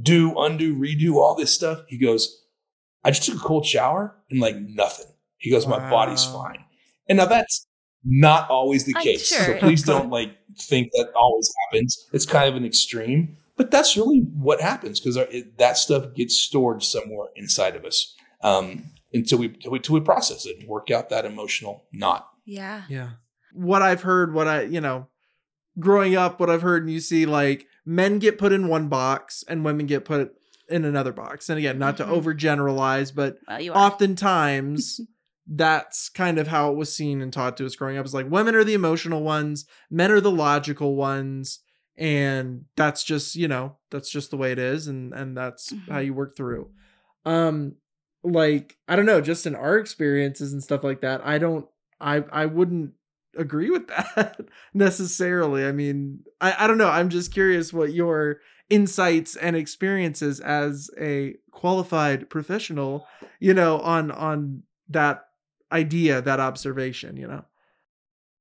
do, 0.00 0.38
undo, 0.38 0.76
redo 0.76 1.14
all 1.14 1.34
this 1.34 1.52
stuff. 1.52 1.80
He 1.88 1.98
goes, 1.98 2.44
I 3.04 3.10
just 3.10 3.24
took 3.24 3.36
a 3.36 3.44
cold 3.44 3.66
shower 3.66 4.16
and 4.30 4.40
like 4.40 4.56
nothing. 4.56 5.06
He 5.38 5.50
goes, 5.50 5.66
My 5.66 5.90
body's 5.90 6.24
fine. 6.24 6.64
And 7.08 7.18
now 7.18 7.26
that's 7.26 7.66
not 8.04 8.48
always 8.50 8.84
the 8.84 8.94
case. 8.94 9.26
Sure. 9.26 9.44
So 9.44 9.58
please 9.58 9.82
don't 9.82 10.10
like 10.18 10.36
think 10.58 10.90
that 10.92 11.12
always 11.14 11.50
happens. 11.64 12.08
It's 12.12 12.26
kind 12.26 12.48
of 12.48 12.56
an 12.56 12.64
extreme, 12.64 13.36
but 13.56 13.70
that's 13.70 13.96
really 13.96 14.20
what 14.34 14.60
happens 14.60 15.00
because 15.00 15.18
that 15.58 15.76
stuff 15.76 16.14
gets 16.14 16.36
stored 16.36 16.82
somewhere 16.82 17.28
inside 17.36 17.76
of 17.76 17.84
us 17.84 18.14
um, 18.42 18.84
until 19.12 19.38
we 19.38 19.56
until 19.64 19.94
we 19.94 20.00
process 20.00 20.46
it 20.46 20.58
and 20.58 20.68
work 20.68 20.90
out 20.90 21.10
that 21.10 21.24
emotional 21.24 21.84
knot. 21.92 22.28
Yeah. 22.44 22.82
Yeah. 22.88 23.10
What 23.52 23.82
I've 23.82 24.02
heard, 24.02 24.32
what 24.32 24.48
I 24.48 24.62
you 24.62 24.80
know, 24.80 25.08
growing 25.78 26.16
up, 26.16 26.40
what 26.40 26.50
I've 26.50 26.62
heard 26.62 26.82
and 26.82 26.92
you 26.92 27.00
see 27.00 27.26
like 27.26 27.66
men 27.84 28.18
get 28.18 28.38
put 28.38 28.52
in 28.52 28.68
one 28.68 28.88
box 28.88 29.44
and 29.48 29.64
women 29.64 29.86
get 29.86 30.04
put 30.04 30.34
in 30.68 30.84
another 30.84 31.12
box. 31.12 31.48
And 31.48 31.58
again, 31.58 31.78
not 31.78 31.96
mm-hmm. 31.96 32.10
to 32.10 32.20
overgeneralize, 32.20 33.14
but 33.14 33.38
well, 33.48 33.72
oftentimes 33.74 35.00
that's 35.48 36.10
kind 36.10 36.38
of 36.38 36.48
how 36.48 36.70
it 36.70 36.76
was 36.76 36.94
seen 36.94 37.22
and 37.22 37.32
taught 37.32 37.56
to 37.56 37.66
us 37.66 37.74
growing 37.74 37.96
up. 37.96 38.04
It's 38.04 38.14
like 38.14 38.30
women 38.30 38.54
are 38.54 38.64
the 38.64 38.74
emotional 38.74 39.22
ones, 39.22 39.64
men 39.90 40.10
are 40.10 40.20
the 40.20 40.30
logical 40.30 40.94
ones, 40.94 41.60
and 41.96 42.66
that's 42.76 43.02
just 43.02 43.34
you 43.34 43.48
know 43.48 43.76
that's 43.90 44.10
just 44.10 44.30
the 44.30 44.36
way 44.36 44.52
it 44.52 44.58
is, 44.58 44.86
and 44.86 45.14
and 45.14 45.36
that's 45.36 45.72
mm-hmm. 45.72 45.90
how 45.90 45.98
you 46.00 46.12
work 46.12 46.36
through. 46.36 46.70
Um, 47.24 47.76
like 48.22 48.76
I 48.86 48.96
don't 48.96 49.06
know, 49.06 49.22
just 49.22 49.46
in 49.46 49.54
our 49.54 49.78
experiences 49.78 50.52
and 50.52 50.62
stuff 50.62 50.84
like 50.84 51.00
that, 51.00 51.22
I 51.24 51.38
don't, 51.38 51.66
I 51.98 52.24
I 52.30 52.46
wouldn't 52.46 52.92
agree 53.36 53.70
with 53.70 53.88
that 54.16 54.40
necessarily. 54.74 55.64
I 55.64 55.72
mean, 55.72 56.24
I 56.42 56.64
I 56.64 56.66
don't 56.66 56.78
know. 56.78 56.90
I'm 56.90 57.08
just 57.08 57.32
curious 57.32 57.72
what 57.72 57.94
your 57.94 58.40
insights 58.68 59.34
and 59.34 59.56
experiences 59.56 60.40
as 60.40 60.90
a 61.00 61.34
qualified 61.52 62.28
professional 62.28 63.06
you 63.40 63.54
know 63.54 63.78
on 63.80 64.10
on 64.10 64.62
that 64.90 65.27
idea, 65.72 66.20
that 66.22 66.40
observation, 66.40 67.16
you 67.16 67.26
know? 67.26 67.44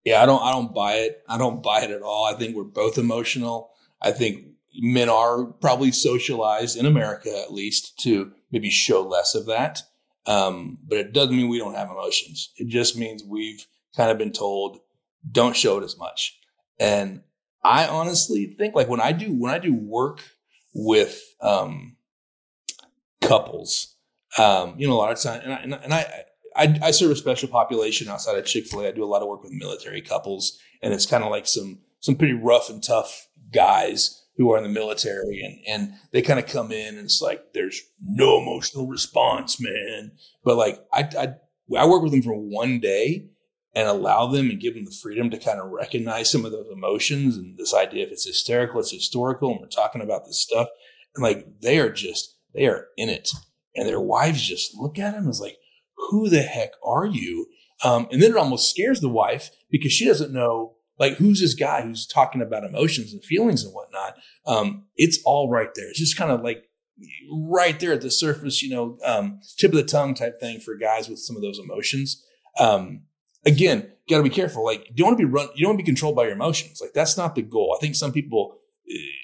Yeah, 0.03 0.23
I 0.23 0.25
don't 0.25 0.41
I 0.41 0.53
don't 0.53 0.73
buy 0.73 0.93
it. 0.93 1.21
I 1.27 1.37
don't 1.37 1.61
buy 1.61 1.81
it 1.81 1.91
at 1.91 2.01
all. 2.01 2.25
I 2.25 2.33
think 2.33 2.55
we're 2.55 2.63
both 2.63 2.97
emotional. 2.97 3.71
I 4.01 4.11
think 4.11 4.45
men 4.79 5.09
are 5.09 5.43
probably 5.43 5.91
socialized 5.91 6.77
in 6.77 6.85
America 6.85 7.29
at 7.43 7.51
least 7.51 7.99
to 7.99 8.31
maybe 8.51 8.69
show 8.69 9.01
less 9.01 9.35
of 9.35 9.47
that. 9.47 9.81
Um, 10.25 10.77
but 10.87 10.97
it 10.97 11.13
doesn't 11.13 11.35
mean 11.35 11.49
we 11.49 11.59
don't 11.59 11.73
have 11.73 11.89
emotions. 11.89 12.51
It 12.57 12.67
just 12.67 12.97
means 12.97 13.23
we've 13.23 13.65
kind 13.95 14.11
of 14.11 14.17
been 14.17 14.31
told 14.31 14.79
don't 15.29 15.55
show 15.55 15.77
it 15.77 15.83
as 15.83 15.97
much. 15.97 16.39
And 16.79 17.21
I 17.63 17.87
honestly 17.87 18.45
think 18.45 18.75
like 18.75 18.87
when 18.87 19.01
I 19.01 19.11
do 19.11 19.33
when 19.33 19.53
I 19.53 19.59
do 19.59 19.73
work 19.73 20.23
with 20.73 21.21
um, 21.41 21.97
couples, 23.21 23.95
um, 24.37 24.75
you 24.77 24.87
know, 24.87 24.93
a 24.93 24.95
lot 24.95 25.11
of 25.11 25.19
times, 25.19 25.43
and 25.43 25.75
I, 25.75 25.77
and 25.79 25.93
I, 25.93 26.23
I 26.57 26.79
I, 26.81 26.91
serve 26.91 27.11
a 27.11 27.15
special 27.15 27.49
population 27.49 28.07
outside 28.07 28.37
of 28.37 28.45
Chick 28.45 28.65
Fil 28.65 28.81
A. 28.81 28.87
I 28.87 28.91
do 28.91 29.03
a 29.03 29.05
lot 29.05 29.21
of 29.21 29.27
work 29.27 29.43
with 29.43 29.51
military 29.51 30.01
couples, 30.01 30.59
and 30.81 30.93
it's 30.93 31.05
kind 31.05 31.23
of 31.23 31.31
like 31.31 31.47
some 31.47 31.79
some 31.99 32.15
pretty 32.15 32.33
rough 32.33 32.69
and 32.69 32.83
tough 32.83 33.27
guys 33.53 34.23
who 34.37 34.51
are 34.51 34.57
in 34.57 34.63
the 34.63 34.69
military, 34.69 35.41
and 35.41 35.59
and 35.67 35.93
they 36.11 36.21
kind 36.21 36.39
of 36.39 36.47
come 36.47 36.71
in, 36.71 36.95
and 36.95 37.05
it's 37.05 37.21
like 37.21 37.53
there's 37.53 37.81
no 38.01 38.41
emotional 38.41 38.87
response, 38.87 39.59
man. 39.59 40.11
But 40.43 40.57
like 40.57 40.79
I 40.93 41.09
I, 41.17 41.77
I 41.77 41.85
work 41.85 42.03
with 42.03 42.11
them 42.11 42.23
for 42.23 42.35
one 42.35 42.79
day 42.79 43.29
and 43.75 43.87
allow 43.87 44.27
them 44.27 44.49
and 44.49 44.59
give 44.59 44.73
them 44.73 44.85
the 44.85 44.91
freedom 45.03 45.29
to 45.29 45.37
kind 45.37 45.59
of 45.59 45.69
recognize 45.69 46.31
some 46.31 46.45
of 46.45 46.51
those 46.51 46.67
emotions 46.71 47.37
and 47.37 47.57
this 47.57 47.75
idea 47.75 48.05
if 48.05 48.11
it's 48.11 48.25
hysterical, 48.25 48.79
it's 48.79 48.91
historical, 48.91 49.51
and 49.51 49.59
we're 49.61 49.67
talking 49.67 50.01
about 50.01 50.25
this 50.25 50.41
stuff, 50.41 50.67
and 51.15 51.23
like 51.23 51.45
they 51.61 51.79
are 51.79 51.91
just 51.91 52.35
they 52.53 52.67
are 52.67 52.87
in 52.97 53.09
it, 53.09 53.29
and 53.75 53.87
their 53.87 54.01
wives 54.01 54.41
just 54.41 54.75
look 54.75 54.97
at 54.97 55.13
them 55.13 55.27
as 55.27 55.39
like 55.39 55.57
who 55.97 56.29
the 56.29 56.41
heck 56.41 56.71
are 56.83 57.05
you? 57.05 57.47
Um, 57.83 58.07
and 58.11 58.21
then 58.21 58.31
it 58.31 58.37
almost 58.37 58.69
scares 58.69 59.01
the 59.01 59.09
wife 59.09 59.49
because 59.69 59.91
she 59.91 60.05
doesn't 60.05 60.33
know, 60.33 60.75
like, 60.99 61.13
who's 61.17 61.41
this 61.41 61.53
guy 61.53 61.81
who's 61.81 62.07
talking 62.07 62.41
about 62.41 62.63
emotions 62.63 63.13
and 63.13 63.23
feelings 63.23 63.63
and 63.63 63.73
whatnot. 63.73 64.15
Um, 64.45 64.85
it's 64.95 65.19
all 65.25 65.49
right 65.49 65.69
there. 65.75 65.87
It's 65.89 65.99
just 65.99 66.17
kind 66.17 66.31
of 66.31 66.41
like 66.41 66.63
right 67.31 67.79
there 67.79 67.93
at 67.93 68.01
the 68.01 68.09
surface, 68.09 68.63
you 68.63 68.69
know, 68.69 68.97
um, 69.05 69.39
tip 69.57 69.71
of 69.71 69.77
the 69.77 69.83
tongue 69.83 70.15
type 70.15 70.39
thing 70.39 70.59
for 70.59 70.75
guys 70.75 71.07
with 71.07 71.19
some 71.19 71.35
of 71.35 71.41
those 71.41 71.59
emotions. 71.59 72.25
Um, 72.59 73.03
again, 73.45 73.91
got 74.09 74.17
to 74.17 74.23
be 74.23 74.29
careful. 74.29 74.65
Like, 74.65 74.87
you 74.89 74.95
don't 74.95 75.09
want 75.09 75.19
to 75.19 75.25
be 75.25 75.31
run, 75.31 75.49
you 75.53 75.63
don't 75.63 75.75
want 75.75 75.79
to 75.79 75.83
be 75.83 75.87
controlled 75.87 76.15
by 76.15 76.23
your 76.23 76.33
emotions. 76.33 76.79
Like, 76.81 76.93
that's 76.93 77.17
not 77.17 77.35
the 77.35 77.43
goal. 77.43 77.75
I 77.77 77.79
think 77.79 77.95
some 77.95 78.11
people 78.11 78.57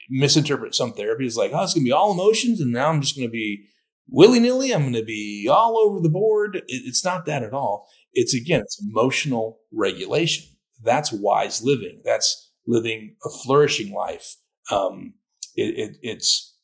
misinterpret 0.09 0.75
some 0.75 0.93
therapy 0.93 1.25
as 1.25 1.37
like, 1.37 1.51
oh, 1.53 1.63
it's 1.63 1.73
going 1.73 1.83
to 1.83 1.89
be 1.89 1.91
all 1.91 2.11
emotions, 2.11 2.61
and 2.61 2.71
now 2.71 2.89
I'm 2.89 3.01
just 3.01 3.15
going 3.15 3.27
to 3.27 3.31
be 3.31 3.65
willy 4.07 4.39
nilly. 4.39 4.73
I'm 4.73 4.81
going 4.81 4.93
to 4.93 5.03
be 5.03 5.47
all 5.51 5.77
over 5.77 6.01
the 6.01 6.09
board. 6.09 6.61
It's 6.67 7.03
not 7.03 7.25
that 7.25 7.43
at 7.43 7.53
all. 7.53 7.87
It's 8.13 8.33
again, 8.33 8.61
it's 8.61 8.81
emotional 8.81 9.59
regulation. 9.71 10.45
That's 10.83 11.11
wise 11.11 11.63
living. 11.63 12.01
That's 12.03 12.51
living 12.67 13.15
a 13.25 13.29
flourishing 13.29 13.93
life. 13.93 14.35
Um, 14.71 15.15
it, 15.55 15.77
it, 15.77 15.97
it's 16.01 16.55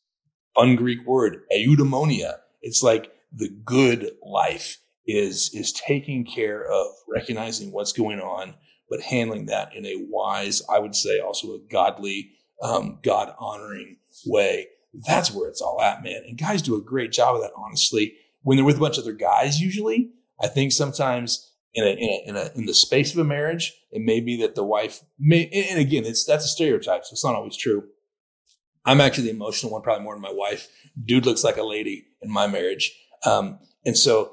fun 0.56 0.76
Greek 0.76 1.06
word, 1.06 1.42
eudaimonia. 1.52 2.36
It's 2.62 2.84
like 2.84 3.12
the 3.32 3.50
good 3.64 4.12
life 4.24 4.78
is 5.08 5.52
is 5.54 5.74
taking 5.74 6.26
care 6.26 6.66
of 6.66 6.88
recognizing 7.08 7.72
what's 7.72 7.94
going 7.94 8.20
on, 8.20 8.56
but 8.90 9.02
handling 9.02 9.48
that 9.48 9.76
in 9.76 9.86
a 9.86 9.96
wise, 10.10 10.62
I 10.72 10.80
would 10.80 10.96
say, 10.96 11.20
also 11.20 11.56
a 11.56 11.60
godly, 11.72 12.32
um, 12.62 13.00
God 13.04 13.34
honoring 13.40 13.98
way. 14.26 14.68
That's 14.94 15.32
where 15.32 15.50
it's 15.50 15.62
all 15.62 15.82
at, 15.82 16.04
man. 16.04 16.24
And 16.28 16.38
guys 16.38 16.62
do 16.62 16.76
a 16.76 16.82
great 16.82 17.12
job 17.12 17.36
of 17.36 17.42
that, 17.42 17.52
honestly. 17.56 18.16
When 18.42 18.58
they're 18.58 18.66
with 18.66 18.78
a 18.78 18.80
bunch 18.80 18.98
of 18.98 19.04
other 19.04 19.14
guys, 19.14 19.62
usually, 19.62 20.12
I 20.42 20.48
think 20.48 20.72
sometimes 20.72 21.52
in 21.74 21.84
a, 21.84 21.90
in 21.90 22.10
a, 22.10 22.30
in 22.30 22.36
a, 22.36 22.52
in 22.56 22.66
the 22.66 22.74
space 22.74 23.14
of 23.14 23.20
a 23.20 23.24
marriage, 23.24 23.74
it 23.92 24.02
may 24.02 24.20
be 24.20 24.38
that 24.42 24.56
the 24.56 24.64
wife 24.64 25.02
may, 25.20 25.50
and 25.70 25.80
again, 25.80 26.06
it's, 26.06 26.26
that's 26.26 26.46
a 26.46 26.48
stereotype. 26.48 27.06
So 27.06 27.14
it's 27.14 27.24
not 27.24 27.36
always 27.36 27.58
true. 27.58 27.84
I'm 28.86 29.02
actually 29.02 29.26
the 29.26 29.36
emotional 29.36 29.72
one, 29.72 29.82
probably 29.82 30.04
more 30.04 30.16
than 30.16 30.22
my 30.22 30.34
wife. 30.34 30.68
Dude 31.04 31.26
looks 31.26 31.44
like 31.44 31.58
a 31.58 31.64
lady 31.64 32.08
in 32.22 32.32
my 32.32 32.48
marriage. 32.48 32.92
Um, 33.26 33.60
and 33.86 33.98
so 33.98 34.32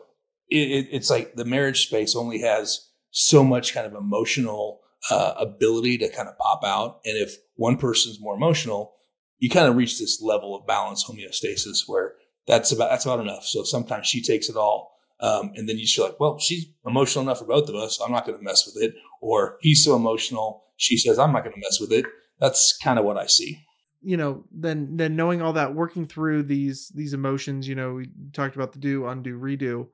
it, 0.48 0.70
it, 0.70 0.88
it's 0.92 1.10
like 1.10 1.34
the 1.34 1.44
marriage 1.44 1.86
space 1.86 2.16
only 2.16 2.40
has 2.40 2.88
so 3.10 3.42
much 3.42 3.74
kind 3.74 3.86
of 3.86 3.94
emotional 3.94 4.80
uh, 5.10 5.34
ability 5.38 5.98
to 5.98 6.08
kind 6.08 6.28
of 6.28 6.38
pop 6.38 6.62
out. 6.64 7.00
And 7.04 7.18
if 7.18 7.36
one 7.56 7.76
person's 7.76 8.20
more 8.20 8.36
emotional, 8.36 8.92
you 9.38 9.50
kind 9.50 9.68
of 9.68 9.76
reach 9.76 9.98
this 9.98 10.22
level 10.22 10.56
of 10.56 10.66
balance 10.66 11.04
homeostasis 11.04 11.86
where 11.86 12.14
that's 12.46 12.72
about 12.72 12.90
that's 12.90 13.04
about 13.04 13.20
enough. 13.20 13.44
So 13.44 13.64
sometimes 13.64 14.06
she 14.06 14.22
takes 14.22 14.48
it 14.48 14.56
all, 14.56 14.96
um, 15.20 15.52
and 15.54 15.68
then 15.68 15.78
you 15.78 15.86
feel 15.86 16.06
like, 16.06 16.20
well, 16.20 16.38
she's 16.38 16.66
emotional 16.86 17.24
enough 17.24 17.38
for 17.38 17.46
both 17.46 17.68
of 17.68 17.74
us. 17.74 18.00
I'm 18.00 18.12
not 18.12 18.26
going 18.26 18.38
to 18.38 18.44
mess 18.44 18.66
with 18.66 18.82
it. 18.82 18.94
Or 19.20 19.56
he's 19.60 19.84
so 19.84 19.96
emotional, 19.96 20.64
she 20.76 20.96
says, 20.96 21.18
I'm 21.18 21.32
not 21.32 21.42
going 21.42 21.54
to 21.54 21.60
mess 21.60 21.80
with 21.80 21.92
it. 21.92 22.06
That's 22.38 22.76
kind 22.82 22.98
of 22.98 23.04
what 23.04 23.16
I 23.16 23.26
see. 23.26 23.64
You 24.02 24.16
know, 24.16 24.44
then 24.52 24.96
then 24.96 25.16
knowing 25.16 25.42
all 25.42 25.54
that, 25.54 25.74
working 25.74 26.06
through 26.06 26.44
these 26.44 26.92
these 26.94 27.12
emotions. 27.12 27.66
You 27.66 27.74
know, 27.74 27.94
we 27.94 28.10
talked 28.32 28.54
about 28.54 28.72
the 28.72 28.78
do, 28.78 29.06
undo, 29.06 29.38
redo. 29.38 29.88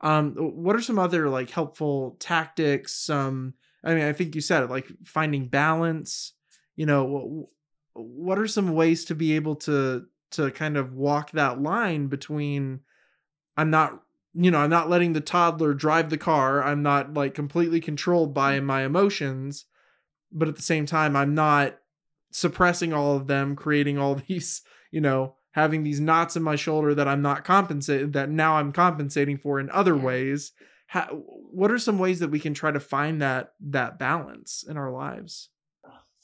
Um, 0.00 0.34
what 0.34 0.76
are 0.76 0.80
some 0.80 0.98
other 0.98 1.28
like 1.28 1.50
helpful 1.50 2.16
tactics? 2.20 2.94
Some, 2.94 3.54
I 3.84 3.94
mean, 3.94 4.04
I 4.04 4.12
think 4.12 4.36
you 4.36 4.40
said 4.40 4.62
it, 4.62 4.70
like 4.70 4.86
finding 5.04 5.48
balance. 5.48 6.32
You 6.76 6.86
know, 6.86 7.48
what 7.98 8.38
are 8.38 8.46
some 8.46 8.74
ways 8.74 9.04
to 9.06 9.14
be 9.14 9.34
able 9.34 9.56
to 9.56 10.06
to 10.30 10.50
kind 10.50 10.76
of 10.76 10.92
walk 10.92 11.30
that 11.32 11.60
line 11.60 12.06
between 12.06 12.80
I'm 13.56 13.70
not 13.70 14.02
you 14.34 14.50
know, 14.50 14.58
I'm 14.58 14.70
not 14.70 14.88
letting 14.88 15.14
the 15.14 15.20
toddler 15.20 15.74
drive 15.74 16.10
the 16.10 16.18
car. 16.18 16.62
I'm 16.62 16.82
not 16.82 17.14
like 17.14 17.34
completely 17.34 17.80
controlled 17.80 18.34
by 18.34 18.58
mm. 18.58 18.64
my 18.64 18.84
emotions, 18.84 19.64
but 20.30 20.48
at 20.48 20.56
the 20.56 20.62
same 20.62 20.86
time 20.86 21.16
I'm 21.16 21.34
not 21.34 21.78
suppressing 22.30 22.92
all 22.92 23.16
of 23.16 23.26
them, 23.26 23.56
creating 23.56 23.98
all 23.98 24.14
these, 24.28 24.62
you 24.90 25.00
know, 25.00 25.34
having 25.52 25.82
these 25.82 26.00
knots 26.00 26.36
in 26.36 26.42
my 26.42 26.56
shoulder 26.56 26.94
that 26.94 27.08
I'm 27.08 27.22
not 27.22 27.44
compensated 27.44 28.12
that 28.12 28.30
now 28.30 28.56
I'm 28.56 28.70
compensating 28.70 29.38
for 29.38 29.58
in 29.58 29.70
other 29.70 29.96
ways. 29.96 30.52
How, 30.86 31.06
what 31.06 31.70
are 31.70 31.78
some 31.78 31.98
ways 31.98 32.20
that 32.20 32.30
we 32.30 32.38
can 32.38 32.54
try 32.54 32.70
to 32.70 32.80
find 32.80 33.20
that 33.20 33.54
that 33.60 33.98
balance 33.98 34.64
in 34.66 34.76
our 34.76 34.90
lives? 34.90 35.50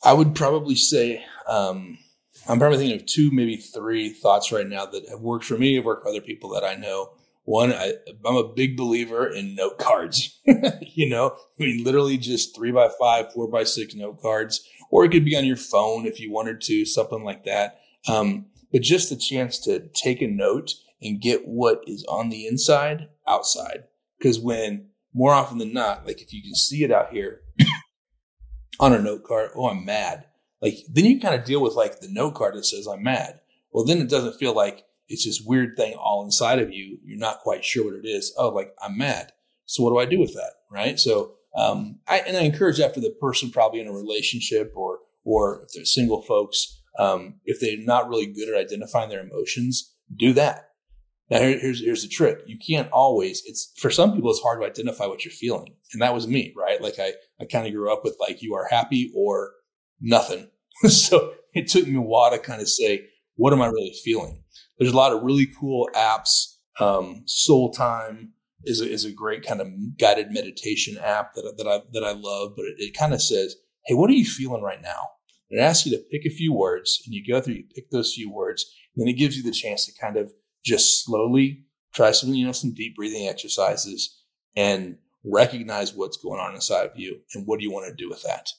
I 0.04 0.12
would 0.12 0.34
probably 0.34 0.74
say 0.76 1.24
um, 1.48 1.98
I'm 2.46 2.58
probably 2.58 2.78
thinking 2.78 3.00
of 3.00 3.06
two, 3.06 3.30
maybe 3.30 3.56
three 3.56 4.10
thoughts 4.10 4.52
right 4.52 4.68
now 4.68 4.86
that 4.86 5.08
have 5.08 5.20
worked 5.20 5.44
for 5.44 5.56
me, 5.56 5.76
have 5.76 5.84
worked 5.84 6.02
for 6.02 6.10
other 6.10 6.20
people 6.20 6.50
that 6.50 6.64
I 6.64 6.74
know. 6.74 7.12
One, 7.44 7.72
I, 7.72 7.94
am 8.24 8.36
a 8.36 8.52
big 8.52 8.76
believer 8.76 9.26
in 9.26 9.54
note 9.54 9.78
cards. 9.78 10.40
you 10.46 11.08
know, 11.08 11.36
I 11.58 11.62
mean, 11.62 11.84
literally 11.84 12.16
just 12.16 12.54
three 12.54 12.72
by 12.72 12.88
five, 12.98 13.32
four 13.32 13.48
by 13.48 13.64
six 13.64 13.94
note 13.94 14.20
cards, 14.20 14.66
or 14.90 15.04
it 15.04 15.10
could 15.10 15.24
be 15.24 15.36
on 15.36 15.44
your 15.44 15.56
phone 15.56 16.06
if 16.06 16.20
you 16.20 16.30
wanted 16.30 16.60
to, 16.62 16.84
something 16.84 17.22
like 17.22 17.44
that. 17.44 17.80
Um, 18.08 18.46
but 18.72 18.82
just 18.82 19.10
the 19.10 19.16
chance 19.16 19.58
to 19.60 19.88
take 19.94 20.20
a 20.20 20.26
note 20.26 20.72
and 21.02 21.20
get 21.20 21.46
what 21.46 21.82
is 21.86 22.04
on 22.08 22.30
the 22.30 22.46
inside 22.46 23.08
outside. 23.26 23.84
Because 24.18 24.38
when 24.38 24.88
more 25.12 25.32
often 25.32 25.58
than 25.58 25.72
not, 25.72 26.06
like 26.06 26.20
if 26.20 26.32
you 26.32 26.42
can 26.42 26.54
see 26.54 26.82
it 26.82 26.90
out 26.90 27.12
here, 27.12 27.42
on 28.80 28.92
a 28.92 29.00
note 29.00 29.24
card, 29.24 29.50
oh, 29.54 29.68
I'm 29.68 29.84
mad. 29.84 30.24
Like 30.60 30.78
then 30.88 31.04
you 31.04 31.20
kind 31.20 31.34
of 31.34 31.44
deal 31.44 31.60
with 31.60 31.74
like 31.74 32.00
the 32.00 32.08
note 32.08 32.34
card 32.34 32.54
that 32.54 32.64
says 32.64 32.86
I'm 32.86 33.02
mad. 33.02 33.40
Well, 33.72 33.84
then 33.84 33.98
it 33.98 34.08
doesn't 34.08 34.38
feel 34.38 34.54
like 34.54 34.84
it's 35.08 35.24
this 35.24 35.42
weird 35.44 35.76
thing 35.76 35.94
all 35.94 36.24
inside 36.24 36.58
of 36.58 36.72
you. 36.72 36.98
You're 37.04 37.18
not 37.18 37.40
quite 37.40 37.64
sure 37.64 37.84
what 37.84 37.94
it 37.94 38.08
is. 38.08 38.34
Oh, 38.38 38.48
like 38.48 38.74
I'm 38.82 38.96
mad. 38.96 39.32
So 39.66 39.82
what 39.82 39.90
do 39.90 39.98
I 39.98 40.06
do 40.06 40.18
with 40.18 40.34
that? 40.34 40.52
Right. 40.70 40.98
So, 40.98 41.34
um, 41.56 42.00
I, 42.08 42.18
and 42.20 42.36
I 42.36 42.42
encourage 42.42 42.78
that 42.78 42.94
for 42.94 43.00
the 43.00 43.14
person 43.20 43.50
probably 43.50 43.80
in 43.80 43.88
a 43.88 43.92
relationship 43.92 44.72
or, 44.74 44.98
or 45.24 45.62
if 45.62 45.72
they're 45.72 45.84
single 45.84 46.22
folks, 46.22 46.80
um, 46.98 47.34
if 47.44 47.60
they're 47.60 47.78
not 47.78 48.08
really 48.08 48.26
good 48.26 48.48
at 48.48 48.58
identifying 48.58 49.08
their 49.08 49.24
emotions, 49.24 49.94
do 50.16 50.32
that. 50.34 50.63
Now 51.30 51.38
here's 51.38 51.80
here's 51.80 52.02
the 52.02 52.08
trick. 52.08 52.40
You 52.46 52.58
can't 52.58 52.90
always. 52.92 53.42
It's 53.46 53.72
for 53.78 53.90
some 53.90 54.14
people 54.14 54.30
it's 54.30 54.42
hard 54.42 54.60
to 54.60 54.66
identify 54.66 55.06
what 55.06 55.24
you're 55.24 55.32
feeling, 55.32 55.74
and 55.92 56.02
that 56.02 56.14
was 56.14 56.28
me, 56.28 56.52
right? 56.56 56.80
Like 56.82 56.98
I 56.98 57.14
I 57.40 57.46
kind 57.46 57.66
of 57.66 57.72
grew 57.72 57.92
up 57.92 58.04
with 58.04 58.16
like 58.20 58.42
you 58.42 58.54
are 58.54 58.68
happy 58.70 59.12
or 59.16 59.52
nothing. 60.00 60.50
so 60.88 61.32
it 61.54 61.68
took 61.68 61.86
me 61.86 61.96
a 61.96 62.00
while 62.00 62.30
to 62.30 62.38
kind 62.38 62.60
of 62.60 62.68
say 62.68 63.06
what 63.36 63.52
am 63.52 63.62
I 63.62 63.66
really 63.66 63.94
feeling. 64.04 64.42
There's 64.78 64.92
a 64.92 64.96
lot 64.96 65.12
of 65.12 65.22
really 65.22 65.48
cool 65.58 65.88
apps. 65.94 66.56
Um, 66.80 67.22
Soul 67.26 67.72
Time 67.72 68.32
is 68.64 68.80
a, 68.80 68.90
is 68.90 69.04
a 69.04 69.12
great 69.12 69.46
kind 69.46 69.60
of 69.60 69.68
guided 69.98 70.30
meditation 70.30 70.98
app 70.98 71.34
that 71.34 71.54
that 71.56 71.66
I 71.66 71.80
that 71.92 72.04
I 72.04 72.12
love, 72.12 72.52
but 72.56 72.66
it, 72.66 72.74
it 72.78 72.98
kind 72.98 73.14
of 73.14 73.22
says, 73.22 73.56
hey, 73.86 73.94
what 73.94 74.10
are 74.10 74.14
you 74.14 74.24
feeling 74.24 74.62
right 74.62 74.82
now? 74.82 75.10
And 75.50 75.60
it 75.60 75.62
asks 75.62 75.86
you 75.86 75.96
to 75.96 76.04
pick 76.10 76.26
a 76.26 76.34
few 76.34 76.52
words, 76.52 77.02
and 77.06 77.14
you 77.14 77.22
go 77.26 77.40
through, 77.40 77.54
you 77.54 77.64
pick 77.74 77.90
those 77.90 78.14
few 78.14 78.30
words, 78.30 78.64
and 78.94 79.02
then 79.02 79.12
it 79.12 79.18
gives 79.18 79.36
you 79.36 79.42
the 79.42 79.52
chance 79.52 79.86
to 79.86 79.92
kind 80.00 80.16
of 80.16 80.32
just 80.64 81.04
slowly 81.04 81.64
try 81.92 82.10
some, 82.10 82.34
you 82.34 82.46
know, 82.46 82.52
some 82.52 82.74
deep 82.74 82.96
breathing 82.96 83.28
exercises 83.28 84.22
and 84.56 84.96
recognize 85.24 85.94
what's 85.94 86.16
going 86.16 86.40
on 86.40 86.54
inside 86.54 86.86
of 86.86 86.98
you 86.98 87.20
and 87.34 87.46
what 87.46 87.58
do 87.58 87.64
you 87.64 87.72
want 87.72 87.86
to 87.86 87.94
do 87.94 88.08
with 88.08 88.22
that. 88.22 88.50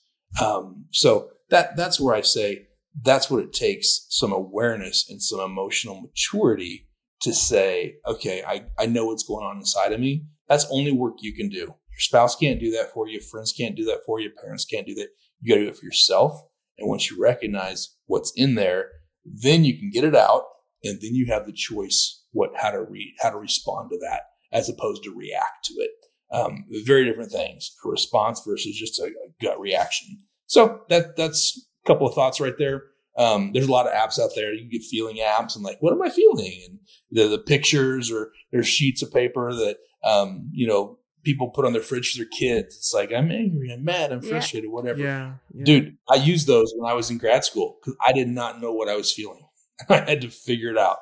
Um, 0.41 0.85
so 0.91 1.29
that 1.49 1.75
that's 1.75 1.99
where 1.99 2.15
I 2.15 2.21
say 2.21 2.67
that's 3.03 3.29
what 3.29 3.43
it 3.43 3.53
takes 3.53 4.07
some 4.09 4.31
awareness 4.31 5.09
and 5.09 5.21
some 5.21 5.39
emotional 5.39 6.01
maturity 6.01 6.87
to 7.21 7.33
say, 7.33 7.95
okay, 8.05 8.43
I, 8.45 8.65
I 8.77 8.85
know 8.85 9.05
what's 9.07 9.23
going 9.23 9.45
on 9.45 9.57
inside 9.57 9.91
of 9.93 9.99
me. 9.99 10.25
That's 10.47 10.67
only 10.71 10.91
work 10.91 11.15
you 11.19 11.33
can 11.33 11.49
do. 11.49 11.57
Your 11.57 11.99
spouse 11.99 12.35
can't 12.35 12.59
do 12.59 12.71
that 12.71 12.93
for 12.93 13.07
you. 13.07 13.19
Friends 13.19 13.53
can't 13.53 13.75
do 13.75 13.85
that 13.85 14.01
for 14.05 14.19
you. 14.19 14.29
Parents 14.29 14.65
can't 14.65 14.85
do 14.85 14.95
that. 14.95 15.09
You 15.41 15.53
got 15.53 15.59
to 15.59 15.65
do 15.65 15.69
it 15.69 15.77
for 15.77 15.85
yourself. 15.85 16.41
And 16.77 16.89
once 16.89 17.09
you 17.09 17.21
recognize 17.21 17.95
what's 18.05 18.31
in 18.35 18.55
there, 18.55 18.89
then 19.23 19.63
you 19.63 19.77
can 19.77 19.89
get 19.89 20.03
it 20.03 20.15
out 20.15 20.43
and 20.85 21.01
then 21.01 21.15
you 21.15 21.25
have 21.27 21.45
the 21.45 21.51
choice 21.51 22.23
what 22.31 22.51
how 22.55 22.71
to 22.71 22.81
read 22.81 23.13
how 23.21 23.29
to 23.29 23.37
respond 23.37 23.89
to 23.89 23.97
that 23.99 24.21
as 24.51 24.69
opposed 24.69 25.03
to 25.03 25.15
react 25.15 25.65
to 25.65 25.73
it. 25.73 25.91
Um, 26.31 26.65
very 26.85 27.05
different 27.05 27.31
things. 27.31 27.75
A 27.85 27.89
response 27.89 28.41
versus 28.45 28.75
just 28.75 28.99
a, 28.99 29.05
a, 29.05 29.43
gut 29.43 29.59
reaction. 29.59 30.17
So 30.47 30.81
that 30.89 31.15
that's 31.15 31.67
a 31.83 31.87
couple 31.87 32.07
of 32.07 32.15
thoughts 32.15 32.39
right 32.39 32.57
there. 32.57 32.83
Um, 33.17 33.51
there's 33.53 33.67
a 33.67 33.71
lot 33.71 33.87
of 33.87 33.93
apps 33.93 34.19
out 34.19 34.31
there. 34.35 34.53
You 34.53 34.61
can 34.61 34.69
get 34.69 34.83
feeling 34.83 35.17
apps 35.17 35.55
and 35.55 35.63
like, 35.63 35.77
what 35.79 35.93
am 35.93 36.01
I 36.01 36.09
feeling? 36.09 36.61
And 36.67 36.79
the, 37.11 37.27
the 37.27 37.37
pictures 37.37 38.11
or 38.11 38.31
there's 38.51 38.67
sheets 38.67 39.01
of 39.01 39.13
paper 39.13 39.53
that 39.53 39.77
um, 40.03 40.49
you 40.53 40.67
know 40.67 40.99
people 41.23 41.49
put 41.49 41.65
on 41.65 41.73
their 41.73 41.81
fridge 41.81 42.11
for 42.11 42.19
their 42.19 42.27
kids. 42.27 42.75
It's 42.75 42.93
like 42.93 43.11
I'm 43.13 43.31
angry, 43.31 43.71
I'm 43.71 43.83
mad, 43.83 44.11
I'm 44.11 44.21
frustrated, 44.21 44.69
yeah. 44.69 44.73
whatever. 44.73 44.99
Yeah, 44.99 45.33
yeah. 45.53 45.63
Dude, 45.63 45.97
I 46.09 46.15
used 46.15 46.47
those 46.47 46.73
when 46.77 46.89
I 46.89 46.95
was 46.95 47.09
in 47.09 47.17
grad 47.17 47.45
school 47.45 47.77
because 47.79 47.97
I 48.05 48.13
did 48.13 48.27
not 48.27 48.61
know 48.61 48.73
what 48.73 48.89
I 48.89 48.95
was 48.95 49.11
feeling. 49.11 49.44
I 49.89 50.09
had 50.09 50.21
to 50.21 50.29
figure 50.29 50.69
it 50.69 50.77
out. 50.77 50.99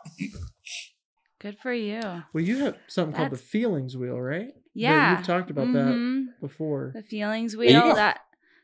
Good 1.40 1.58
for 1.60 1.74
you. 1.74 2.02
Well, 2.34 2.44
you 2.44 2.60
have 2.60 2.78
something 2.88 3.12
That's... 3.12 3.20
called 3.20 3.32
the 3.32 3.38
feelings 3.38 3.98
wheel, 3.98 4.20
right? 4.20 4.54
Yeah, 4.74 5.18
you've 5.18 5.28
talked 5.28 5.52
about 5.52 5.68
mm-hmm. 5.68 6.26
that 6.26 6.40
before. 6.42 6.92
The 6.96 7.04
feelings 7.04 7.56
wheel. 7.56 7.96
That 7.96 8.22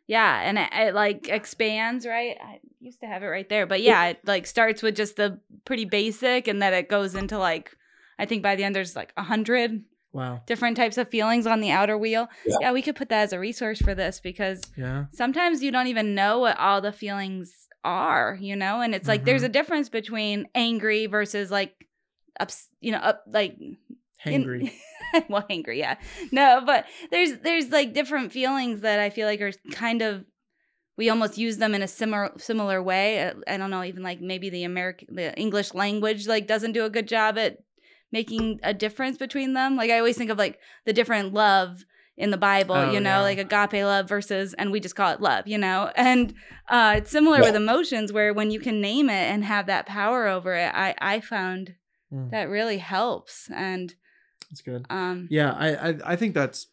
yeah, 0.08 0.42
and 0.42 0.58
it, 0.58 0.70
it, 0.74 0.96
like 0.96 1.30
expands, 1.30 2.06
right? 2.08 2.38
I 2.44 2.60
used 2.80 3.02
to 3.02 3.06
have 3.06 3.22
it 3.22 3.28
right 3.28 3.48
there, 3.48 3.68
but 3.68 3.82
yeah, 3.82 4.08
it 4.08 4.20
like 4.26 4.48
starts 4.48 4.82
with 4.82 4.96
just 4.96 5.18
the 5.18 5.40
pretty 5.66 5.86
basic, 5.86 6.48
and 6.48 6.62
then 6.62 6.74
it 6.74 6.90
goes 6.90 7.14
into 7.14 7.38
like 7.38 7.76
I 8.18 8.26
think 8.26 8.42
by 8.42 8.56
the 8.56 8.64
end 8.64 8.76
there's 8.76 8.96
like 8.96 9.14
a 9.18 9.24
hundred 9.24 9.84
Wow. 10.12 10.42
Different 10.48 10.76
types 10.76 10.98
of 10.98 11.10
feelings 11.10 11.46
on 11.46 11.60
the 11.60 11.70
outer 11.72 11.98
wheel. 11.98 12.30
Yeah. 12.46 12.58
yeah. 12.62 12.72
we 12.72 12.82
could 12.82 12.96
put 12.96 13.10
that 13.10 13.24
as 13.24 13.34
a 13.34 13.40
resource 13.40 13.80
for 13.80 13.94
this 13.94 14.20
because 14.20 14.62
yeah. 14.76 15.06
sometimes 15.12 15.62
you 15.62 15.72
don't 15.72 15.88
even 15.88 16.16
know 16.16 16.40
what 16.40 16.58
all 16.58 16.82
the 16.82 16.92
feelings 16.92 17.68
are, 17.84 18.38
you 18.40 18.56
know? 18.56 18.82
And 18.82 18.94
it's 18.94 19.08
like 19.08 19.22
mm-hmm. 19.22 19.26
there's 19.26 19.44
a 19.44 19.50
difference 19.50 19.90
between 19.90 20.48
angry 20.56 21.06
versus 21.06 21.52
like 21.52 21.88
ups, 22.40 22.68
you 22.82 22.92
know, 22.92 23.00
up 23.00 23.24
like 23.28 23.58
angry. 24.26 24.74
well, 25.30 25.46
angry, 25.50 25.80
yeah. 25.80 25.96
No, 26.32 26.62
but 26.66 26.86
there's 27.12 27.40
there's 27.40 27.70
like 27.70 27.94
different 27.94 28.32
feelings 28.32 28.82
that 28.82 29.00
I 29.00 29.10
feel 29.10 29.28
like 29.28 29.42
are 29.42 29.52
kind 29.72 30.02
of 30.02 30.26
we 30.98 31.10
almost 31.10 31.38
use 31.38 31.58
them 31.58 31.74
in 31.74 31.82
a 31.82 31.88
similar 31.88 32.32
similar 32.38 32.84
way. 32.84 33.24
Uh, 33.24 33.34
I 33.48 33.58
don't 33.58 33.72
know, 33.72 33.84
even 33.84 34.04
like 34.04 34.22
maybe 34.22 34.50
the 34.50 34.64
American 34.66 35.16
the 35.16 35.34
English 35.38 35.74
language 35.74 36.28
like 36.28 36.48
doesn't 36.48 36.74
do 36.74 36.86
a 36.86 36.90
good 36.90 37.08
job 37.08 37.38
at 37.38 37.60
making 38.12 38.60
a 38.64 38.74
difference 38.74 39.18
between 39.18 39.54
them. 39.54 39.76
Like 39.76 39.92
I 39.92 40.00
always 40.00 40.18
think 40.18 40.30
of 40.30 40.38
like 40.38 40.60
the 40.86 40.94
different 40.94 41.34
love 41.34 41.86
in 42.20 42.30
the 42.30 42.38
Bible, 42.38 42.76
Oh, 42.76 42.92
you 42.92 43.00
know, 43.00 43.10
yeah. 43.10 43.22
like 43.22 43.38
agape 43.40 43.84
love 43.84 44.08
versus, 44.08 44.54
and 44.56 44.72
we 44.72 44.80
just 44.80 44.96
call 44.96 45.12
it 45.12 45.22
love, 45.22 45.48
you 45.48 45.58
know, 45.58 45.90
and 45.96 46.34
uh, 46.68 46.96
it's 46.98 47.10
similar 47.10 47.38
Yeah. 47.40 47.46
with 47.46 47.56
emotions 47.56 48.14
where 48.14 48.34
when 48.34 48.52
you 48.52 48.60
can 48.60 48.80
name 48.82 49.10
it 49.10 49.32
and 49.32 49.44
have 49.46 49.66
that 49.68 49.86
power 49.88 50.28
over 50.28 50.54
it, 50.54 50.72
I 50.76 50.94
I 51.00 51.20
found 51.22 51.76
Mm. 52.12 52.32
that 52.32 52.50
really 52.50 52.80
helps, 52.80 53.50
and 53.54 53.94
That's 54.50 54.62
good. 54.62 54.86
um, 54.90 55.28
Yeah, 55.30 55.52
I, 55.54 55.90
I 55.90 55.96
I 56.06 56.16
think 56.16 56.34
that's 56.34 56.68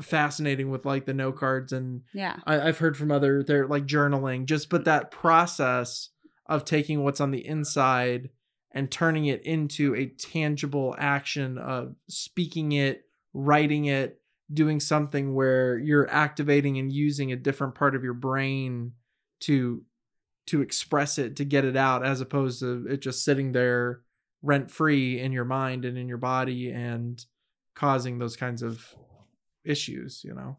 fascinating 0.00 0.70
with 0.70 0.86
like 0.86 1.04
the 1.04 1.12
note 1.14 1.36
cards 1.36 1.72
and 1.72 2.02
yeah, 2.14 2.36
I, 2.46 2.60
I've 2.68 2.78
heard 2.78 2.96
from 2.96 3.10
other 3.10 3.42
they're 3.42 3.66
like 3.66 3.86
journaling, 3.86 4.46
just 4.46 4.70
but 4.70 4.84
that 4.86 5.10
process 5.10 6.08
of 6.46 6.64
taking 6.64 7.04
what's 7.04 7.20
on 7.20 7.30
the 7.30 7.46
inside 7.46 8.30
and 8.72 8.90
turning 8.90 9.26
it 9.26 9.42
into 9.44 9.94
a 9.94 10.06
tangible 10.06 10.94
action 10.98 11.58
of 11.58 11.94
speaking 12.08 12.72
it, 12.72 13.04
writing 13.32 13.86
it, 13.86 14.20
doing 14.52 14.80
something 14.80 15.34
where 15.34 15.78
you're 15.78 16.10
activating 16.10 16.78
and 16.78 16.92
using 16.92 17.32
a 17.32 17.36
different 17.36 17.74
part 17.74 17.94
of 17.94 18.04
your 18.04 18.14
brain 18.14 18.92
to 19.40 19.82
to 20.46 20.62
express 20.62 21.18
it, 21.18 21.36
to 21.36 21.44
get 21.44 21.64
it 21.64 21.76
out, 21.76 22.04
as 22.04 22.20
opposed 22.20 22.60
to 22.60 22.86
it 22.88 23.00
just 23.00 23.24
sitting 23.24 23.52
there 23.52 24.00
rent 24.42 24.70
free 24.70 25.20
in 25.20 25.32
your 25.32 25.44
mind 25.44 25.84
and 25.84 25.96
in 25.96 26.08
your 26.08 26.18
body 26.18 26.70
and 26.70 27.24
causing 27.74 28.18
those 28.18 28.36
kinds 28.36 28.62
of 28.62 28.94
issues, 29.64 30.22
you 30.24 30.34
know. 30.34 30.56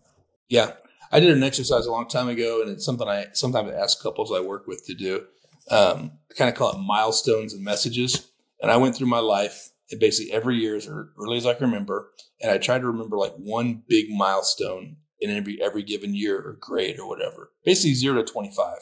Yeah, 0.48 0.74
I 1.12 1.20
did 1.20 1.36
an 1.36 1.44
exercise 1.44 1.86
a 1.86 1.92
long 1.92 2.08
time 2.08 2.30
ago, 2.30 2.62
and 2.62 2.72
it's 2.72 2.86
something 2.86 3.08
I 3.08 3.28
sometimes 3.34 3.72
ask 3.72 4.02
couples 4.02 4.32
I 4.32 4.40
work 4.40 4.68
with 4.68 4.86
to 4.86 4.94
do. 4.94 5.26
Um, 5.70 6.12
I 6.30 6.34
kind 6.36 6.50
of 6.50 6.56
call 6.56 6.72
it 6.72 6.80
milestones 6.80 7.54
and 7.54 7.64
messages. 7.64 8.32
And 8.62 8.72
I 8.72 8.78
went 8.78 8.96
through 8.96 9.08
my 9.08 9.20
life 9.20 9.71
basically 10.00 10.32
every 10.32 10.58
year 10.58 10.76
as 10.76 10.88
early 10.88 11.38
as 11.38 11.46
I 11.46 11.54
can 11.54 11.68
remember, 11.68 12.10
and 12.42 12.52
I 12.52 12.58
try 12.58 12.80
to 12.80 12.88
remember 12.88 13.18
like 13.18 13.34
one 13.36 13.84
big 13.88 14.10
milestone 14.10 14.98
in 15.20 15.30
every 15.30 15.62
every 15.62 15.84
given 15.84 16.16
year 16.16 16.38
or 16.38 16.58
grade 16.60 17.00
or 17.00 17.08
whatever, 17.08 17.52
basically 17.66 17.94
zero 17.94 18.24
to 18.24 18.32
twenty 18.32 18.52
five. 18.52 18.80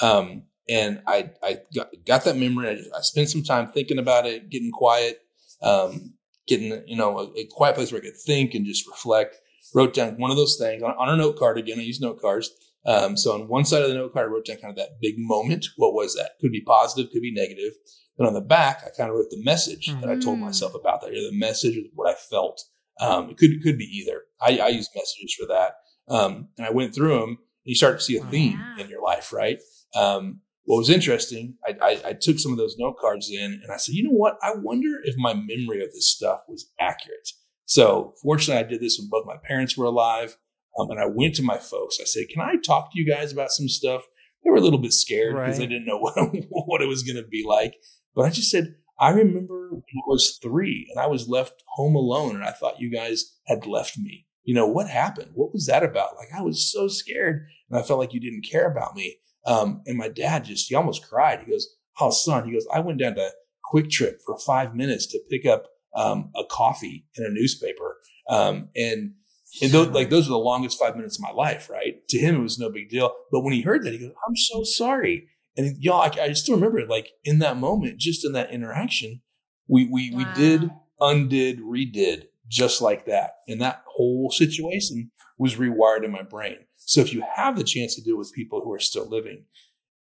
Um, 0.00 0.44
and 0.68 1.02
I 1.06 1.30
I 1.42 1.58
got, 1.74 1.88
got 2.06 2.24
that 2.24 2.36
memory. 2.36 2.68
I, 2.68 2.98
I 2.98 3.00
spent 3.02 3.30
some 3.30 3.42
time 3.42 3.68
thinking 3.68 3.98
about 3.98 4.26
it, 4.26 4.50
getting 4.50 4.70
quiet, 4.70 5.20
um, 5.62 6.14
getting 6.46 6.82
you 6.86 6.96
know 6.96 7.18
a, 7.18 7.40
a 7.40 7.46
quiet 7.50 7.74
place 7.74 7.92
where 7.92 8.00
I 8.00 8.04
could 8.04 8.16
think 8.16 8.54
and 8.54 8.66
just 8.66 8.86
reflect 8.86 9.36
wrote 9.74 9.94
down 9.94 10.18
one 10.18 10.30
of 10.30 10.36
those 10.36 10.56
things 10.56 10.82
on, 10.82 10.92
on 10.92 11.08
a 11.08 11.16
note 11.16 11.38
card. 11.38 11.58
Again, 11.58 11.78
I 11.78 11.82
use 11.82 12.00
note 12.00 12.20
cards. 12.20 12.50
Um, 12.84 13.16
so 13.16 13.32
on 13.34 13.48
one 13.48 13.64
side 13.64 13.82
of 13.82 13.88
the 13.88 13.94
note 13.94 14.12
card, 14.12 14.28
I 14.28 14.32
wrote 14.32 14.46
down 14.46 14.56
kind 14.56 14.70
of 14.70 14.76
that 14.76 15.00
big 15.00 15.14
moment. 15.18 15.66
What 15.76 15.94
was 15.94 16.14
that? 16.14 16.32
Could 16.40 16.52
be 16.52 16.60
positive, 16.62 17.12
could 17.12 17.22
be 17.22 17.32
negative. 17.32 17.72
Then 18.18 18.26
on 18.26 18.34
the 18.34 18.40
back, 18.40 18.82
I 18.84 18.90
kind 18.96 19.08
of 19.10 19.16
wrote 19.16 19.30
the 19.30 19.42
message 19.42 19.86
that 20.00 20.10
I 20.10 20.16
told 20.16 20.38
Mm. 20.38 20.42
myself 20.42 20.74
about 20.74 21.00
that. 21.00 21.12
Either 21.12 21.30
the 21.30 21.38
message 21.38 21.76
or 21.76 21.82
what 21.94 22.10
I 22.10 22.14
felt. 22.18 22.62
Um, 23.00 23.30
it 23.30 23.38
could 23.38 23.62
could 23.62 23.78
be 23.78 23.84
either. 23.84 24.22
I, 24.40 24.58
I 24.58 24.68
use 24.68 24.88
messages 24.94 25.34
for 25.34 25.46
that. 25.46 25.74
Um, 26.08 26.48
and 26.58 26.66
I 26.66 26.70
went 26.70 26.94
through 26.94 27.18
them. 27.20 27.28
And 27.30 27.38
you 27.64 27.74
start 27.74 27.98
to 27.98 28.04
see 28.04 28.16
a 28.16 28.20
theme 28.20 28.66
Yeah. 28.76 28.84
in 28.84 28.90
your 28.90 29.02
life, 29.02 29.32
right? 29.32 29.58
Um, 29.94 30.40
what 30.64 30.76
was 30.78 30.90
interesting, 30.90 31.56
I, 31.66 31.76
I, 31.82 32.00
I 32.10 32.12
took 32.12 32.38
some 32.38 32.52
of 32.52 32.58
those 32.58 32.76
note 32.78 32.96
cards 33.00 33.28
in, 33.30 33.60
and 33.62 33.72
I 33.72 33.76
said, 33.78 33.94
you 33.96 34.04
know 34.04 34.10
what? 34.16 34.36
I 34.42 34.52
wonder 34.56 35.00
if 35.02 35.14
my 35.16 35.34
memory 35.34 35.82
of 35.82 35.92
this 35.92 36.08
stuff 36.08 36.40
was 36.48 36.70
accurate. 36.78 37.28
So 37.64 38.14
fortunately, 38.22 38.62
I 38.64 38.68
did 38.68 38.80
this 38.80 38.98
when 38.98 39.08
both 39.10 39.26
my 39.26 39.36
parents 39.42 39.76
were 39.76 39.86
alive. 39.86 40.36
Um, 40.78 40.90
and 40.90 41.00
I 41.00 41.06
went 41.06 41.34
to 41.36 41.42
my 41.42 41.58
folks. 41.58 41.98
I 42.00 42.04
said, 42.04 42.28
"Can 42.32 42.40
I 42.42 42.54
talk 42.64 42.92
to 42.92 42.98
you 42.98 43.06
guys 43.06 43.32
about 43.32 43.50
some 43.50 43.68
stuff?" 43.68 44.02
They 44.44 44.50
were 44.50 44.56
a 44.56 44.60
little 44.60 44.78
bit 44.80 44.92
scared 44.92 45.36
because 45.36 45.58
they 45.58 45.64
Right. 45.64 45.70
didn't 45.70 45.86
know 45.86 45.98
what 46.00 46.14
what 46.50 46.82
it 46.82 46.88
was 46.88 47.02
going 47.02 47.22
to 47.22 47.28
be 47.28 47.44
like. 47.46 47.74
But 48.14 48.22
I 48.22 48.30
just 48.30 48.50
said, 48.50 48.74
"I 48.98 49.10
remember 49.10 49.68
when 49.70 49.82
I 49.82 50.06
was 50.08 50.38
three 50.42 50.88
and 50.90 51.00
I 51.00 51.06
was 51.06 51.28
left 51.28 51.62
home 51.76 51.94
alone, 51.94 52.34
and 52.36 52.44
I 52.44 52.50
thought 52.52 52.80
you 52.80 52.90
guys 52.90 53.36
had 53.46 53.66
left 53.66 53.98
me. 53.98 54.26
You 54.44 54.54
know 54.54 54.66
what 54.66 54.88
happened? 54.88 55.30
What 55.34 55.52
was 55.52 55.66
that 55.66 55.82
about? 55.84 56.16
Like 56.16 56.28
I 56.36 56.42
was 56.42 56.70
so 56.72 56.88
scared, 56.88 57.46
and 57.70 57.78
I 57.78 57.82
felt 57.82 57.98
like 58.00 58.12
you 58.14 58.20
didn't 58.20 58.46
care 58.50 58.66
about 58.70 58.96
me." 58.96 59.18
Um, 59.46 59.82
and 59.86 59.98
my 59.98 60.08
dad 60.08 60.44
just 60.44 60.68
he 60.68 60.74
almost 60.74 61.08
cried. 61.08 61.40
He 61.44 61.50
goes, 61.50 61.68
"Oh, 62.00 62.10
son," 62.10 62.46
he 62.46 62.52
goes, 62.52 62.66
"I 62.72 62.80
went 62.80 62.98
down 62.98 63.14
to 63.16 63.30
QuikTrip 63.72 64.16
for 64.24 64.38
five 64.38 64.74
minutes 64.74 65.06
to 65.08 65.20
pick 65.30 65.46
up 65.46 65.66
um, 65.94 66.30
a 66.34 66.42
coffee 66.50 67.06
and 67.16 67.26
a 67.26 67.30
newspaper." 67.30 67.98
Um, 68.28 68.68
and 68.76 69.14
and 69.60 69.70
those, 69.70 69.88
like 69.88 70.10
those 70.10 70.26
are 70.26 70.30
the 70.30 70.38
longest 70.38 70.78
five 70.78 70.96
minutes 70.96 71.18
of 71.18 71.22
my 71.22 71.32
life, 71.32 71.68
right? 71.68 72.06
To 72.08 72.18
him, 72.18 72.36
it 72.36 72.42
was 72.42 72.58
no 72.58 72.70
big 72.70 72.88
deal. 72.88 73.12
But 73.30 73.40
when 73.40 73.52
he 73.52 73.62
heard 73.62 73.84
that, 73.84 73.92
he 73.92 73.98
goes, 73.98 74.12
"I'm 74.26 74.36
so 74.36 74.62
sorry." 74.64 75.28
And 75.56 75.76
y'all, 75.78 76.00
I, 76.00 76.10
I 76.22 76.32
still 76.32 76.54
remember 76.54 76.78
it. 76.78 76.88
Like 76.88 77.10
in 77.24 77.38
that 77.40 77.58
moment, 77.58 77.98
just 77.98 78.24
in 78.24 78.32
that 78.32 78.50
interaction, 78.50 79.20
we 79.68 79.86
we 79.86 80.10
we 80.14 80.24
did, 80.34 80.70
undid, 81.00 81.60
redid, 81.60 82.26
just 82.48 82.80
like 82.80 83.04
that. 83.06 83.32
And 83.46 83.60
that 83.60 83.82
whole 83.86 84.30
situation 84.30 85.10
was 85.38 85.56
rewired 85.56 86.04
in 86.04 86.12
my 86.12 86.22
brain. 86.22 86.58
So 86.76 87.00
if 87.00 87.12
you 87.12 87.22
have 87.34 87.56
the 87.56 87.64
chance 87.64 87.94
to 87.96 88.02
do 88.02 88.14
it 88.14 88.18
with 88.18 88.32
people 88.32 88.62
who 88.62 88.72
are 88.72 88.78
still 88.80 89.08
living, 89.08 89.44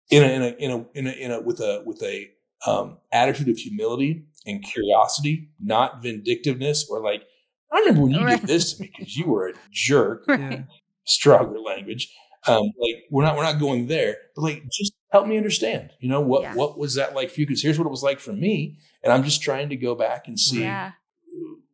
in 0.09 0.23
a 0.23 0.27
in 0.27 0.41
a 0.41 0.47
in 0.47 0.71
a 0.71 0.85
in 0.93 1.07
a, 1.07 1.11
in 1.11 1.31
a 1.31 1.41
with 1.41 1.59
a 1.59 1.83
with 1.85 2.01
a 2.03 2.29
um, 2.65 2.97
attitude 3.11 3.49
of 3.49 3.57
humility 3.57 4.25
and 4.45 4.63
curiosity, 4.63 5.49
not 5.59 6.01
vindictiveness 6.01 6.87
or 6.89 6.99
like, 6.99 7.23
I 7.71 7.79
remember 7.79 8.01
when 8.03 8.11
you 8.11 8.23
Right. 8.23 8.39
did 8.39 8.47
this 8.47 8.73
to 8.73 8.81
me 8.83 8.91
because 8.97 9.15
you 9.17 9.27
were 9.27 9.49
a 9.49 9.53
jerk. 9.71 10.25
Yeah. 10.27 10.63
Stronger 11.05 11.59
language. 11.59 12.13
Um, 12.47 12.63
like 12.79 13.03
we're 13.09 13.23
not 13.23 13.35
we're 13.35 13.43
not 13.43 13.59
going 13.59 13.87
there, 13.87 14.17
but 14.35 14.43
like 14.43 14.63
just 14.71 14.93
help 15.11 15.27
me 15.27 15.37
understand. 15.37 15.91
You 15.99 16.09
know 16.09 16.21
what 16.21 16.43
Yeah. 16.43 16.55
what 16.55 16.77
was 16.77 16.93
that 16.95 17.15
like 17.15 17.31
for 17.31 17.39
you? 17.41 17.47
Because 17.47 17.61
here's 17.63 17.77
what 17.79 17.85
it 17.87 17.91
was 17.91 18.03
like 18.03 18.19
for 18.19 18.33
me, 18.33 18.77
and 19.03 19.11
I'm 19.11 19.23
just 19.23 19.41
trying 19.41 19.69
to 19.69 19.75
go 19.75 19.95
back 19.95 20.27
and 20.27 20.39
see 20.39 20.61
yeah, 20.61 20.91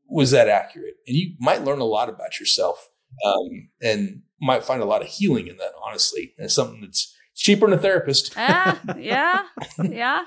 was 0.09 0.31
that 0.31 0.47
accurate? 0.47 0.95
And 1.07 1.15
you 1.17 1.35
might 1.39 1.63
learn 1.63 1.79
a 1.79 1.85
lot 1.85 2.09
about 2.09 2.39
yourself 2.39 2.89
um, 3.25 3.69
and 3.81 4.21
might 4.41 4.63
find 4.63 4.81
a 4.81 4.85
lot 4.85 5.01
of 5.01 5.07
healing 5.07 5.47
in 5.47 5.57
that, 5.57 5.71
honestly. 5.85 6.33
And 6.37 6.45
it's 6.45 6.55
something 6.55 6.81
that's 6.81 7.15
cheaper 7.35 7.67
than 7.69 7.77
a 7.77 7.81
therapist. 7.81 8.33
ah, 8.37 8.79
yeah, 8.97 9.43
yeah. 9.83 10.23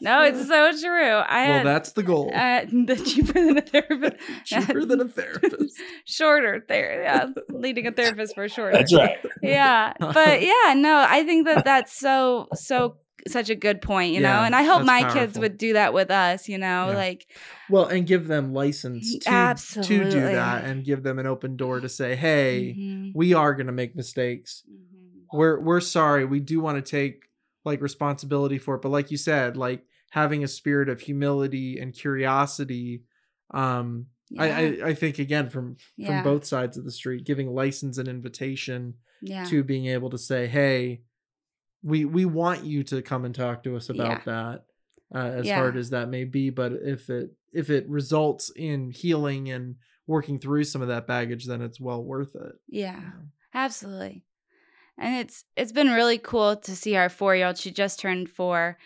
No, 0.00 0.22
it's 0.22 0.46
so 0.46 0.70
true. 0.80 0.90
I 1.16 1.48
Well, 1.48 1.56
had 1.58 1.66
that's 1.66 1.92
the 1.92 2.02
goal. 2.02 2.30
uh, 2.34 2.62
the 2.72 2.96
cheaper 2.96 3.32
than 3.32 3.58
a 3.58 3.60
therapist, 3.62 4.16
Cheaper 4.44 4.84
than 4.84 5.00
a 5.00 5.08
therapist. 5.08 5.80
shorter 6.04 6.64
there. 6.68 7.02
Yeah, 7.02 7.26
leading 7.50 7.86
a 7.86 7.92
therapist 7.92 8.34
for 8.34 8.48
shorter. 8.48 8.76
That's 8.76 8.94
right. 8.94 9.16
yeah 9.42 9.92
but 10.00 10.42
yeah 10.42 10.74
no 10.74 11.04
i 11.08 11.22
think 11.24 11.46
that 11.46 11.64
that's 11.64 11.98
so 11.98 12.48
so 12.54 12.96
such 13.28 13.48
a 13.50 13.54
good 13.54 13.80
point 13.80 14.12
you 14.12 14.20
know 14.20 14.42
and 14.42 14.54
i 14.54 14.62
hope 14.64 14.84
that's 14.84 14.86
my 14.86 15.12
kids 15.12 15.38
would 15.38 15.56
do 15.56 15.72
that 15.74 15.94
with 15.94 16.10
us 16.10 16.48
you 16.48 16.58
know 16.58 16.88
Yeah. 16.90 16.96
like 16.96 17.26
Well, 17.70 17.86
and 17.86 18.06
give 18.06 18.26
them 18.26 18.52
license 18.52 19.16
to, 19.20 19.54
to 19.82 20.10
do 20.10 20.20
that 20.20 20.64
and 20.64 20.84
give 20.84 21.02
them 21.02 21.18
an 21.18 21.26
open 21.26 21.56
door 21.56 21.80
to 21.80 21.88
say, 21.88 22.14
hey, 22.16 22.74
mhm, 22.78 23.12
we 23.14 23.32
are 23.32 23.54
going 23.54 23.66
to 23.68 23.72
make 23.72 23.96
mistakes. 23.96 24.62
mhm. 24.70 25.22
We're 25.32 25.58
we're 25.60 25.80
sorry. 25.80 26.24
We 26.26 26.40
do 26.40 26.60
want 26.60 26.84
to 26.84 26.90
take 26.90 27.22
like 27.64 27.80
responsibility 27.80 28.58
for 28.58 28.74
it, 28.74 28.82
but 28.82 28.90
like 28.90 29.10
you 29.10 29.16
said, 29.16 29.56
like 29.56 29.84
having 30.10 30.44
a 30.44 30.48
spirit 30.48 30.88
of 30.88 31.00
humility 31.00 31.78
and 31.78 31.92
curiosity 31.92 33.02
um 33.52 34.06
I, 34.38 34.46
yeah, 34.46 34.84
I 34.84 34.88
I 34.88 34.94
think 34.94 35.18
again 35.18 35.50
from 35.50 35.76
yeah, 35.96 36.22
from 36.22 36.24
both 36.24 36.44
sides 36.44 36.76
of 36.76 36.84
the 36.84 36.90
street 36.90 37.24
giving 37.24 37.52
license 37.54 37.98
and 37.98 38.08
invitation 38.08 38.94
yeah. 39.20 39.44
to 39.44 39.62
being 39.62 39.86
able 39.86 40.10
to 40.10 40.18
say, 40.18 40.46
"Hey, 40.46 41.02
we 41.82 42.04
we 42.04 42.24
want 42.24 42.64
you 42.64 42.82
to 42.84 43.02
come 43.02 43.24
and 43.24 43.34
talk 43.34 43.62
to 43.64 43.76
us 43.76 43.90
about 43.90 44.24
that." 44.24 44.64
Uh, 45.14 45.18
as 45.18 45.48
hard 45.48 45.76
as 45.76 45.90
that 45.90 46.08
may 46.08 46.24
be, 46.24 46.50
but 46.50 46.72
if 46.72 47.10
it 47.10 47.30
if 47.52 47.70
it 47.70 47.88
results 47.88 48.50
in 48.56 48.90
healing 48.90 49.50
and 49.50 49.76
working 50.06 50.40
through 50.40 50.64
some 50.64 50.82
of 50.82 50.88
that 50.88 51.06
baggage, 51.06 51.46
then 51.46 51.62
it's 51.62 51.80
well 51.80 52.02
worth 52.02 52.34
it. 52.34 52.52
yeah 52.68 52.96
you 52.96 53.00
know? 53.00 53.12
absolutely 53.54 54.24
and 54.98 55.16
it's 55.16 55.44
it's 55.56 55.72
been 55.72 55.90
really 55.90 56.18
cool 56.18 56.56
to 56.56 56.76
see 56.76 56.96
our 56.96 57.08
four 57.08 57.34
year 57.34 57.46
old 57.46 57.58
she 57.58 57.70
just 57.70 58.00
turned 58.00 58.30
four 58.30 58.78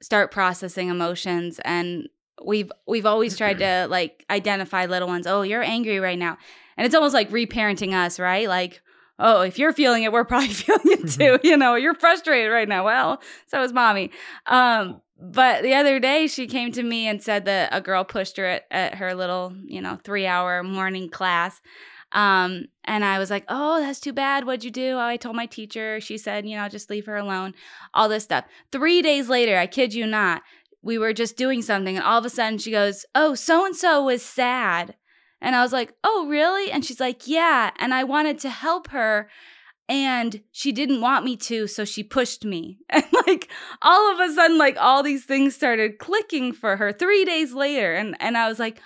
start 0.00 0.30
processing 0.30 0.88
emotions. 0.88 1.60
And 1.64 2.08
we've 2.44 2.70
we've 2.86 3.06
always 3.06 3.36
tried 3.36 3.58
to 3.58 3.86
like 3.90 4.24
identify 4.30 4.86
little 4.86 5.08
ones 5.08 5.26
oh 5.26 5.42
you're 5.42 5.62
angry 5.62 6.00
right 6.00 6.18
now. 6.18 6.38
And 6.76 6.86
it's 6.86 6.94
almost 6.94 7.14
like 7.14 7.30
reparenting 7.30 7.94
us 7.94 8.18
right? 8.18 8.48
Like 8.48 8.82
oh 9.18 9.42
if 9.42 9.58
you're 9.58 9.72
feeling 9.72 10.04
it 10.04 10.12
we're 10.12 10.24
probably 10.24 10.48
feeling 10.54 10.80
it 10.84 11.10
too 11.10 11.38
you 11.42 11.56
know? 11.56 11.74
You're 11.74 11.94
frustrated 11.94 12.52
right 12.52 12.68
now. 12.68 12.84
Well 12.84 13.22
so 13.46 13.62
is 13.62 13.72
mommy. 13.72 14.10
Um 14.46 15.00
but 15.20 15.64
the 15.64 15.74
other 15.74 15.98
day 15.98 16.28
she 16.28 16.46
came 16.46 16.70
to 16.72 16.82
me 16.82 17.08
and 17.08 17.20
said 17.20 17.44
that 17.46 17.70
a 17.72 17.80
girl 17.80 18.04
pushed 18.04 18.36
her 18.36 18.44
at, 18.44 18.66
at 18.70 18.94
her 18.94 19.14
little 19.14 19.52
you 19.64 19.80
know 19.80 19.98
three 20.04 20.26
hour 20.26 20.62
morning 20.62 21.08
class 21.08 21.60
um, 22.12 22.66
and 22.84 23.04
I 23.04 23.18
was 23.18 23.30
like, 23.30 23.44
oh, 23.48 23.80
that's 23.80 24.00
too 24.00 24.12
bad. 24.12 24.46
What'd 24.46 24.64
you 24.64 24.70
do? 24.70 24.92
Oh, 24.94 24.98
I 24.98 25.16
told 25.16 25.36
my 25.36 25.46
teacher. 25.46 26.00
She 26.00 26.16
said, 26.16 26.46
you 26.46 26.56
know, 26.56 26.68
just 26.68 26.90
leave 26.90 27.06
her 27.06 27.16
alone. 27.16 27.54
All 27.92 28.08
this 28.08 28.24
stuff. 28.24 28.44
Three 28.72 29.02
days 29.02 29.28
later, 29.28 29.58
I 29.58 29.66
kid 29.66 29.92
you 29.92 30.06
not, 30.06 30.42
we 30.82 30.96
were 30.96 31.12
just 31.12 31.36
doing 31.36 31.60
something, 31.60 31.96
and 31.96 32.04
all 32.04 32.18
of 32.18 32.24
a 32.24 32.30
sudden 32.30 32.58
she 32.58 32.70
goes, 32.70 33.04
oh, 33.14 33.34
so 33.34 33.66
and 33.66 33.76
so 33.76 34.04
was 34.04 34.22
sad. 34.22 34.94
And 35.40 35.54
I 35.54 35.62
was 35.62 35.72
like, 35.72 35.92
oh, 36.02 36.26
really? 36.28 36.70
And 36.70 36.84
she's 36.84 37.00
like, 37.00 37.28
yeah. 37.28 37.70
And 37.78 37.94
I 37.94 38.04
wanted 38.04 38.40
to 38.40 38.50
help 38.50 38.88
her 38.88 39.28
and 39.88 40.42
she 40.52 40.70
didn't 40.70 41.00
want 41.00 41.24
me 41.24 41.34
to 41.34 41.66
so 41.66 41.84
she 41.84 42.02
pushed 42.02 42.44
me 42.44 42.78
and 42.90 43.04
like 43.26 43.48
all 43.80 44.12
of 44.12 44.20
a 44.20 44.32
sudden 44.34 44.58
like 44.58 44.76
all 44.78 45.02
these 45.02 45.24
things 45.24 45.54
started 45.54 45.98
clicking 45.98 46.52
for 46.52 46.76
her 46.76 46.92
3 46.92 47.24
days 47.24 47.54
later 47.54 47.94
and 47.94 48.14
and 48.20 48.36
I 48.36 48.48
was 48.48 48.58
like 48.58 48.80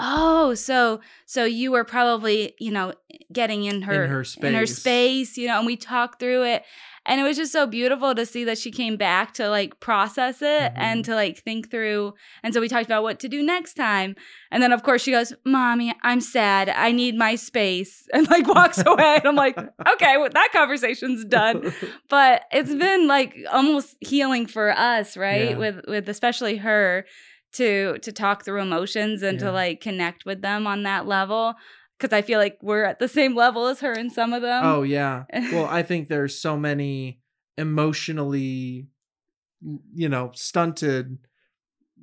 oh 0.00 0.54
so 0.54 1.00
so 1.26 1.44
you 1.44 1.70
were 1.72 1.84
probably 1.84 2.54
you 2.58 2.70
know 2.70 2.92
getting 3.32 3.64
in 3.64 3.82
her 3.82 4.04
in 4.04 4.10
her 4.10 4.24
in 4.42 4.54
her 4.54 4.66
space. 4.66 4.78
space 4.78 5.36
you 5.38 5.46
know 5.48 5.58
and 5.58 5.66
we 5.66 5.76
talked 5.76 6.18
through 6.20 6.44
it 6.44 6.62
and 7.06 7.20
it 7.20 7.24
was 7.24 7.38
just 7.38 7.52
so 7.52 7.66
beautiful 7.66 8.14
to 8.14 8.26
see 8.26 8.44
that 8.44 8.58
she 8.58 8.70
came 8.70 8.96
back 8.98 9.32
to 9.32 9.48
like 9.48 9.80
process 9.80 10.42
it 10.42 10.72
and 10.76 11.00
Mhm. 11.00 11.04
to 11.06 11.14
like 11.14 11.38
think 11.38 11.70
through 11.70 12.14
and 12.42 12.52
so 12.54 12.60
we 12.60 12.68
talked 12.68 12.84
about 12.86 13.02
what 13.02 13.18
to 13.20 13.28
do 13.28 13.42
next 13.42 13.74
time 13.74 14.14
and 14.50 14.62
then 14.62 14.72
of 14.72 14.82
course 14.82 15.02
she 15.02 15.10
goes 15.10 15.32
mommy 15.44 15.92
i'm 16.02 16.20
sad 16.20 16.68
i 16.68 16.92
need 16.92 17.14
my 17.16 17.34
space 17.34 18.06
and 18.12 18.28
like 18.30 18.46
walks 18.46 18.78
away 18.84 19.16
and 19.16 19.26
i'm 19.26 19.36
like 19.36 19.56
okay 19.58 20.16
well, 20.18 20.28
that 20.32 20.50
conversation's 20.52 21.24
done 21.24 21.72
but 22.08 22.42
it's 22.52 22.74
been 22.74 23.06
like 23.08 23.34
almost 23.52 23.96
healing 24.00 24.46
for 24.46 24.70
us 24.70 25.16
right 25.16 25.50
Yeah. 25.50 25.56
with 25.56 25.80
with 25.88 26.08
especially 26.08 26.56
her 26.56 27.04
to 27.52 27.98
to 27.98 28.12
talk 28.12 28.44
through 28.44 28.60
emotions 28.60 29.22
and 29.22 29.38
Yeah. 29.40 29.46
to 29.46 29.52
like 29.52 29.80
connect 29.80 30.24
with 30.26 30.42
them 30.42 30.66
on 30.66 30.82
that 30.82 31.06
level 31.06 31.54
because 31.98 32.12
i 32.16 32.22
feel 32.22 32.38
like 32.38 32.58
we're 32.62 32.84
at 32.84 32.98
the 32.98 33.08
same 33.08 33.34
level 33.44 33.66
as 33.66 33.80
her 33.80 33.92
in 33.92 34.10
some 34.10 34.32
of 34.32 34.42
them 34.42 34.64
oh 34.64 34.82
yeah. 34.82 35.24
Well, 35.32 35.66
I 35.66 35.82
think 35.82 36.08
there's 36.08 36.38
so 36.38 36.56
many 36.56 37.20
emotionally, 37.56 38.86
you 39.94 40.08
know, 40.08 40.30
stunted 40.34 41.18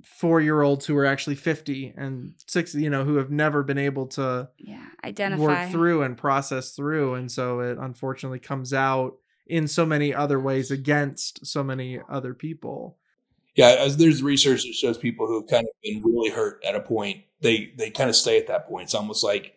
four 0.04 0.42
year 0.42 0.62
olds 0.62 0.86
who 0.86 0.98
are 0.98 1.06
actually 1.06 1.36
50 1.36 1.94
and 1.98 2.34
60, 2.48 2.82
you 2.82 2.90
know, 2.90 3.06
who 3.06 3.16
have 3.16 3.32
never 3.32 3.64
been 3.64 3.78
able 3.78 4.08
to 4.08 4.50
yeah 4.58 4.86
identify 5.04 5.42
work 5.44 5.72
through 5.72 6.04
and 6.04 6.18
process 6.18 6.72
through. 6.72 7.16
And 7.16 7.32
so 7.32 7.60
it 7.62 7.78
unfortunately 7.78 8.40
comes 8.40 8.74
out 8.74 9.14
in 9.48 9.68
so 9.68 9.86
many 9.86 10.14
other 10.14 10.40
ways 10.40 10.72
against 10.72 11.46
so 11.46 11.64
many 11.64 12.00
other 12.10 12.34
people. 12.34 12.98
Yeah, 13.56 13.76
as 13.80 13.98
there's 13.98 14.22
research 14.22 14.64
that 14.64 14.74
shows 14.74 14.98
people 14.98 15.28
who 15.28 15.40
have 15.42 15.50
kind 15.50 15.66
of 15.68 15.74
been 15.84 16.04
really 16.04 16.30
hurt 16.30 16.62
at 16.66 16.76
a 16.76 16.82
point, 16.82 17.24
they 17.42 17.72
they 17.78 17.90
kind 17.90 18.10
of 18.10 18.16
stay 18.16 18.38
at 18.38 18.48
that 18.48 18.68
point. 18.68 18.86
It's 18.86 18.96
almost 18.96 19.24
like 19.24 19.56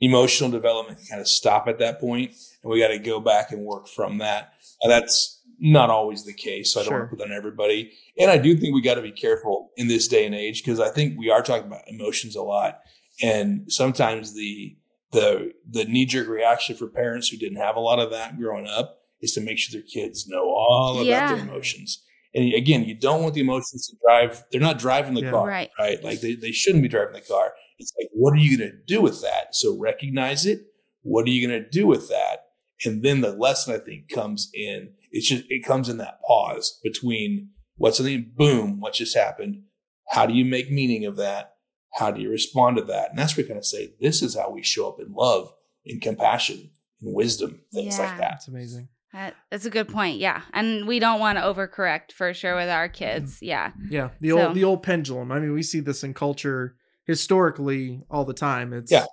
emotional 0.00 0.50
development 0.50 0.98
can 0.98 1.06
kind 1.08 1.20
of 1.20 1.28
stop 1.28 1.68
at 1.68 1.78
that 1.78 2.00
point, 2.00 2.34
and 2.62 2.72
we 2.72 2.80
got 2.80 2.88
to 2.88 2.98
go 2.98 3.20
back 3.20 3.52
and 3.52 3.64
work 3.64 3.86
from 3.88 4.18
that. 4.18 4.54
And 4.82 4.90
that's 4.90 5.42
not 5.58 5.90
always 5.90 6.24
the 6.24 6.32
case. 6.32 6.72
So 6.72 6.80
I 6.80 6.84
don't 6.84 6.90
Sure. 6.92 6.98
want 7.00 7.10
to 7.10 7.16
put 7.18 7.24
on 7.26 7.36
everybody. 7.36 7.92
And 8.18 8.30
I 8.30 8.38
do 8.38 8.56
think 8.56 8.74
we 8.74 8.80
got 8.80 8.94
to 8.94 9.02
be 9.02 9.12
careful 9.12 9.70
in 9.76 9.88
this 9.88 10.08
day 10.08 10.24
and 10.24 10.34
age 10.34 10.62
because 10.62 10.80
I 10.80 10.88
think 10.88 11.18
we 11.18 11.28
are 11.30 11.42
talking 11.42 11.66
about 11.66 11.82
emotions 11.86 12.34
a 12.36 12.42
lot, 12.42 12.80
and 13.22 13.70
sometimes 13.70 14.34
the 14.34 14.76
the 15.12 15.52
the 15.68 15.84
knee 15.84 16.06
jerk 16.06 16.28
reaction 16.28 16.76
for 16.76 16.86
parents 16.86 17.28
who 17.28 17.36
didn't 17.36 17.58
have 17.58 17.76
a 17.76 17.80
lot 17.80 17.98
of 17.98 18.10
that 18.12 18.38
growing 18.38 18.66
up 18.66 19.02
is 19.20 19.32
to 19.34 19.40
make 19.42 19.58
sure 19.58 19.78
their 19.78 19.86
kids 19.86 20.26
know 20.26 20.44
all 20.48 20.94
about 20.94 21.04
Yeah. 21.06 21.34
their 21.34 21.44
emotions. 21.44 22.02
And 22.34 22.54
again, 22.54 22.84
you 22.84 22.94
don't 22.94 23.22
want 23.22 23.34
the 23.34 23.40
emotions 23.40 23.88
to 23.88 23.96
drive. 24.04 24.44
They're 24.52 24.60
not 24.60 24.78
driving 24.78 25.14
the 25.14 25.22
Yeah. 25.22 25.30
car, 25.30 25.48
Right. 25.48 25.70
right? 25.78 26.02
Like 26.02 26.20
they, 26.20 26.34
they 26.34 26.52
shouldn't 26.52 26.82
be 26.82 26.88
driving 26.88 27.14
the 27.14 27.20
car. 27.20 27.54
It's 27.78 27.92
like, 27.98 28.08
what 28.12 28.32
are 28.34 28.36
you 28.38 28.56
going 28.56 28.70
to 28.70 28.76
do 28.86 29.00
with 29.00 29.20
that? 29.22 29.54
So 29.54 29.76
recognize 29.78 30.46
it. 30.46 30.60
What 31.02 31.26
are 31.26 31.30
you 31.30 31.46
going 31.48 31.62
to 31.62 31.68
do 31.68 31.86
with 31.86 32.08
that? 32.08 32.44
And 32.84 33.02
then 33.02 33.20
the 33.20 33.32
lesson 33.32 33.74
I 33.74 33.78
think 33.78 34.08
comes 34.08 34.50
in. 34.54 34.92
It's 35.10 35.28
just 35.28 35.44
it 35.48 35.64
comes 35.64 35.88
in 35.88 35.96
that 35.98 36.20
pause 36.26 36.78
between 36.84 37.50
what's 37.76 37.96
something, 37.96 38.30
boom, 38.36 38.78
what 38.80 38.94
just 38.94 39.16
happened. 39.16 39.62
How 40.10 40.24
do 40.26 40.34
you 40.34 40.44
make 40.44 40.70
meaning 40.70 41.04
of 41.04 41.16
that? 41.16 41.54
How 41.94 42.12
do 42.12 42.20
you 42.20 42.30
respond 42.30 42.76
to 42.76 42.84
that? 42.84 43.10
And 43.10 43.18
that's 43.18 43.36
where 43.36 43.42
we 43.44 43.48
kind 43.48 43.58
of 43.58 43.64
say, 43.64 43.94
this 44.00 44.22
is 44.22 44.36
how 44.36 44.50
we 44.50 44.62
show 44.62 44.88
up 44.88 45.00
in 45.00 45.12
love, 45.12 45.52
in 45.84 45.98
compassion, 45.98 46.70
in 47.02 47.12
wisdom, 47.12 47.60
things 47.74 47.98
Yeah. 47.98 48.04
like 48.06 48.18
that. 48.18 48.30
That's 48.32 48.48
amazing. 48.48 48.88
That, 49.12 49.34
that's 49.50 49.64
a 49.64 49.70
good 49.70 49.88
point. 49.88 50.18
Yeah. 50.18 50.42
And 50.52 50.86
we 50.86 50.98
don't 51.00 51.18
want 51.18 51.36
to 51.38 51.42
overcorrect 51.42 52.12
for 52.12 52.32
sure 52.32 52.54
with 52.54 52.68
our 52.68 52.88
kids. 52.88 53.38
Yeah. 53.42 53.72
Yeah, 53.88 54.10
the 54.20 54.30
So- 54.30 54.46
old 54.46 54.54
the 54.54 54.64
old 54.64 54.82
pendulum. 54.82 55.32
I 55.32 55.40
mean, 55.40 55.52
we 55.52 55.62
see 55.64 55.80
this 55.80 56.04
in 56.04 56.14
culture 56.14 56.76
historically 57.06 58.02
all 58.10 58.24
the 58.24 58.34
time. 58.34 58.72
It's 58.72 58.90
Yeah. 58.92 59.04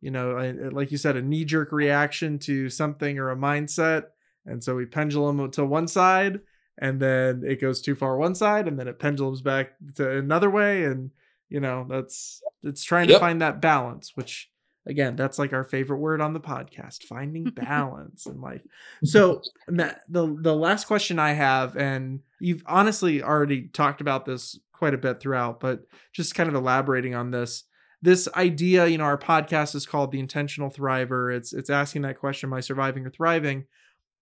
you 0.00 0.10
know, 0.10 0.36
I- 0.36 0.48
I- 0.48 0.68
like 0.70 0.90
you 0.92 0.98
said, 0.98 1.16
a 1.16 1.22
knee 1.22 1.44
jerk 1.44 1.72
reaction 1.72 2.38
to 2.40 2.68
something 2.68 3.18
or 3.18 3.30
a 3.30 3.36
mindset, 3.36 4.04
and 4.44 4.62
so 4.62 4.74
we 4.76 4.84
pendulum 4.86 5.50
to 5.52 5.64
one 5.64 5.88
side, 5.88 6.40
and 6.76 7.00
then 7.00 7.42
it 7.46 7.60
goes 7.60 7.80
too 7.80 7.94
far 7.94 8.18
one 8.18 8.34
side, 8.34 8.68
and 8.68 8.78
then 8.78 8.86
it 8.88 8.98
pendulums 8.98 9.40
back 9.40 9.72
to 9.94 10.10
another 10.18 10.50
way, 10.50 10.84
and 10.84 11.10
you 11.48 11.60
know, 11.60 11.86
that's 11.88 12.42
it's 12.64 12.82
trying 12.84 13.06
to 13.08 13.18
find 13.18 13.40
that 13.40 13.60
balance, 13.62 14.12
which 14.16 14.50
again, 14.86 15.16
that's 15.16 15.38
like 15.38 15.52
our 15.52 15.64
favorite 15.64 15.98
word 15.98 16.20
on 16.20 16.32
the 16.32 16.40
podcast, 16.40 17.04
finding 17.04 17.44
balance 17.54 18.26
in 18.26 18.40
life. 18.40 18.62
So 19.04 19.42
Matt, 19.68 20.00
the 20.08 20.36
the 20.40 20.54
last 20.54 20.86
question 20.86 21.18
I 21.18 21.32
have, 21.32 21.76
and 21.76 22.20
you've 22.40 22.62
honestly 22.66 23.22
already 23.22 23.68
talked 23.68 24.00
about 24.00 24.26
this 24.26 24.58
quite 24.72 24.94
a 24.94 24.98
bit 24.98 25.20
throughout, 25.20 25.60
but 25.60 25.86
just 26.12 26.34
kind 26.34 26.48
of 26.48 26.54
elaborating 26.54 27.14
on 27.14 27.30
this. 27.30 27.64
This 28.02 28.28
idea, 28.36 28.86
you 28.86 28.98
know, 28.98 29.04
our 29.04 29.16
podcast 29.16 29.74
is 29.74 29.86
called 29.86 30.12
The 30.12 30.20
Intentional 30.20 30.70
Thriver. 30.70 31.34
It's 31.34 31.54
it's 31.54 31.70
asking 31.70 32.02
that 32.02 32.18
question, 32.18 32.50
am 32.50 32.54
I 32.54 32.60
surviving 32.60 33.06
or 33.06 33.10
thriving? 33.10 33.64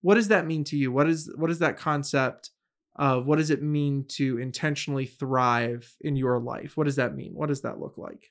What 0.03 0.15
does 0.15 0.29
that 0.29 0.47
mean 0.47 0.63
to 0.65 0.77
you? 0.77 0.93
What 0.93 1.09
is 1.09 1.33
what 1.37 1.51
is 1.51 1.59
that 1.59 1.79
concept 1.79 2.51
of 2.97 3.27
what 3.27 3.39
does 3.39 3.51
it 3.51 3.63
mean 3.63 4.05
to 4.07 4.39
intentionally 4.39 5.07
thrive 5.07 5.97
in 6.01 6.15
your 6.15 6.39
life? 6.39 6.77
What 6.77 6.85
does 6.85 6.97
that 6.97 7.17
mean? 7.17 7.33
What 7.35 7.49
does 7.49 7.63
that 7.63 7.81
look 7.81 7.99
like? 7.99 8.29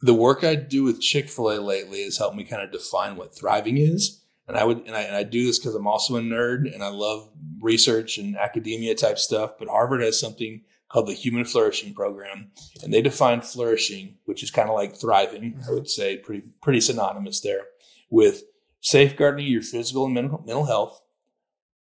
The 0.00 0.14
work 0.14 0.44
I 0.44 0.54
do 0.54 0.84
with 0.84 1.00
Chick 1.00 1.28
Fil 1.28 1.50
A 1.50 1.60
lately 1.60 2.04
has 2.04 2.18
helped 2.18 2.36
me 2.36 2.44
kind 2.44 2.62
of 2.62 2.72
define 2.72 3.16
what 3.16 3.36
thriving 3.36 3.78
is. 3.78 4.22
And 4.48 4.56
I 4.56 4.64
would, 4.64 4.86
and 4.86 4.94
I, 4.94 5.02
and 5.02 5.16
I 5.16 5.24
do 5.24 5.44
this 5.44 5.58
because 5.58 5.74
I'm 5.74 5.88
also 5.88 6.16
a 6.16 6.20
nerd 6.20 6.72
and 6.72 6.82
I 6.82 6.88
love 6.88 7.28
research 7.60 8.16
and 8.18 8.36
academia 8.36 8.94
type 8.94 9.18
stuff. 9.18 9.52
But 9.58 9.68
Harvard 9.68 10.02
has 10.02 10.20
something 10.20 10.62
called 10.88 11.08
the 11.08 11.14
Human 11.14 11.44
Flourishing 11.44 11.94
Program, 11.94 12.50
and 12.82 12.92
they 12.92 13.02
define 13.02 13.40
flourishing, 13.40 14.18
which 14.24 14.42
is 14.42 14.50
kind 14.50 14.68
of 14.68 14.76
like 14.76 14.94
thriving. 14.94 15.60
I 15.68 15.72
would 15.72 15.88
say 15.88 16.18
pretty 16.18 16.46
pretty 16.62 16.80
synonymous 16.80 17.40
there 17.40 17.62
with 18.08 18.44
safeguarding 18.80 19.46
your 19.46 19.62
physical 19.62 20.04
and 20.04 20.14
mental, 20.14 20.42
mental 20.46 20.66
health, 20.66 21.02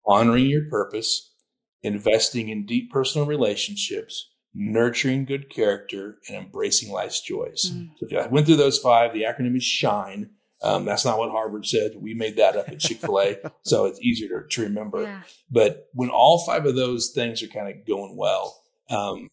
honoring 0.05 0.47
your 0.47 0.69
purpose, 0.69 1.33
investing 1.83 2.49
in 2.49 2.67
deep 2.67 2.91
personal 2.91 3.27
relationships, 3.27 4.31
nurturing 4.59 5.25
good 5.25 5.49
character, 5.49 6.19
and 6.27 6.37
embracing 6.37 6.93
life's 6.93 7.21
joys. 7.21 7.71
Mm. 7.73 7.91
So 7.97 8.07
if 8.11 8.27
I 8.27 8.27
went 8.27 8.47
through 8.47 8.57
those 8.57 8.79
five, 8.79 9.13
the 9.13 9.23
acronym 9.23 9.57
is 9.57 9.63
SHINE. 9.63 10.31
Um, 10.61 10.85
that's 10.85 11.05
not 11.05 11.19
what 11.19 11.31
Harvard 11.31 11.65
said. 11.65 11.93
We 12.01 12.15
made 12.15 12.37
that 12.37 12.57
up 12.57 12.69
at 12.69 12.81
Chick 12.81 12.99
fil 12.99 13.21
A. 13.21 13.37
so 13.63 13.87
it's 13.87 14.01
easier 14.01 14.43
to, 14.43 14.49
to 14.49 14.63
remember. 14.63 15.03
Yeah. 15.03 15.23
But 15.49 15.87
when 15.93 16.11
all 16.11 16.45
five 16.45 16.67
of 16.67 16.75
those 16.75 17.11
things 17.11 17.41
are 17.45 17.47
kind 17.47 17.69
of 17.69 17.87
going 17.87 18.17
well, 18.17 18.61
um, 18.91 19.31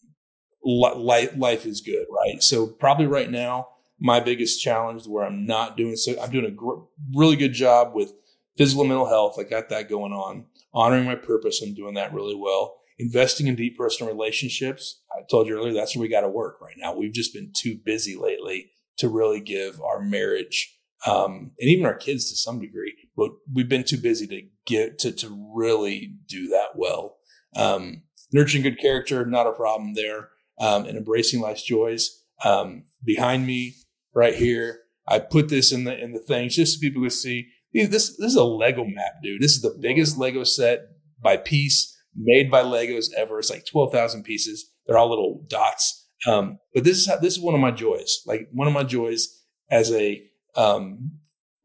li- 0.64 0.94
li- 0.96 1.36
life 1.36 1.66
is 1.66 1.82
good, 1.82 2.06
right? 2.12 2.44
So 2.44 2.68
probably 2.68 3.08
right 3.08 3.32
now, 3.32 3.70
my 4.00 4.20
biggest 4.20 4.62
challenge 4.62 5.08
where 5.08 5.26
I'm 5.26 5.48
not 5.48 5.76
doing 5.76 5.96
so, 5.96 6.22
I'm 6.22 6.30
doing 6.30 6.46
a 6.46 6.52
gr- 6.52 6.84
really 7.16 7.36
good 7.36 7.54
job 7.54 7.96
with 7.96 8.14
physical 8.58 8.84
and 8.84 8.90
mental 8.90 9.10
health. 9.10 9.38
I 9.40 9.44
got 9.44 9.70
that 9.70 9.90
going 9.90 10.12
on. 10.12 10.46
Honoring 10.72 11.06
my 11.06 11.16
purpose, 11.16 11.64
I'm 11.64 11.74
doing 11.74 11.96
that 11.96 12.14
really 12.14 12.36
well. 12.36 12.76
Investing 12.98 13.48
in 13.48 13.56
deep 13.56 13.78
personal 13.78 14.12
relationships. 14.12 15.02
I 15.12 15.22
told 15.30 15.48
you 15.48 15.56
earlier, 15.56 15.74
that's 15.74 15.96
where 15.96 16.02
we 16.02 16.08
got 16.08 16.22
to 16.22 16.30
work 16.30 16.62
right 16.62 16.76
now. 16.78 16.96
We've 16.96 17.14
just 17.14 17.34
been 17.34 17.52
too 17.54 17.78
busy 17.84 18.16
lately 18.16 18.72
to 18.98 19.10
really 19.10 19.42
give 19.42 19.82
our 19.82 20.02
marriage 20.02 20.76
um, 21.06 21.52
and 21.60 21.70
even 21.70 21.86
our 21.86 21.94
kids 21.96 22.30
to 22.30 22.36
some 22.36 22.60
degree, 22.60 22.96
but 23.16 23.32
we've 23.54 23.70
been 23.70 23.84
too 23.84 23.98
busy 23.98 24.28
to 24.28 24.42
get 24.66 24.98
to, 25.00 25.12
to 25.12 25.52
really 25.56 26.14
do 26.28 26.48
that 26.50 26.70
well. 26.76 27.18
Um, 27.56 28.04
nurturing 28.32 28.64
good 28.64 28.80
character, 28.80 29.26
not 29.26 29.48
a 29.48 29.52
problem 29.52 29.94
there. 29.94 30.30
Um, 30.58 30.86
and 30.86 30.98
embracing 30.98 31.42
life's 31.42 31.64
joys. 31.64 32.24
Um, 32.44 32.86
behind 33.04 33.46
me, 33.46 33.76
right 34.14 34.34
here, 34.34 34.80
I 35.06 35.20
put 35.20 35.50
this 35.50 35.74
in 35.74 35.84
the 35.84 36.02
in 36.02 36.14
the 36.14 36.20
things 36.20 36.56
just 36.56 36.76
so 36.76 36.80
people 36.80 37.02
can 37.02 37.12
see. 37.12 37.50
This 37.74 38.16
this 38.16 38.32
is 38.32 38.36
a 38.36 38.44
Lego 38.46 38.86
map, 38.86 39.22
dude. 39.22 39.42
This 39.42 39.52
is 39.52 39.62
the 39.62 39.78
biggest 39.78 40.18
Lego 40.18 40.46
set 40.46 40.80
by 41.22 41.36
piece 41.36 41.95
made 42.16 42.50
by 42.50 42.64
Legos 42.64 43.08
ever. 43.16 43.40
It's 43.40 43.50
like 43.50 43.66
twelve 43.66 43.92
thousand 43.92 44.24
pieces. 44.24 44.72
They're 44.88 44.98
all 44.98 45.10
little 45.10 45.44
dots. 45.48 46.08
Um, 46.28 46.60
but 46.74 46.84
this 46.84 46.98
is 46.98 47.08
how, 47.08 47.18
this 47.18 47.36
is 47.36 47.42
one 47.44 47.54
of 47.54 47.60
my 47.60 47.72
joys. 47.72 48.22
Like 48.26 48.48
one 48.52 48.68
of 48.68 48.74
my 48.74 48.84
joys 48.84 49.28
as 49.70 49.92
a 49.92 50.22
um, 50.56 51.12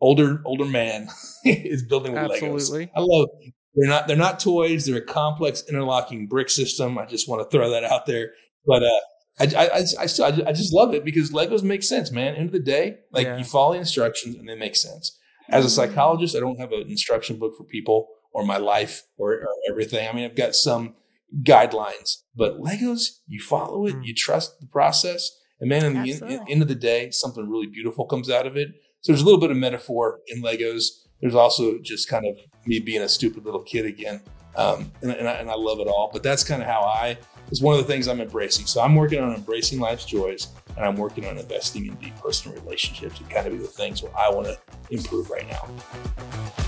older 0.01 0.43
older 0.45 0.65
man 0.65 1.09
is 1.45 1.83
building 1.85 2.13
with 2.13 2.23
Absolutely. 2.33 2.87
Legos. 2.87 2.91
I 2.97 3.01
love. 3.01 3.29
They're 3.75 3.89
not 3.89 4.09
they're 4.09 4.17
not 4.17 4.41
toys. 4.41 4.87
They're 4.87 4.97
a 4.97 5.05
complex 5.05 5.63
interlocking 5.69 6.27
brick 6.27 6.51
system. 6.51 6.99
I 6.99 7.07
just 7.07 7.29
want 7.29 7.49
to 7.49 7.57
throw 7.57 7.71
that 7.71 7.85
out 7.85 8.07
there. 8.07 8.31
But 8.67 8.83
uh, 8.83 9.01
I, 9.39 9.45
I, 9.57 9.65
I, 9.67 9.85
I, 10.01 10.07
still, 10.07 10.25
I 10.27 10.53
just 10.53 10.75
love 10.75 10.93
it 10.93 11.05
because 11.05 11.31
Legos 11.31 11.63
make 11.63 11.83
sense, 11.83 12.11
man. 12.11 12.35
End 12.35 12.47
of 12.47 12.53
the 12.53 12.59
day, 12.59 12.99
like 13.13 13.27
Yeah. 13.27 13.39
you 13.39 13.45
follow 13.45 13.73
the 13.73 13.79
instructions 13.79 14.37
and 14.37 14.49
they 14.49 14.57
make 14.57 14.77
sense. 14.77 15.17
As 15.49 15.65
a 15.65 15.71
psychologist, 15.71 16.37
I 16.37 16.41
don't 16.41 16.61
have 16.61 16.73
an 16.73 16.83
instruction 16.89 17.37
book 17.39 17.55
for 17.57 17.65
people 17.65 18.09
or 18.33 18.45
my 18.45 18.57
life 18.57 19.03
or, 19.17 19.33
or 19.33 19.49
everything. 19.69 20.09
I 20.09 20.13
mean, 20.13 20.25
I've 20.25 20.37
got 20.37 20.55
some 20.55 20.95
guidelines, 21.43 22.23
but 22.35 22.61
Legos, 22.61 23.21
you 23.27 23.41
follow 23.41 23.87
it, 23.87 23.95
Mm. 23.95 24.05
you 24.07 24.15
trust 24.15 24.61
the 24.61 24.67
process, 24.67 25.31
and 25.61 25.69
man, 25.69 25.85
in 25.85 25.93
the 25.93 25.99
end, 26.01 26.23
Absolutely. 26.23 26.53
end 26.53 26.63
of 26.63 26.69
the 26.69 26.75
day, 26.75 27.11
something 27.11 27.49
really 27.49 27.67
beautiful 27.67 28.07
comes 28.07 28.31
out 28.31 28.47
of 28.47 28.57
it. 28.57 28.69
So 29.03 29.13
there's 29.13 29.23
a 29.23 29.25
little 29.25 29.41
bit 29.41 29.51
of 29.51 29.57
metaphor 29.57 30.21
in 30.29 30.43
Legos 30.43 30.85
there's 31.21 31.35
also 31.35 31.79
just 31.79 32.09
kind 32.09 32.27
of 32.27 32.37
me 32.67 32.81
being 32.81 33.03
a 33.03 33.09
stupid 33.09 33.45
little 33.45 33.63
kid 33.63 33.85
again. 33.85 34.21
Um, 34.57 34.91
and, 35.03 35.13
and, 35.13 35.29
I, 35.29 35.33
and 35.33 35.51
I 35.51 35.55
love 35.55 35.79
it 35.81 35.87
all. 35.87 36.11
But 36.13 36.23
that's 36.23 36.43
kind 36.43 36.63
of 36.63 36.69
how 36.69 36.81
I, 36.81 37.19
it's 37.51 37.61
one 37.63 37.79
of 37.79 37.87
the 37.87 37.93
things 37.93 38.09
I'm 38.09 38.21
embracing. 38.21 38.67
So 38.67 38.81
I'm 38.81 38.95
working 38.95 39.21
on 39.21 39.35
embracing 39.35 39.81
life's 39.81 40.05
joys 40.05 40.49
and 40.77 40.85
I'm 40.85 40.97
working 40.97 41.27
on 41.27 41.39
investing 41.39 41.87
in 41.87 41.95
deep 41.97 42.17
personal 42.17 42.59
relationships 42.63 43.21
and 43.21 43.31
kind 43.31 43.47
of 43.47 43.53
be 43.53 43.59
the 43.59 43.67
things 43.67 44.03
where 44.03 44.17
I 44.17 44.31
want 44.31 44.47
to 44.47 44.59
improve 44.91 45.31
right 45.31 45.47
now. 45.49 46.60